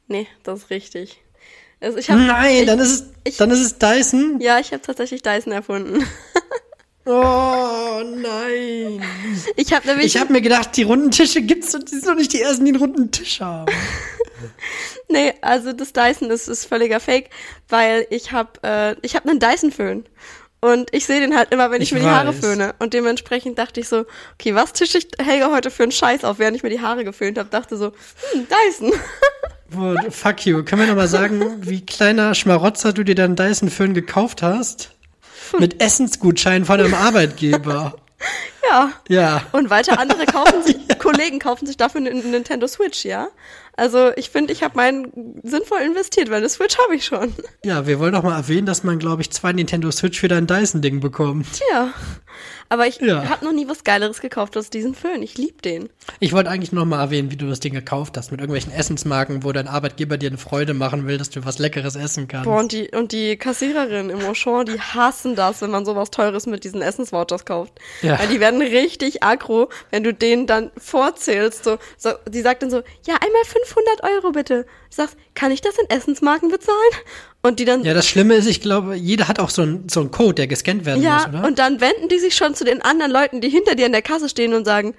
Nee, 0.07 0.27
das 0.43 0.63
ist 0.63 0.69
richtig. 0.69 1.21
Also 1.81 1.97
ich 1.97 2.09
hab, 2.09 2.17
Nein, 2.17 2.57
ich, 2.59 2.65
dann 2.67 2.79
ist 2.79 2.91
es, 2.91 3.03
ich- 3.23 3.37
dann 3.37 3.51
ist 3.51 3.59
es 3.59 3.77
Dyson. 3.77 4.39
Ja, 4.39 4.59
ich 4.59 4.71
habe 4.71 4.81
tatsächlich 4.81 5.21
Dyson 5.21 5.51
erfunden. 5.51 6.05
Oh 7.03 8.01
nein. 8.05 9.03
Ich 9.55 9.73
habe 9.73 9.87
nämlich 9.87 10.05
Ich 10.13 10.21
habe 10.21 10.31
mir 10.31 10.41
gedacht, 10.41 10.77
die 10.77 10.83
runden 10.83 11.09
Tische 11.09 11.41
gibt's 11.41 11.73
und 11.73 11.89
die 11.89 11.95
sind 11.95 12.07
doch 12.07 12.13
nicht 12.13 12.31
die 12.31 12.41
ersten, 12.41 12.63
die 12.63 12.73
einen 12.73 12.79
runden 12.79 13.09
Tisch 13.09 13.41
haben. 13.41 13.73
nee, 15.09 15.33
also 15.41 15.73
das 15.73 15.93
Dyson 15.93 16.29
ist, 16.29 16.47
ist 16.47 16.65
völliger 16.65 16.99
Fake, 16.99 17.31
weil 17.69 18.05
ich 18.11 18.31
habe 18.31 18.51
äh, 18.63 18.95
ich 19.01 19.15
habe 19.15 19.29
einen 19.29 19.39
Dyson 19.39 19.71
Föhn 19.71 20.05
und 20.61 20.93
ich 20.93 21.05
sehe 21.05 21.19
den 21.19 21.35
halt 21.35 21.51
immer, 21.51 21.71
wenn 21.71 21.81
ich, 21.81 21.89
Ich 21.89 21.93
mir 21.93 22.01
die 22.01 22.09
Haare 22.09 22.29
weiß. 22.29 22.39
föhne 22.39 22.75
und 22.79 22.93
dementsprechend 22.93 23.57
dachte 23.57 23.79
ich 23.79 23.87
so, 23.87 24.05
okay, 24.35 24.55
was 24.55 24.73
tische 24.73 24.99
ich 24.99 25.07
Helga 25.19 25.51
heute 25.51 25.71
für 25.71 25.83
einen 25.83 25.91
Scheiß 25.91 26.23
auf, 26.23 26.39
während 26.39 26.55
ich 26.55 26.63
mir 26.63 26.69
die 26.69 26.81
Haare 26.81 27.03
geföhnt 27.03 27.37
habe, 27.39 27.49
dachte 27.49 27.77
so, 27.77 27.93
hm, 28.31 28.47
Dyson. 28.47 28.93
Boah, 29.69 29.95
fuck 30.11 30.45
you. 30.45 30.63
Können 30.63 30.81
wir 30.81 30.87
noch 30.87 30.95
mal 30.95 31.07
sagen, 31.07 31.57
wie 31.61 31.85
kleiner 31.85 32.35
Schmarotzer 32.35 32.93
du 32.93 33.03
dir 33.03 33.15
deinen 33.15 33.35
Dyson 33.35 33.69
Föhn 33.69 33.93
gekauft 33.93 34.41
hast? 34.41 34.91
Mit 35.59 35.81
Essensgutschein 35.81 36.65
von 36.65 36.79
einem 36.79 36.93
Arbeitgeber. 36.93 37.95
ja. 38.69 38.91
Ja. 39.07 39.41
Und 39.53 39.69
weiter 39.69 39.99
andere 39.99 40.25
kaufen 40.25 40.63
sich, 40.63 40.77
Kollegen 40.99 41.39
kaufen 41.39 41.65
sich 41.65 41.77
dafür 41.77 42.01
eine 42.01 42.13
Nintendo 42.13 42.67
Switch, 42.67 43.03
ja? 43.03 43.29
Also 43.81 44.11
ich 44.15 44.29
finde, 44.29 44.53
ich 44.53 44.61
habe 44.61 44.75
meinen 44.77 45.11
sinnvoll 45.41 45.79
investiert, 45.79 46.29
weil 46.29 46.37
eine 46.37 46.49
Switch 46.49 46.77
habe 46.77 46.95
ich 46.95 47.03
schon. 47.03 47.33
Ja, 47.65 47.87
wir 47.87 47.97
wollen 47.97 48.11
noch 48.11 48.21
mal 48.21 48.35
erwähnen, 48.37 48.67
dass 48.67 48.83
man, 48.83 48.99
glaube 48.99 49.23
ich, 49.23 49.31
zwei 49.31 49.53
Nintendo 49.53 49.89
Switch 49.89 50.19
für 50.19 50.27
dein 50.27 50.45
Dyson-Ding 50.45 50.99
bekommt. 50.99 51.47
Ja. 51.71 51.91
Aber 52.69 52.87
ich 52.87 53.01
Ja. 53.01 53.27
habe 53.27 53.43
noch 53.43 53.51
nie 53.51 53.67
was 53.67 53.83
Geileres 53.83 54.21
gekauft 54.21 54.55
als 54.55 54.69
diesen 54.69 54.95
Föhn. 54.95 55.21
Ich 55.21 55.37
lieb 55.37 55.61
den. 55.61 55.89
Ich 56.21 56.31
wollte 56.31 56.49
eigentlich 56.49 56.71
noch 56.71 56.85
mal 56.85 57.01
erwähnen, 57.01 57.29
wie 57.29 57.35
du 57.35 57.49
das 57.49 57.59
Ding 57.59 57.73
gekauft 57.73 58.15
hast, 58.17 58.31
mit 58.31 58.39
irgendwelchen 58.39 58.71
Essensmarken, 58.71 59.43
wo 59.43 59.51
dein 59.51 59.67
Arbeitgeber 59.67 60.17
dir 60.17 60.29
eine 60.29 60.37
Freude 60.37 60.73
machen 60.73 61.05
will, 61.05 61.17
dass 61.17 61.29
du 61.31 61.43
was 61.43 61.59
Leckeres 61.59 61.95
essen 61.97 62.29
kannst. 62.29 62.45
Boah, 62.45 62.59
und 62.59 62.71
die, 62.71 62.89
und 62.91 63.11
die 63.11 63.35
Kassiererin 63.35 64.09
im 64.09 64.23
Auchan, 64.23 64.67
die 64.67 64.79
hassen 64.79 65.35
das, 65.35 65.61
wenn 65.61 65.71
man 65.71 65.85
sowas 65.85 66.11
Teures 66.11 66.45
mit 66.45 66.63
diesen 66.63 66.81
Essensvouchers 66.81 67.43
kauft. 67.43 67.73
Ja. 68.03 68.17
Weil 68.17 68.29
die 68.29 68.39
werden 68.39 68.61
richtig 68.61 69.21
aggro, 69.21 69.67
wenn 69.89 70.03
du 70.05 70.13
denen 70.13 70.47
dann 70.47 70.71
vorzählst. 70.77 71.65
So, 71.65 71.77
so, 71.97 72.11
die 72.29 72.41
sagt 72.41 72.63
dann 72.63 72.69
so, 72.69 72.77
ja, 73.05 73.15
einmal 73.15 73.43
500 73.71 74.03
Euro 74.03 74.31
bitte. 74.31 74.65
Ich 74.89 74.95
sag, 74.95 75.09
kann 75.33 75.51
ich 75.51 75.61
das 75.61 75.75
in 75.77 75.89
Essensmarken 75.89 76.49
bezahlen? 76.49 76.77
Und 77.41 77.59
die 77.59 77.65
dann, 77.65 77.83
Ja, 77.83 77.93
das 77.93 78.07
Schlimme 78.07 78.35
ist, 78.35 78.47
ich 78.47 78.61
glaube, 78.61 78.95
jeder 78.95 79.27
hat 79.27 79.39
auch 79.39 79.49
so 79.49 79.63
einen 79.63 79.89
so 79.89 79.99
einen 79.99 80.11
Code, 80.11 80.35
der 80.35 80.47
gescannt 80.47 80.85
werden 80.85 81.01
ja, 81.01 81.17
muss, 81.17 81.27
oder? 81.27 81.47
und 81.47 81.59
dann 81.59 81.81
wenden 81.81 82.07
die 82.07 82.19
sich 82.19 82.35
schon 82.35 82.53
zu 82.53 82.63
den 82.63 82.81
anderen 82.81 83.11
Leuten, 83.11 83.41
die 83.41 83.49
hinter 83.49 83.75
dir 83.75 83.85
an 83.87 83.91
der 83.91 84.01
Kasse 84.01 84.29
stehen 84.29 84.53
und 84.53 84.65
sagen, 84.65 84.93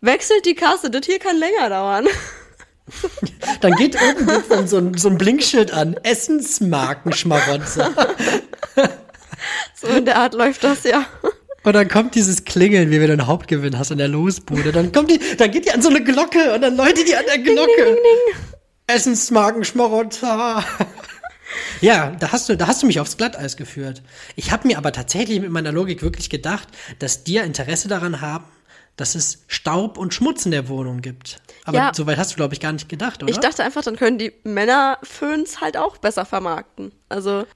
wechselt 0.00 0.46
die 0.46 0.54
Kasse, 0.54 0.90
das 0.90 1.06
hier 1.06 1.18
kann 1.18 1.38
länger 1.38 1.68
dauern. 1.70 2.06
Dann 3.62 3.72
geht 3.76 3.94
irgendwo 3.94 4.66
so 4.66 4.76
ein, 4.76 4.98
so 4.98 5.08
ein 5.08 5.16
Blinkschild 5.16 5.72
an. 5.72 5.96
Essensmarkenschmarotzer. 6.02 7.92
So 9.74 9.88
in 9.88 10.06
der 10.06 10.16
Art 10.16 10.32
läuft 10.32 10.64
das 10.64 10.84
ja. 10.84 11.04
Und 11.64 11.72
dann 11.72 11.88
kommt 11.88 12.14
dieses 12.14 12.44
Klingeln, 12.44 12.90
wie 12.90 13.00
wenn 13.00 13.06
du 13.08 13.12
einen 13.14 13.26
Hauptgewinn 13.26 13.78
hast 13.78 13.90
in 13.90 13.98
der 13.98 14.08
Losbude. 14.08 14.70
Dann 14.70 14.92
kommt 14.92 15.10
die, 15.10 15.18
dann 15.36 15.50
geht 15.50 15.64
die 15.66 15.70
an 15.72 15.80
so 15.82 15.88
eine 15.88 16.02
Glocke 16.04 16.54
und 16.54 16.60
dann 16.60 16.76
läutet 16.76 17.08
die 17.08 17.16
an 17.16 17.24
der 17.26 17.38
Glocke. 17.38 17.98
Essensmarkenschmarotzer. 18.86 20.64
Ja, 21.80 22.10
da 22.18 22.32
hast 22.32 22.48
du, 22.48 22.56
da 22.56 22.66
hast 22.66 22.82
du 22.82 22.86
mich 22.86 22.98
aufs 22.98 23.16
Glatteis 23.16 23.56
geführt. 23.56 24.02
Ich 24.34 24.50
habe 24.50 24.66
mir 24.66 24.76
aber 24.76 24.90
tatsächlich 24.90 25.40
mit 25.40 25.50
meiner 25.50 25.70
Logik 25.70 26.02
wirklich 26.02 26.28
gedacht, 26.28 26.66
dass 26.98 27.22
dir 27.22 27.44
Interesse 27.44 27.86
daran 27.86 28.20
haben, 28.20 28.44
dass 28.96 29.14
es 29.14 29.44
Staub 29.46 29.96
und 29.96 30.12
Schmutz 30.14 30.46
in 30.46 30.50
der 30.50 30.68
Wohnung 30.68 31.00
gibt. 31.00 31.40
Aber 31.64 31.78
Ja. 31.78 31.92
soweit 31.94 32.18
hast 32.18 32.32
du, 32.32 32.36
glaube 32.36 32.54
ich, 32.54 32.60
gar 32.60 32.72
nicht 32.72 32.88
gedacht, 32.88 33.22
oder? 33.22 33.30
Ich 33.30 33.38
dachte 33.38 33.62
einfach, 33.62 33.82
dann 33.82 33.94
können 33.96 34.18
die 34.18 34.32
Männer 34.42 34.98
Föhns 35.04 35.60
halt 35.60 35.76
auch 35.76 35.96
besser 35.98 36.24
vermarkten. 36.24 36.90
Also 37.08 37.46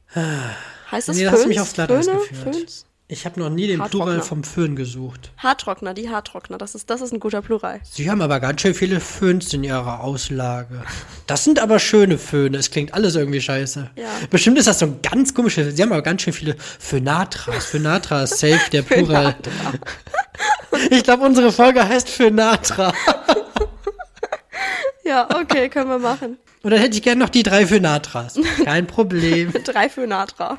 heißt 0.92 1.08
das 1.08 1.16
Nee, 1.16 1.22
Föhns? 1.24 1.32
hast 1.32 1.44
du 1.44 1.48
mich 1.48 1.60
aufs 1.60 1.72
Glatteis 1.72 2.06
Föhne? 2.06 2.18
geführt. 2.18 2.54
Föhns? 2.56 2.86
Ich 3.10 3.24
habe 3.24 3.40
noch 3.40 3.48
nie 3.48 3.66
den. 3.66 3.80
Plural 3.80 4.20
vom 4.20 4.44
Föhn 4.44 4.76
gesucht. 4.76 5.32
Haartrockner, 5.38 5.94
die 5.94 6.10
Haartrockner, 6.10 6.58
das 6.58 6.74
ist, 6.74 6.90
das 6.90 7.00
ist 7.00 7.10
ein 7.12 7.20
guter 7.20 7.40
Plural. 7.40 7.80
Sie 7.90 8.10
haben 8.10 8.20
aber 8.20 8.38
ganz 8.38 8.60
schön 8.60 8.74
viele 8.74 9.00
Föhns 9.00 9.54
in 9.54 9.64
ihrer 9.64 10.00
Auslage. 10.00 10.82
Das 11.26 11.42
sind 11.42 11.58
aber 11.58 11.78
schöne 11.78 12.18
Föhne. 12.18 12.58
Es 12.58 12.70
klingt 12.70 12.92
alles 12.92 13.14
irgendwie 13.14 13.40
scheiße. 13.40 13.90
Ja. 13.96 14.08
Bestimmt 14.28 14.58
ist 14.58 14.68
das 14.68 14.80
so 14.80 14.86
ein 14.86 15.00
ganz 15.00 15.32
komisches. 15.32 15.74
Sie 15.74 15.82
haben 15.82 15.92
aber 15.92 16.02
ganz 16.02 16.20
schön 16.20 16.34
viele 16.34 16.54
Phönatras. 16.58 17.64
Phönatra 17.64 18.24
ist 18.24 18.38
safe, 18.38 18.70
der 18.72 18.82
Plural. 18.82 19.36
Ich 20.90 21.02
glaube, 21.02 21.24
unsere 21.24 21.50
Folge 21.50 21.88
heißt 21.88 22.10
Phönatra. 22.10 22.92
Ja, 25.04 25.26
okay, 25.40 25.70
können 25.70 25.88
wir 25.88 25.98
machen. 25.98 26.36
Und 26.62 26.70
dann 26.70 26.80
hätte 26.80 26.96
ich 26.96 27.02
gerne 27.02 27.20
noch 27.22 27.30
die 27.30 27.42
drei 27.42 27.66
Phönatras. 27.66 28.38
Kein 28.64 28.86
Problem. 28.86 29.52
Drei 29.64 29.88
Phönatra. 29.88 30.58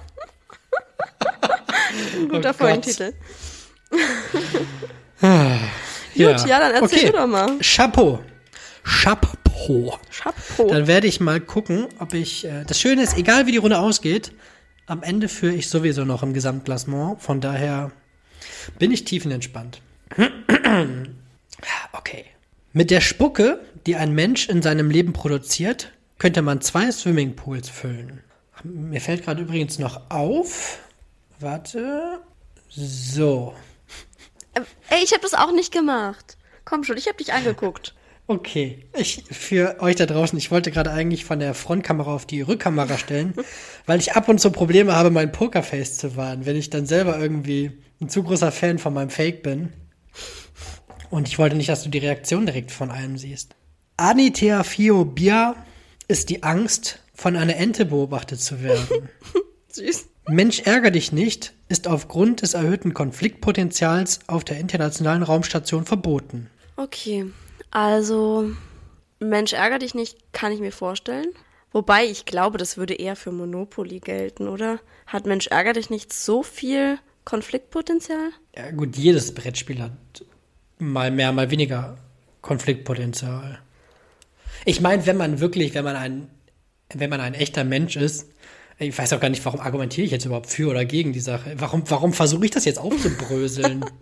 Ein 1.19 2.29
guter 2.29 2.51
Oh. 2.51 2.53
Folgentitel. 2.53 3.13
Ja, 5.21 5.59
Gut, 6.15 6.47
ja, 6.47 6.59
dann 6.59 6.73
erzähl 6.73 6.99
okay. 6.99 7.05
du 7.07 7.11
doch 7.13 7.27
mal. 7.27 7.57
Chapeau. 7.61 8.19
Chapeau. 8.83 9.97
Chapeau. 10.11 10.67
Dann 10.69 10.87
werde 10.87 11.07
ich 11.07 11.19
mal 11.19 11.39
gucken, 11.39 11.87
ob 11.99 12.13
ich. 12.13 12.45
Äh, 12.45 12.63
das 12.65 12.79
Schöne 12.79 13.03
ist, 13.03 13.17
egal 13.17 13.45
wie 13.45 13.51
die 13.51 13.57
Runde 13.57 13.79
ausgeht, 13.79 14.31
Am 14.87 15.03
Ende 15.03 15.27
führe 15.29 15.53
ich 15.53 15.69
sowieso 15.69 16.03
noch 16.03 16.23
im 16.23 16.33
Gesamtklassement. 16.33 17.21
Von 17.21 17.41
daher 17.41 17.91
bin 18.79 18.91
ich 18.91 19.03
tiefenentspannt. 19.05 19.81
Okay. 21.91 22.23
Mit 22.71 22.89
der 22.89 23.01
Spucke, 23.01 23.59
die 23.85 23.95
ein 23.97 24.13
Mensch 24.13 24.47
in 24.47 24.61
seinem 24.61 24.89
Leben 24.89 25.11
produziert, 25.11 25.91
könnte 26.17 26.41
man 26.41 26.61
zwei 26.61 26.89
Swimmingpools 26.89 27.67
füllen. 27.69 28.21
Mir 28.63 29.01
fällt 29.01 29.25
gerade 29.25 29.41
übrigens 29.41 29.77
noch 29.77 30.09
auf. 30.09 30.79
Warte. 31.39 32.19
So. 32.69 33.53
Äh, 34.53 34.61
Ey, 34.89 35.03
ich 35.03 35.11
habe 35.11 35.21
das 35.21 35.33
auch 35.33 35.51
nicht 35.51 35.71
gemacht. 35.71 36.37
Komm 36.65 36.83
schon, 36.83 36.97
ich 36.97 37.07
habe 37.07 37.17
dich 37.17 37.33
angeguckt. 37.33 37.95
Okay, 38.27 38.85
ich 38.95 39.23
für 39.31 39.77
euch 39.79 39.95
da 39.95 40.05
draußen, 40.05 40.37
ich 40.37 40.51
wollte 40.51 40.69
gerade 40.69 40.91
eigentlich 40.91 41.25
von 41.25 41.39
der 41.39 41.55
Frontkamera 41.55 42.13
auf 42.13 42.27
die 42.27 42.41
Rückkamera 42.41 42.99
stellen, 42.99 43.33
weil 43.87 43.99
ich 43.99 44.13
ab 44.13 44.29
und 44.29 44.39
zu 44.39 44.51
Probleme 44.51 44.95
habe, 44.95 45.09
mein 45.09 45.31
Pokerface 45.31 45.97
zu 45.97 46.15
wahren, 46.15 46.45
wenn 46.45 46.55
ich 46.55 46.69
dann 46.69 46.85
selber 46.85 47.17
irgendwie 47.17 47.71
ein 47.99 48.09
zu 48.09 48.21
großer 48.21 48.51
Fan 48.51 48.77
von 48.77 48.93
meinem 48.93 49.09
Fake 49.09 49.41
bin. 49.41 49.73
Und 51.09 51.27
ich 51.27 51.39
wollte 51.39 51.55
nicht, 51.55 51.69
dass 51.69 51.83
du 51.83 51.89
die 51.89 51.97
Reaktion 51.97 52.45
direkt 52.45 52.71
von 52.71 52.91
einem 52.91 53.17
siehst. 53.17 53.55
Anitheraphobia 53.97 55.55
ist 56.07 56.29
die 56.29 56.43
Angst, 56.43 56.99
von 57.15 57.35
einer 57.35 57.55
Ente 57.55 57.85
beobachtet 57.85 58.39
zu 58.39 58.61
werden. 58.61 59.09
Süß. 59.69 60.05
Mensch, 60.29 60.61
ärger 60.61 60.91
dich 60.91 61.11
nicht, 61.11 61.53
ist 61.67 61.87
aufgrund 61.87 62.41
des 62.41 62.53
erhöhten 62.53 62.93
Konfliktpotenzials 62.93 64.19
auf 64.27 64.43
der 64.43 64.59
internationalen 64.59 65.23
Raumstation 65.23 65.85
verboten. 65.85 66.49
Okay, 66.75 67.25
also 67.71 68.51
Mensch, 69.19 69.53
ärger 69.53 69.79
dich 69.79 69.95
nicht, 69.95 70.17
kann 70.31 70.51
ich 70.51 70.59
mir 70.59 70.71
vorstellen. 70.71 71.27
Wobei 71.71 72.05
ich 72.05 72.25
glaube, 72.25 72.57
das 72.57 72.77
würde 72.77 72.95
eher 72.95 73.15
für 73.15 73.31
Monopoly 73.31 73.99
gelten, 73.99 74.47
oder? 74.47 74.79
Hat 75.05 75.25
Mensch, 75.25 75.47
ärger 75.47 75.73
dich 75.73 75.89
nicht 75.89 76.13
so 76.13 76.41
viel 76.41 76.97
Konfliktpotenzial? 77.25 78.31
Ja, 78.55 78.71
gut, 78.71 78.95
jedes 78.95 79.33
Brettspiel 79.35 79.81
hat 79.81 79.91
mal 80.79 81.11
mehr, 81.11 81.31
mal 81.31 81.51
weniger 81.51 81.97
Konfliktpotenzial. 82.41 83.59
Ich 84.65 84.81
meine, 84.81 85.05
wenn 85.05 85.17
man 85.17 85.39
wirklich, 85.39 85.73
wenn 85.73 85.83
man 85.83 85.95
ein, 85.95 86.29
wenn 86.93 87.09
man 87.09 87.21
ein 87.21 87.33
echter 87.33 87.63
Mensch 87.63 87.95
ist, 87.95 88.29
ich 88.79 88.97
weiß 88.97 89.13
auch 89.13 89.19
gar 89.19 89.29
nicht, 89.29 89.43
warum 89.45 89.59
argumentiere 89.59 90.05
ich 90.05 90.11
jetzt 90.11 90.25
überhaupt 90.25 90.47
für 90.47 90.69
oder 90.69 90.85
gegen 90.85 91.11
die 91.11 91.19
Sache. 91.19 91.53
Warum, 91.57 91.83
warum 91.89 92.13
versuche 92.13 92.45
ich 92.45 92.51
das 92.51 92.65
jetzt 92.65 92.79
aufzubröseln? 92.79 93.85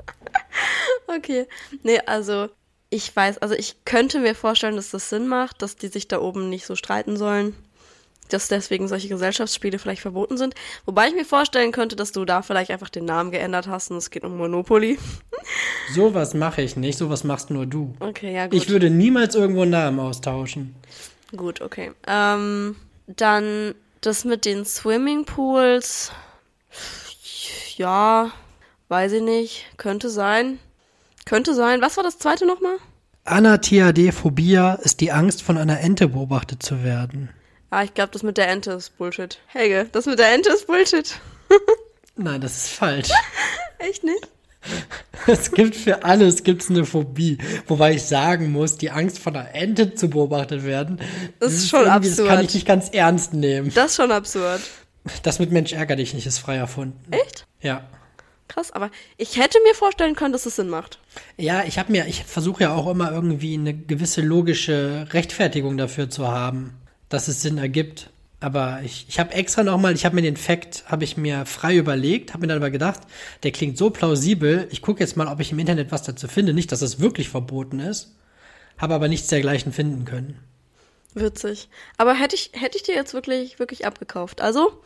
Okay. 1.09 1.47
Nee, 1.83 1.99
also 2.05 2.49
ich 2.89 3.15
weiß, 3.15 3.39
also 3.39 3.55
ich 3.55 3.85
könnte 3.85 4.19
mir 4.19 4.35
vorstellen, 4.35 4.75
dass 4.75 4.91
das 4.91 5.09
Sinn 5.09 5.27
macht, 5.27 5.61
dass 5.61 5.75
die 5.75 5.87
sich 5.87 6.07
da 6.07 6.19
oben 6.19 6.49
nicht 6.49 6.65
so 6.65 6.75
streiten 6.75 7.17
sollen. 7.17 7.55
Dass 8.29 8.49
deswegen 8.49 8.89
solche 8.89 9.07
Gesellschaftsspiele 9.07 9.79
vielleicht 9.79 10.01
verboten 10.01 10.37
sind. 10.37 10.53
Wobei 10.85 11.07
ich 11.07 11.15
mir 11.15 11.23
vorstellen 11.23 11.71
könnte, 11.71 11.95
dass 11.95 12.11
du 12.11 12.25
da 12.25 12.41
vielleicht 12.41 12.71
einfach 12.71 12.89
den 12.89 13.05
Namen 13.05 13.31
geändert 13.31 13.67
hast 13.67 13.89
und 13.89 13.97
es 13.97 14.09
geht 14.09 14.25
um 14.25 14.37
Monopoly. 14.37 14.99
sowas 15.93 16.33
mache 16.33 16.61
ich 16.61 16.75
nicht, 16.75 16.97
sowas 16.97 17.23
machst 17.23 17.49
nur 17.49 17.65
du. 17.65 17.95
Okay, 18.01 18.33
ja 18.33 18.47
gut. 18.47 18.53
Ich 18.53 18.67
würde 18.67 18.89
niemals 18.89 19.33
irgendwo 19.33 19.61
einen 19.61 19.71
Namen 19.71 19.99
austauschen. 19.99 20.75
Gut, 21.35 21.61
okay. 21.61 21.93
Ähm, 22.05 22.75
dann 23.07 23.75
das 24.07 24.25
mit 24.25 24.45
den 24.45 24.65
Swimmingpools. 24.65 26.11
Ja, 27.75 28.31
weiß 28.87 29.11
ich 29.11 29.21
nicht. 29.21 29.65
Könnte 29.77 30.09
sein. 30.09 30.59
Könnte 31.25 31.53
sein. 31.53 31.81
Was 31.81 31.97
war 31.97 32.03
das 32.03 32.17
zweite 32.17 32.47
nochmal? 32.47 32.77
Anathiadephobia 33.25 34.75
ist 34.75 35.01
die 35.01 35.11
Angst, 35.11 35.43
von 35.43 35.57
einer 35.57 35.81
Ente 35.81 36.07
beobachtet 36.07 36.63
zu 36.63 36.83
werden. 36.83 37.29
Ah, 37.69 37.83
ich 37.83 37.93
glaube, 37.93 38.11
das 38.13 38.23
mit 38.23 38.37
der 38.37 38.47
Ente 38.47 38.71
ist 38.71 38.97
Bullshit. 38.97 39.39
Helge, 39.47 39.89
das 39.91 40.05
mit 40.05 40.17
der 40.17 40.33
Ente 40.33 40.49
ist 40.49 40.67
Bullshit. 40.67 41.19
Nein, 42.15 42.39
das 42.39 42.55
ist 42.55 42.69
falsch. 42.69 43.09
Echt 43.77 44.05
nicht? 44.05 44.27
Es 45.27 45.51
gibt 45.51 45.75
für 45.75 46.03
alles 46.03 46.43
gibt's 46.43 46.69
eine 46.69 46.85
Phobie. 46.85 47.37
Wobei 47.67 47.93
ich 47.95 48.03
sagen 48.03 48.51
muss, 48.51 48.77
die 48.77 48.91
Angst 48.91 49.19
von 49.19 49.35
einer 49.35 49.53
Ente 49.53 49.93
zu 49.93 50.09
beobachtet 50.09 50.63
werden, 50.65 50.99
Das 51.39 51.53
ist 51.53 51.69
schon 51.69 51.85
irgendwie- 51.85 52.09
Das 52.09 52.17
kann 52.17 52.27
absurd. 52.27 52.43
ich 52.49 52.53
nicht 52.55 52.67
ganz 52.67 52.89
ernst 52.89 53.33
nehmen. 53.33 53.71
Das 53.75 53.91
ist 53.91 53.95
schon 53.97 54.11
absurd. 54.11 54.61
Das 55.23 55.39
mit 55.39 55.51
Mensch 55.51 55.73
ärger 55.73 55.95
dich 55.95 56.13
nicht 56.13 56.25
ist 56.25 56.39
frei 56.39 56.55
erfunden. 56.57 56.99
Echt? 57.11 57.45
Ja. 57.61 57.87
Krass, 58.49 58.71
aber 58.71 58.89
ich 59.17 59.37
hätte 59.37 59.57
mir 59.67 59.73
vorstellen 59.75 60.15
können, 60.15 60.31
dass 60.31 60.45
es 60.45 60.55
Sinn 60.55 60.69
macht. 60.69 60.99
Ja, 61.35 61.63
ich 61.65 61.77
habe 61.77 61.91
mir, 61.91 62.07
ich 62.07 62.23
versuche 62.23 62.63
ja 62.63 62.73
auch 62.73 62.87
immer 62.89 63.11
irgendwie 63.11 63.53
eine 63.55 63.73
gewisse 63.73 64.21
logische 64.21 65.05
Rechtfertigung 65.11 65.77
dafür 65.77 66.09
zu 66.09 66.29
haben, 66.29 66.73
dass 67.09 67.27
es 67.27 67.41
Sinn 67.41 67.57
ergibt. 67.57 68.09
Aber 68.39 68.81
ich, 68.83 69.07
ich 69.09 69.19
habe 69.19 69.33
extra 69.33 69.63
nochmal, 69.63 69.95
ich 69.95 70.05
habe 70.05 70.15
mir 70.15 70.21
den 70.21 70.37
Fakt, 70.37 70.83
habe 70.87 71.03
ich 71.03 71.17
mir 71.17 71.45
frei 71.47 71.75
überlegt, 71.75 72.33
habe 72.33 72.41
mir 72.41 72.47
dann 72.47 72.57
aber 72.57 72.69
gedacht, 72.69 73.01
der 73.41 73.51
klingt 73.51 73.77
so 73.77 73.89
plausibel, 73.89 74.67
ich 74.69 74.83
gucke 74.83 74.99
jetzt 74.99 75.17
mal, 75.17 75.27
ob 75.27 75.39
ich 75.39 75.51
im 75.51 75.59
Internet 75.59 75.91
was 75.91 76.03
dazu 76.03 76.27
finde. 76.27 76.53
Nicht, 76.53 76.71
dass 76.71 76.83
es 76.83 76.99
wirklich 76.99 77.29
verboten 77.29 77.79
ist, 77.79 78.15
habe 78.77 78.93
aber 78.93 79.07
nichts 79.07 79.27
dergleichen 79.27 79.73
finden 79.73 80.05
können. 80.05 80.39
Witzig. 81.15 81.69
Aber 81.97 82.13
hätte 82.13 82.35
ich, 82.35 82.51
hätte 82.53 82.77
ich 82.77 82.83
dir 82.83 82.93
jetzt 82.93 83.15
wirklich, 83.15 83.57
wirklich 83.57 83.87
abgekauft. 83.87 84.39
Also, 84.41 84.83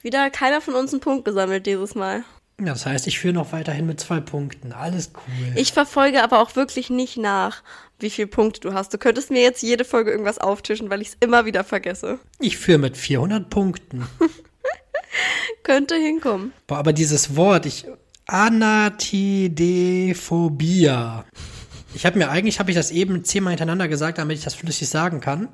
wieder 0.00 0.30
keiner 0.30 0.62
von 0.62 0.74
uns 0.74 0.92
einen 0.92 1.00
Punkt 1.00 1.26
gesammelt 1.26 1.66
dieses 1.66 1.94
Mal. 1.94 2.24
Das 2.66 2.86
heißt, 2.86 3.06
ich 3.06 3.18
führe 3.18 3.34
noch 3.34 3.52
weiterhin 3.52 3.86
mit 3.86 4.00
zwei 4.00 4.20
Punkten. 4.20 4.72
Alles 4.72 5.10
cool. 5.14 5.52
Ich 5.56 5.72
verfolge 5.72 6.22
aber 6.22 6.40
auch 6.40 6.56
wirklich 6.56 6.90
nicht 6.90 7.16
nach, 7.16 7.62
wie 7.98 8.10
viele 8.10 8.28
Punkte 8.28 8.60
du 8.60 8.74
hast. 8.74 8.92
Du 8.94 8.98
könntest 8.98 9.30
mir 9.30 9.42
jetzt 9.42 9.62
jede 9.62 9.84
Folge 9.84 10.10
irgendwas 10.10 10.38
auftischen, 10.38 10.90
weil 10.90 11.02
ich 11.02 11.08
es 11.08 11.16
immer 11.20 11.46
wieder 11.46 11.64
vergesse. 11.64 12.18
Ich 12.38 12.58
führe 12.58 12.78
mit 12.78 12.96
400 12.96 13.50
Punkten. 13.50 14.06
Könnte 15.62 15.96
hinkommen. 15.96 16.52
Boah, 16.66 16.78
aber 16.78 16.92
dieses 16.92 17.36
Wort, 17.36 17.66
ich 17.66 17.86
Anatidephobia. 18.26 21.24
Ich 21.94 22.06
habe 22.06 22.18
mir 22.18 22.30
eigentlich 22.30 22.58
habe 22.60 22.70
ich 22.70 22.76
das 22.76 22.92
eben 22.92 23.24
zehnmal 23.24 23.52
hintereinander 23.52 23.88
gesagt, 23.88 24.18
damit 24.18 24.38
ich 24.38 24.44
das 24.44 24.54
flüssig 24.54 24.88
sagen 24.88 25.20
kann. 25.20 25.48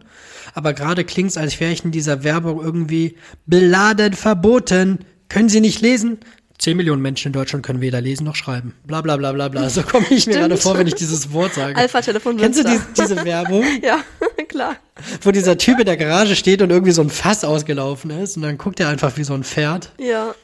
Aber 0.55 0.75
gerade 0.75 1.05
klingt's, 1.05 1.39
als 1.39 1.59
wäre 1.61 1.73
ich 1.73 1.85
in 1.85 1.93
dieser 1.93 2.25
Werbung 2.25 2.63
irgendwie 2.63 3.17
beladen 3.47 4.13
verboten. 4.13 4.99
Können 5.29 5.49
Sie 5.49 5.61
nicht 5.61 5.81
lesen? 5.81 6.19
Zehn 6.59 6.77
Millionen 6.77 7.03
Menschen 7.03 7.29
in 7.29 7.33
Deutschland 7.35 7.65
können 7.65 7.81
weder 7.81 8.01
lesen 8.01 8.25
noch 8.25 8.35
schreiben. 8.37 8.75
Bla 8.85 9.03
bla 9.03 9.17
bla 9.17 9.33
bla 9.33 9.49
bla. 9.49 9.69
So 9.69 9.83
komme 9.83 10.07
ich 10.11 10.27
mir 10.27 10.35
gerade 10.35 10.57
vor, 10.57 10.79
wenn 10.79 10.87
ich 10.87 10.95
dieses 10.95 11.33
Wort 11.33 11.55
sage. 11.55 11.77
Alpha-Telefon 11.77 12.39
Kennst 12.39 12.61
du 12.61 12.65
die, 12.65 12.81
diese 12.97 13.25
Werbung, 13.25 13.65
Ja, 13.83 14.01
klar. 14.49 14.77
wo 15.23 15.31
dieser 15.33 15.59
Typ 15.59 15.79
in 15.79 15.85
der 15.85 15.97
Garage 15.97 16.35
steht 16.35 16.63
und 16.63 16.71
irgendwie 16.71 16.93
so 16.93 17.03
ein 17.03 17.11
Fass 17.11 17.45
ausgelaufen 17.45 18.11
ist 18.11 18.37
und 18.37 18.43
dann 18.43 18.57
guckt 18.59 18.81
er 18.81 18.89
einfach 18.89 19.17
wie 19.17 19.25
so 19.25 19.35
ein 19.35 19.45
Pferd? 19.45 19.93
Ja. 19.99 20.35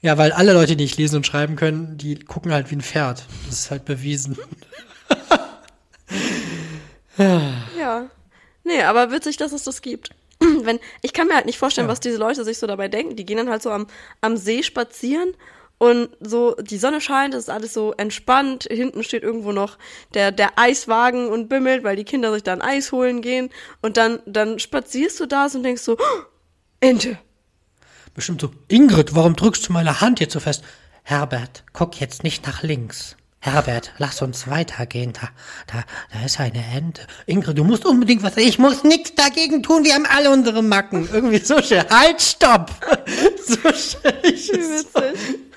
Ja, 0.00 0.16
weil 0.16 0.30
alle 0.32 0.52
Leute, 0.52 0.76
die 0.76 0.84
nicht 0.84 0.96
lesen 0.96 1.16
und 1.16 1.26
schreiben 1.26 1.56
können, 1.56 1.98
die 1.98 2.14
gucken 2.20 2.52
halt 2.52 2.70
wie 2.70 2.76
ein 2.76 2.80
Pferd. 2.82 3.24
Das 3.48 3.58
ist 3.60 3.70
halt 3.70 3.84
bewiesen. 3.84 4.38
Ja. 7.18 8.06
Nee, 8.64 8.82
aber 8.82 9.10
witzig, 9.10 9.36
dass 9.38 9.52
es 9.52 9.64
das 9.64 9.82
gibt. 9.82 10.10
Wenn, 10.62 10.78
ich 11.02 11.12
kann 11.12 11.26
mir 11.26 11.34
halt 11.34 11.46
nicht 11.46 11.58
vorstellen, 11.58 11.88
Ja. 11.88 11.92
was 11.92 12.00
diese 12.00 12.16
Leute 12.18 12.44
sich 12.44 12.58
so 12.58 12.66
dabei 12.66 12.88
denken. 12.88 13.16
Die 13.16 13.24
gehen 13.26 13.38
dann 13.38 13.50
halt 13.50 13.62
so 13.62 13.70
am, 13.70 13.86
am 14.20 14.36
See 14.36 14.62
spazieren 14.62 15.34
und 15.78 16.10
so, 16.20 16.56
die 16.60 16.78
Sonne 16.78 17.00
scheint, 17.00 17.34
es 17.34 17.44
ist 17.44 17.50
alles 17.50 17.72
so 17.72 17.92
entspannt. 17.96 18.66
Hinten 18.70 19.04
steht 19.04 19.22
irgendwo 19.22 19.52
noch 19.52 19.78
der, 20.14 20.32
der 20.32 20.58
Eiswagen 20.58 21.28
und 21.28 21.48
bimmelt, 21.48 21.84
weil 21.84 21.96
die 21.96 22.04
Kinder 22.04 22.32
sich 22.32 22.42
dann 22.42 22.60
Eis 22.60 22.90
holen 22.90 23.22
gehen. 23.22 23.50
Und 23.80 23.96
dann, 23.96 24.18
dann 24.26 24.58
spazierst 24.58 25.20
du 25.20 25.26
da 25.26 25.46
und 25.46 25.62
denkst 25.62 25.82
so, 25.82 25.96
"Oh, 25.98 26.22
Ente. 26.80 27.18
Bestimmt 28.14 28.40
so, 28.40 28.50
Ingrid, 28.66 29.14
warum 29.14 29.36
drückst 29.36 29.68
du 29.68 29.72
meine 29.72 30.00
Hand 30.00 30.18
jetzt 30.18 30.32
so 30.32 30.40
fest? 30.40 30.64
Herbert, 31.04 31.64
guck 31.72 32.00
jetzt 32.00 32.24
nicht 32.24 32.46
nach 32.46 32.62
links. 32.62 33.16
Herbert, 33.40 33.92
lass 33.98 34.20
uns 34.20 34.48
weitergehen. 34.48 35.12
Da, 35.12 35.28
da, 35.68 35.84
da 36.12 36.24
ist 36.26 36.40
eine 36.40 36.64
Ente. 36.74 37.06
Ingrid, 37.26 37.56
du 37.56 37.62
musst 37.62 37.86
unbedingt 37.86 38.24
was. 38.24 38.36
Ich 38.36 38.58
muss 38.58 38.82
nichts 38.82 39.14
dagegen 39.14 39.62
tun. 39.62 39.84
Wir 39.84 39.94
haben 39.94 40.06
alle 40.06 40.30
unsere 40.30 40.62
Macken. 40.62 41.08
Irgendwie 41.12 41.38
so 41.38 41.62
schön. 41.62 41.84
Halt, 41.88 42.20
stopp! 42.20 42.72
So 43.48 43.56
schön. 43.72 44.12
Wie 44.22 44.34
witzig. 44.34 45.47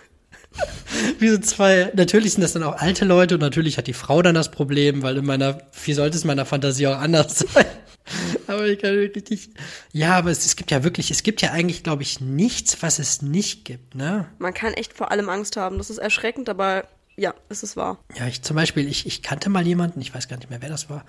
Wie 1.20 1.30
so 1.30 1.38
zwei, 1.38 1.91
natürlich 1.95 2.34
sind 2.34 2.41
das 2.41 2.54
dann 2.54 2.64
auch 2.64 2.78
alte 2.78 3.06
Leute 3.06 3.36
und 3.36 3.41
natürlich 3.41 3.78
hat 3.78 3.88
die 3.88 3.93
Frau 3.93 4.22
dann 4.22 4.36
das 4.36 4.52
Problem, 4.52 5.02
weil 5.04 5.18
in 5.18 5.26
meiner, 5.26 5.60
wie 5.86 5.93
sollte 5.93 6.18
es 6.18 6.24
in 6.24 6.28
meiner 6.28 6.45
Fantasie 6.45 6.88
auch 6.88 6.97
anders 6.97 7.39
sein? 7.54 7.66
Aber 8.47 8.66
ich 8.68 8.80
kann 8.80 8.95
wirklich 8.95 9.30
nicht. 9.30 9.52
Ja, 9.93 10.18
aber 10.18 10.32
es, 10.32 10.45
es 10.45 10.56
gibt 10.56 10.72
ja 10.72 10.84
wirklich, 10.84 11.12
es 11.12 11.24
gibt 11.24 11.41
ja 11.41 11.52
eigentlich, 11.52 11.84
glaube 11.84 12.04
ich, 12.04 12.20
nichts, 12.20 12.82
was 12.82 12.99
es 12.99 13.22
nicht 13.22 13.64
gibt, 13.64 13.95
ne? 13.95 14.28
Man 14.39 14.54
kann 14.54 14.74
echt 14.74 14.93
vor 14.93 15.12
allem 15.12 15.30
Angst 15.30 15.56
haben. 15.56 15.78
Das 15.78 15.89
ist 15.89 15.99
erschreckend, 15.99 16.49
aber 16.49 16.86
ja, 17.16 17.34
es 17.49 17.62
ist 17.62 17.78
wahr. 17.78 17.99
Ja, 18.18 18.28
ich 18.28 18.41
zum 18.41 18.56
Beispiel, 18.56 18.88
ich, 18.88 19.06
ich 19.06 19.22
kannte 19.22 19.49
mal 19.49 19.66
jemanden, 19.66 20.02
ich 20.02 20.14
weiß 20.14 20.28
gar 20.28 20.38
nicht 20.38 20.49
mehr, 20.49 20.62
wer 20.62 20.70
das 20.70 20.89
war, 20.89 21.06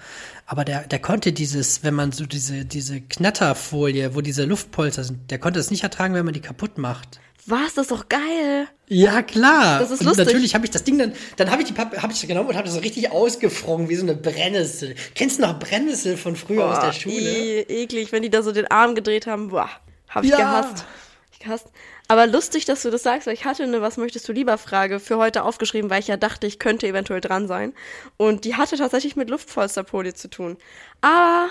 aber 0.46 0.64
der, 0.64 0.86
der 0.86 0.98
konnte 0.98 1.32
dieses, 1.32 1.84
wenn 1.84 1.94
man 1.94 2.12
so 2.12 2.26
diese, 2.26 2.64
diese 2.64 3.00
Knatterfolie, 3.00 4.14
wo 4.14 4.20
diese 4.20 4.44
Luftpolster 4.44 5.04
sind, 5.04 5.30
der 5.30 5.38
konnte 5.38 5.60
es 5.60 5.70
nicht 5.70 5.84
ertragen, 5.84 6.14
wenn 6.14 6.24
man 6.24 6.34
die 6.34 6.40
kaputt 6.40 6.76
macht. 6.76 7.20
Was? 7.46 7.74
Das 7.74 7.86
ist 7.86 7.90
doch 7.90 8.08
geil. 8.08 8.68
Ja, 8.86 9.22
klar. 9.22 9.80
Das 9.80 9.90
ist 9.90 10.00
und 10.00 10.06
lustig. 10.06 10.26
natürlich 10.26 10.54
habe 10.54 10.64
ich 10.64 10.70
das 10.70 10.84
Ding 10.84 10.98
dann, 10.98 11.12
dann 11.36 11.50
habe 11.50 11.62
ich 11.62 11.68
die 11.68 11.74
Pappe, 11.74 12.00
habe 12.02 12.12
ich 12.12 12.20
das 12.20 12.28
genommen 12.28 12.48
und 12.50 12.54
habe 12.56 12.66
das 12.66 12.74
so 12.74 12.80
richtig 12.80 13.10
ausgefroren, 13.10 13.88
wie 13.88 13.96
so 13.96 14.02
eine 14.02 14.14
Brennnessel. 14.14 14.94
Kennst 15.14 15.38
du 15.38 15.42
noch 15.42 15.58
Brennnessel 15.58 16.16
von 16.16 16.36
früher 16.36 16.66
aus 16.66 16.78
der 16.78 16.86
Boah, 16.88 16.92
Schule? 16.92 17.14
i- 17.16 17.60
eklig, 17.82 18.12
wenn 18.12 18.22
die 18.22 18.30
da 18.30 18.42
so 18.42 18.52
den 18.52 18.70
Arm 18.70 18.94
gedreht 18.94 19.26
haben. 19.26 19.48
Boah, 19.48 19.68
hab 20.08 20.22
ich 20.24 20.30
Ja. 20.30 20.36
gehasst. 20.36 20.84
Ich 21.32 21.38
Podcast. 21.40 21.66
Aber 22.08 22.26
lustig, 22.26 22.66
dass 22.66 22.82
du 22.82 22.90
das 22.90 23.02
sagst, 23.02 23.26
weil 23.26 23.34
ich 23.34 23.44
hatte 23.44 23.62
eine 23.64 23.80
Was 23.80 23.96
möchtest 23.96 24.28
du 24.28 24.32
lieber 24.32 24.58
Frage 24.58 25.00
für 25.00 25.16
heute 25.16 25.42
aufgeschrieben, 25.44 25.88
weil 25.90 26.00
ich 26.00 26.08
ja 26.08 26.16
dachte, 26.18 26.46
ich 26.46 26.58
könnte 26.60 26.86
eventuell 26.86 27.20
dran 27.22 27.48
sein. 27.48 27.72
Und 28.18 28.44
die 28.44 28.54
hatte 28.56 28.76
tatsächlich 28.76 29.16
mit 29.16 29.30
Luftpolsterfolie 29.30 30.12
zu 30.14 30.28
tun. 30.28 30.58
Aber, 31.00 31.48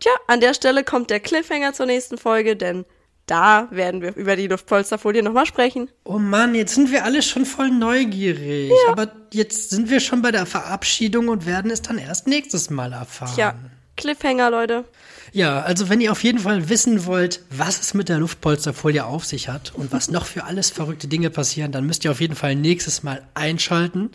tja, 0.00 0.12
an 0.28 0.40
der 0.40 0.54
Stelle 0.54 0.84
kommt 0.84 1.10
der 1.10 1.20
Cliffhanger 1.20 1.72
zur 1.74 1.86
nächsten 1.86 2.16
Folge, 2.18 2.56
denn 2.56 2.84
da 3.30 3.68
werden 3.70 4.02
wir 4.02 4.16
über 4.16 4.34
die 4.34 4.48
Luftpolsterfolie 4.48 5.22
nochmal 5.22 5.46
sprechen. 5.46 5.88
Oh 6.04 6.18
Mann, 6.18 6.54
jetzt 6.54 6.74
sind 6.74 6.90
wir 6.90 7.04
alle 7.04 7.22
schon 7.22 7.46
voll 7.46 7.70
neugierig. 7.70 8.72
Aber 8.88 9.12
jetzt 9.32 9.70
sind 9.70 9.88
wir 9.88 10.00
schon 10.00 10.20
bei 10.20 10.32
der 10.32 10.46
Verabschiedung 10.46 11.28
und 11.28 11.46
werden 11.46 11.70
es 11.70 11.82
dann 11.82 11.98
erst 11.98 12.26
nächstes 12.26 12.70
Mal 12.70 12.92
erfahren. 12.92 13.34
Tja, 13.34 13.54
Cliffhanger, 13.96 14.50
Leute. 14.50 14.84
Ja, 15.32 15.60
also 15.60 15.88
wenn 15.88 16.00
ihr 16.00 16.10
auf 16.10 16.24
jeden 16.24 16.40
Fall 16.40 16.68
wissen 16.68 17.06
wollt, 17.06 17.44
was 17.50 17.80
es 17.80 17.94
mit 17.94 18.08
der 18.08 18.18
Luftpolsterfolie 18.18 19.04
auf 19.04 19.24
sich 19.24 19.48
hat 19.48 19.72
und 19.74 19.92
was 19.92 20.10
noch 20.10 20.26
für 20.26 20.44
alles 20.44 20.70
verrückte 20.70 21.06
Dinge 21.06 21.30
passieren, 21.30 21.70
dann 21.70 21.86
müsst 21.86 22.04
ihr 22.04 22.10
auf 22.10 22.20
jeden 22.20 22.34
Fall 22.34 22.56
nächstes 22.56 23.04
Mal 23.04 23.22
einschalten. 23.34 24.10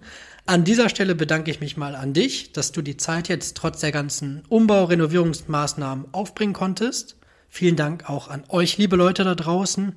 An 0.46 0.66
dieser 0.66 0.90
Stelle 0.90 1.16
bedanke 1.16 1.50
ich 1.52 1.62
mich 1.62 1.78
mal 1.78 1.96
an 1.96 2.14
dich, 2.14 2.52
dass 2.52 2.74
du 2.74 2.82
die 2.82 2.98
Zeit 2.98 3.30
jetzt 3.30 3.56
trotz 3.56 3.80
der 3.80 3.92
ganzen 3.92 4.44
Umbau-Renovierungsmaßnahmen 4.50 6.08
aufbringen 6.12 6.54
konntest. 6.54 7.16
Vielen 7.56 7.78
Dank 7.78 8.10
auch 8.10 8.28
an 8.28 8.44
euch, 8.50 8.78
liebe 8.78 8.98
Leute 8.98 9.24
da 9.24 9.34
draußen. 9.34 9.96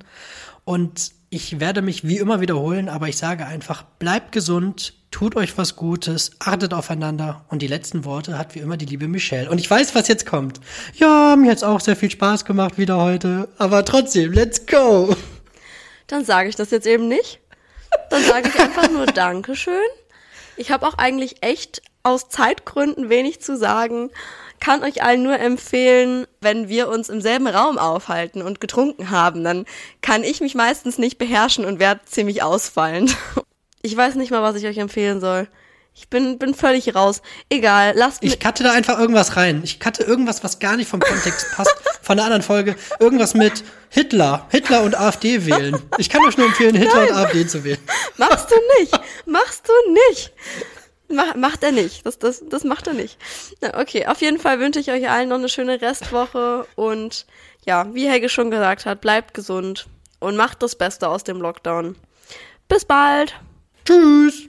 Und 0.63 1.11
ich 1.29 1.59
werde 1.59 1.81
mich 1.81 2.07
wie 2.07 2.15
immer 2.15 2.39
wiederholen, 2.39 2.87
aber 2.87 3.09
ich 3.09 3.17
sage 3.17 3.45
einfach, 3.45 3.83
bleibt 3.83 4.31
gesund, 4.31 4.93
tut 5.11 5.35
euch 5.35 5.57
was 5.57 5.75
Gutes, 5.75 6.31
achtet 6.39 6.73
aufeinander. 6.73 7.43
Und 7.49 7.61
die 7.61 7.67
letzten 7.67 8.05
Worte 8.05 8.37
hat 8.37 8.55
wie 8.55 8.59
immer 8.59 8.77
die 8.77 8.85
liebe 8.85 9.09
Michelle. 9.09 9.49
Und 9.49 9.57
ich 9.57 9.69
weiß, 9.69 9.93
was 9.93 10.07
jetzt 10.07 10.25
kommt. 10.25 10.61
Ja, 10.93 11.35
mir 11.35 11.51
hat's 11.51 11.63
auch 11.63 11.81
sehr 11.81 11.97
viel 11.97 12.09
Spaß 12.09 12.45
gemacht 12.45 12.77
wieder 12.77 12.95
heute. 12.95 13.49
Aber 13.57 13.83
trotzdem, 13.83 14.31
let's 14.31 14.65
go. 14.65 15.13
Dann 16.07 16.23
sage 16.23 16.47
ich 16.47 16.55
das 16.55 16.71
jetzt 16.71 16.87
eben 16.87 17.09
nicht. 17.09 17.41
Dann 18.09 18.23
sage 18.23 18.47
ich 18.47 18.57
einfach 18.57 18.89
nur 18.89 19.05
Dankeschön. 19.05 19.73
Ich 20.55 20.71
habe 20.71 20.87
auch 20.87 20.97
eigentlich 20.97 21.43
echt 21.43 21.81
aus 22.03 22.29
Zeitgründen 22.29 23.09
wenig 23.09 23.41
zu 23.41 23.57
sagen. 23.57 24.11
Kann 24.59 24.83
euch 24.83 25.03
allen 25.03 25.23
nur 25.23 25.39
empfehlen, 25.39 26.27
wenn 26.41 26.67
wir 26.69 26.89
uns 26.89 27.09
im 27.09 27.21
selben 27.21 27.47
Raum 27.47 27.77
aufhalten 27.77 28.41
und 28.41 28.59
getrunken 28.59 29.09
haben, 29.09 29.43
dann 29.43 29.65
kann 30.01 30.23
ich 30.23 30.41
mich 30.41 30.55
meistens 30.55 30.97
nicht 30.97 31.17
beherrschen 31.17 31.65
und 31.65 31.79
werde 31.79 32.01
ziemlich 32.05 32.43
ausfallend. 32.43 33.15
Ich 33.81 33.95
weiß 33.95 34.15
nicht 34.15 34.29
mal, 34.29 34.41
was 34.41 34.57
ich 34.57 34.65
euch 34.65 34.77
empfehlen 34.77 35.21
soll. 35.21 35.47
Ich 35.93 36.09
bin, 36.09 36.37
bin 36.37 36.53
völlig 36.53 36.95
raus. 36.95 37.21
Egal, 37.49 37.93
lasst 37.95 38.23
mich. 38.23 38.33
Ich 38.33 38.39
cutte 38.39 38.63
da 38.63 38.71
einfach 38.71 38.99
irgendwas 38.99 39.35
rein. 39.35 39.61
Ich 39.63 39.79
cutte 39.79 40.03
irgendwas, 40.03 40.43
was 40.43 40.59
gar 40.59 40.77
nicht 40.77 40.89
vom 40.89 40.99
Kontext 40.99 41.47
passt, 41.53 41.75
von 42.01 42.17
einer 42.17 42.25
anderen 42.25 42.41
Folge. 42.41 42.75
Irgendwas 42.99 43.33
mit 43.33 43.63
Hitler. 43.89 44.47
Hitler 44.49 44.83
und 44.83 44.97
AfD 44.99 45.45
wählen. 45.45 45.81
Ich 45.97 46.09
kann 46.09 46.25
euch 46.25 46.37
nur 46.37 46.47
empfehlen, 46.47 46.75
Hitler 46.75 47.03
und 47.03 47.11
AfD 47.13 47.47
zu 47.47 47.63
wählen. 47.63 47.79
Machst 48.17 48.49
du 48.49 48.55
nicht. 48.79 48.99
Machst 49.25 49.67
du 49.67 49.91
nicht. 50.09 50.31
Mach, 51.11 51.35
macht 51.35 51.63
er 51.63 51.71
nicht. 51.71 52.05
Das, 52.05 52.19
das, 52.19 52.43
das 52.47 52.63
macht 52.63 52.87
er 52.87 52.93
nicht. 52.93 53.17
Na, 53.61 53.79
okay, 53.79 54.05
auf 54.05 54.21
jeden 54.21 54.39
Fall 54.39 54.59
wünsche 54.59 54.79
ich 54.79 54.91
euch 54.91 55.09
allen 55.09 55.29
noch 55.29 55.37
eine 55.37 55.49
schöne 55.49 55.81
Restwoche 55.81 56.67
und 56.75 57.25
ja, 57.65 57.93
wie 57.93 58.07
Helge 58.07 58.29
schon 58.29 58.51
gesagt 58.51 58.85
hat, 58.85 59.01
bleibt 59.01 59.33
gesund 59.33 59.87
und 60.19 60.35
macht 60.35 60.61
das 60.61 60.75
Beste 60.75 61.09
aus 61.09 61.23
dem 61.23 61.41
Lockdown. 61.41 61.95
Bis 62.67 62.85
bald. 62.85 63.33
Tschüss. 63.85 64.48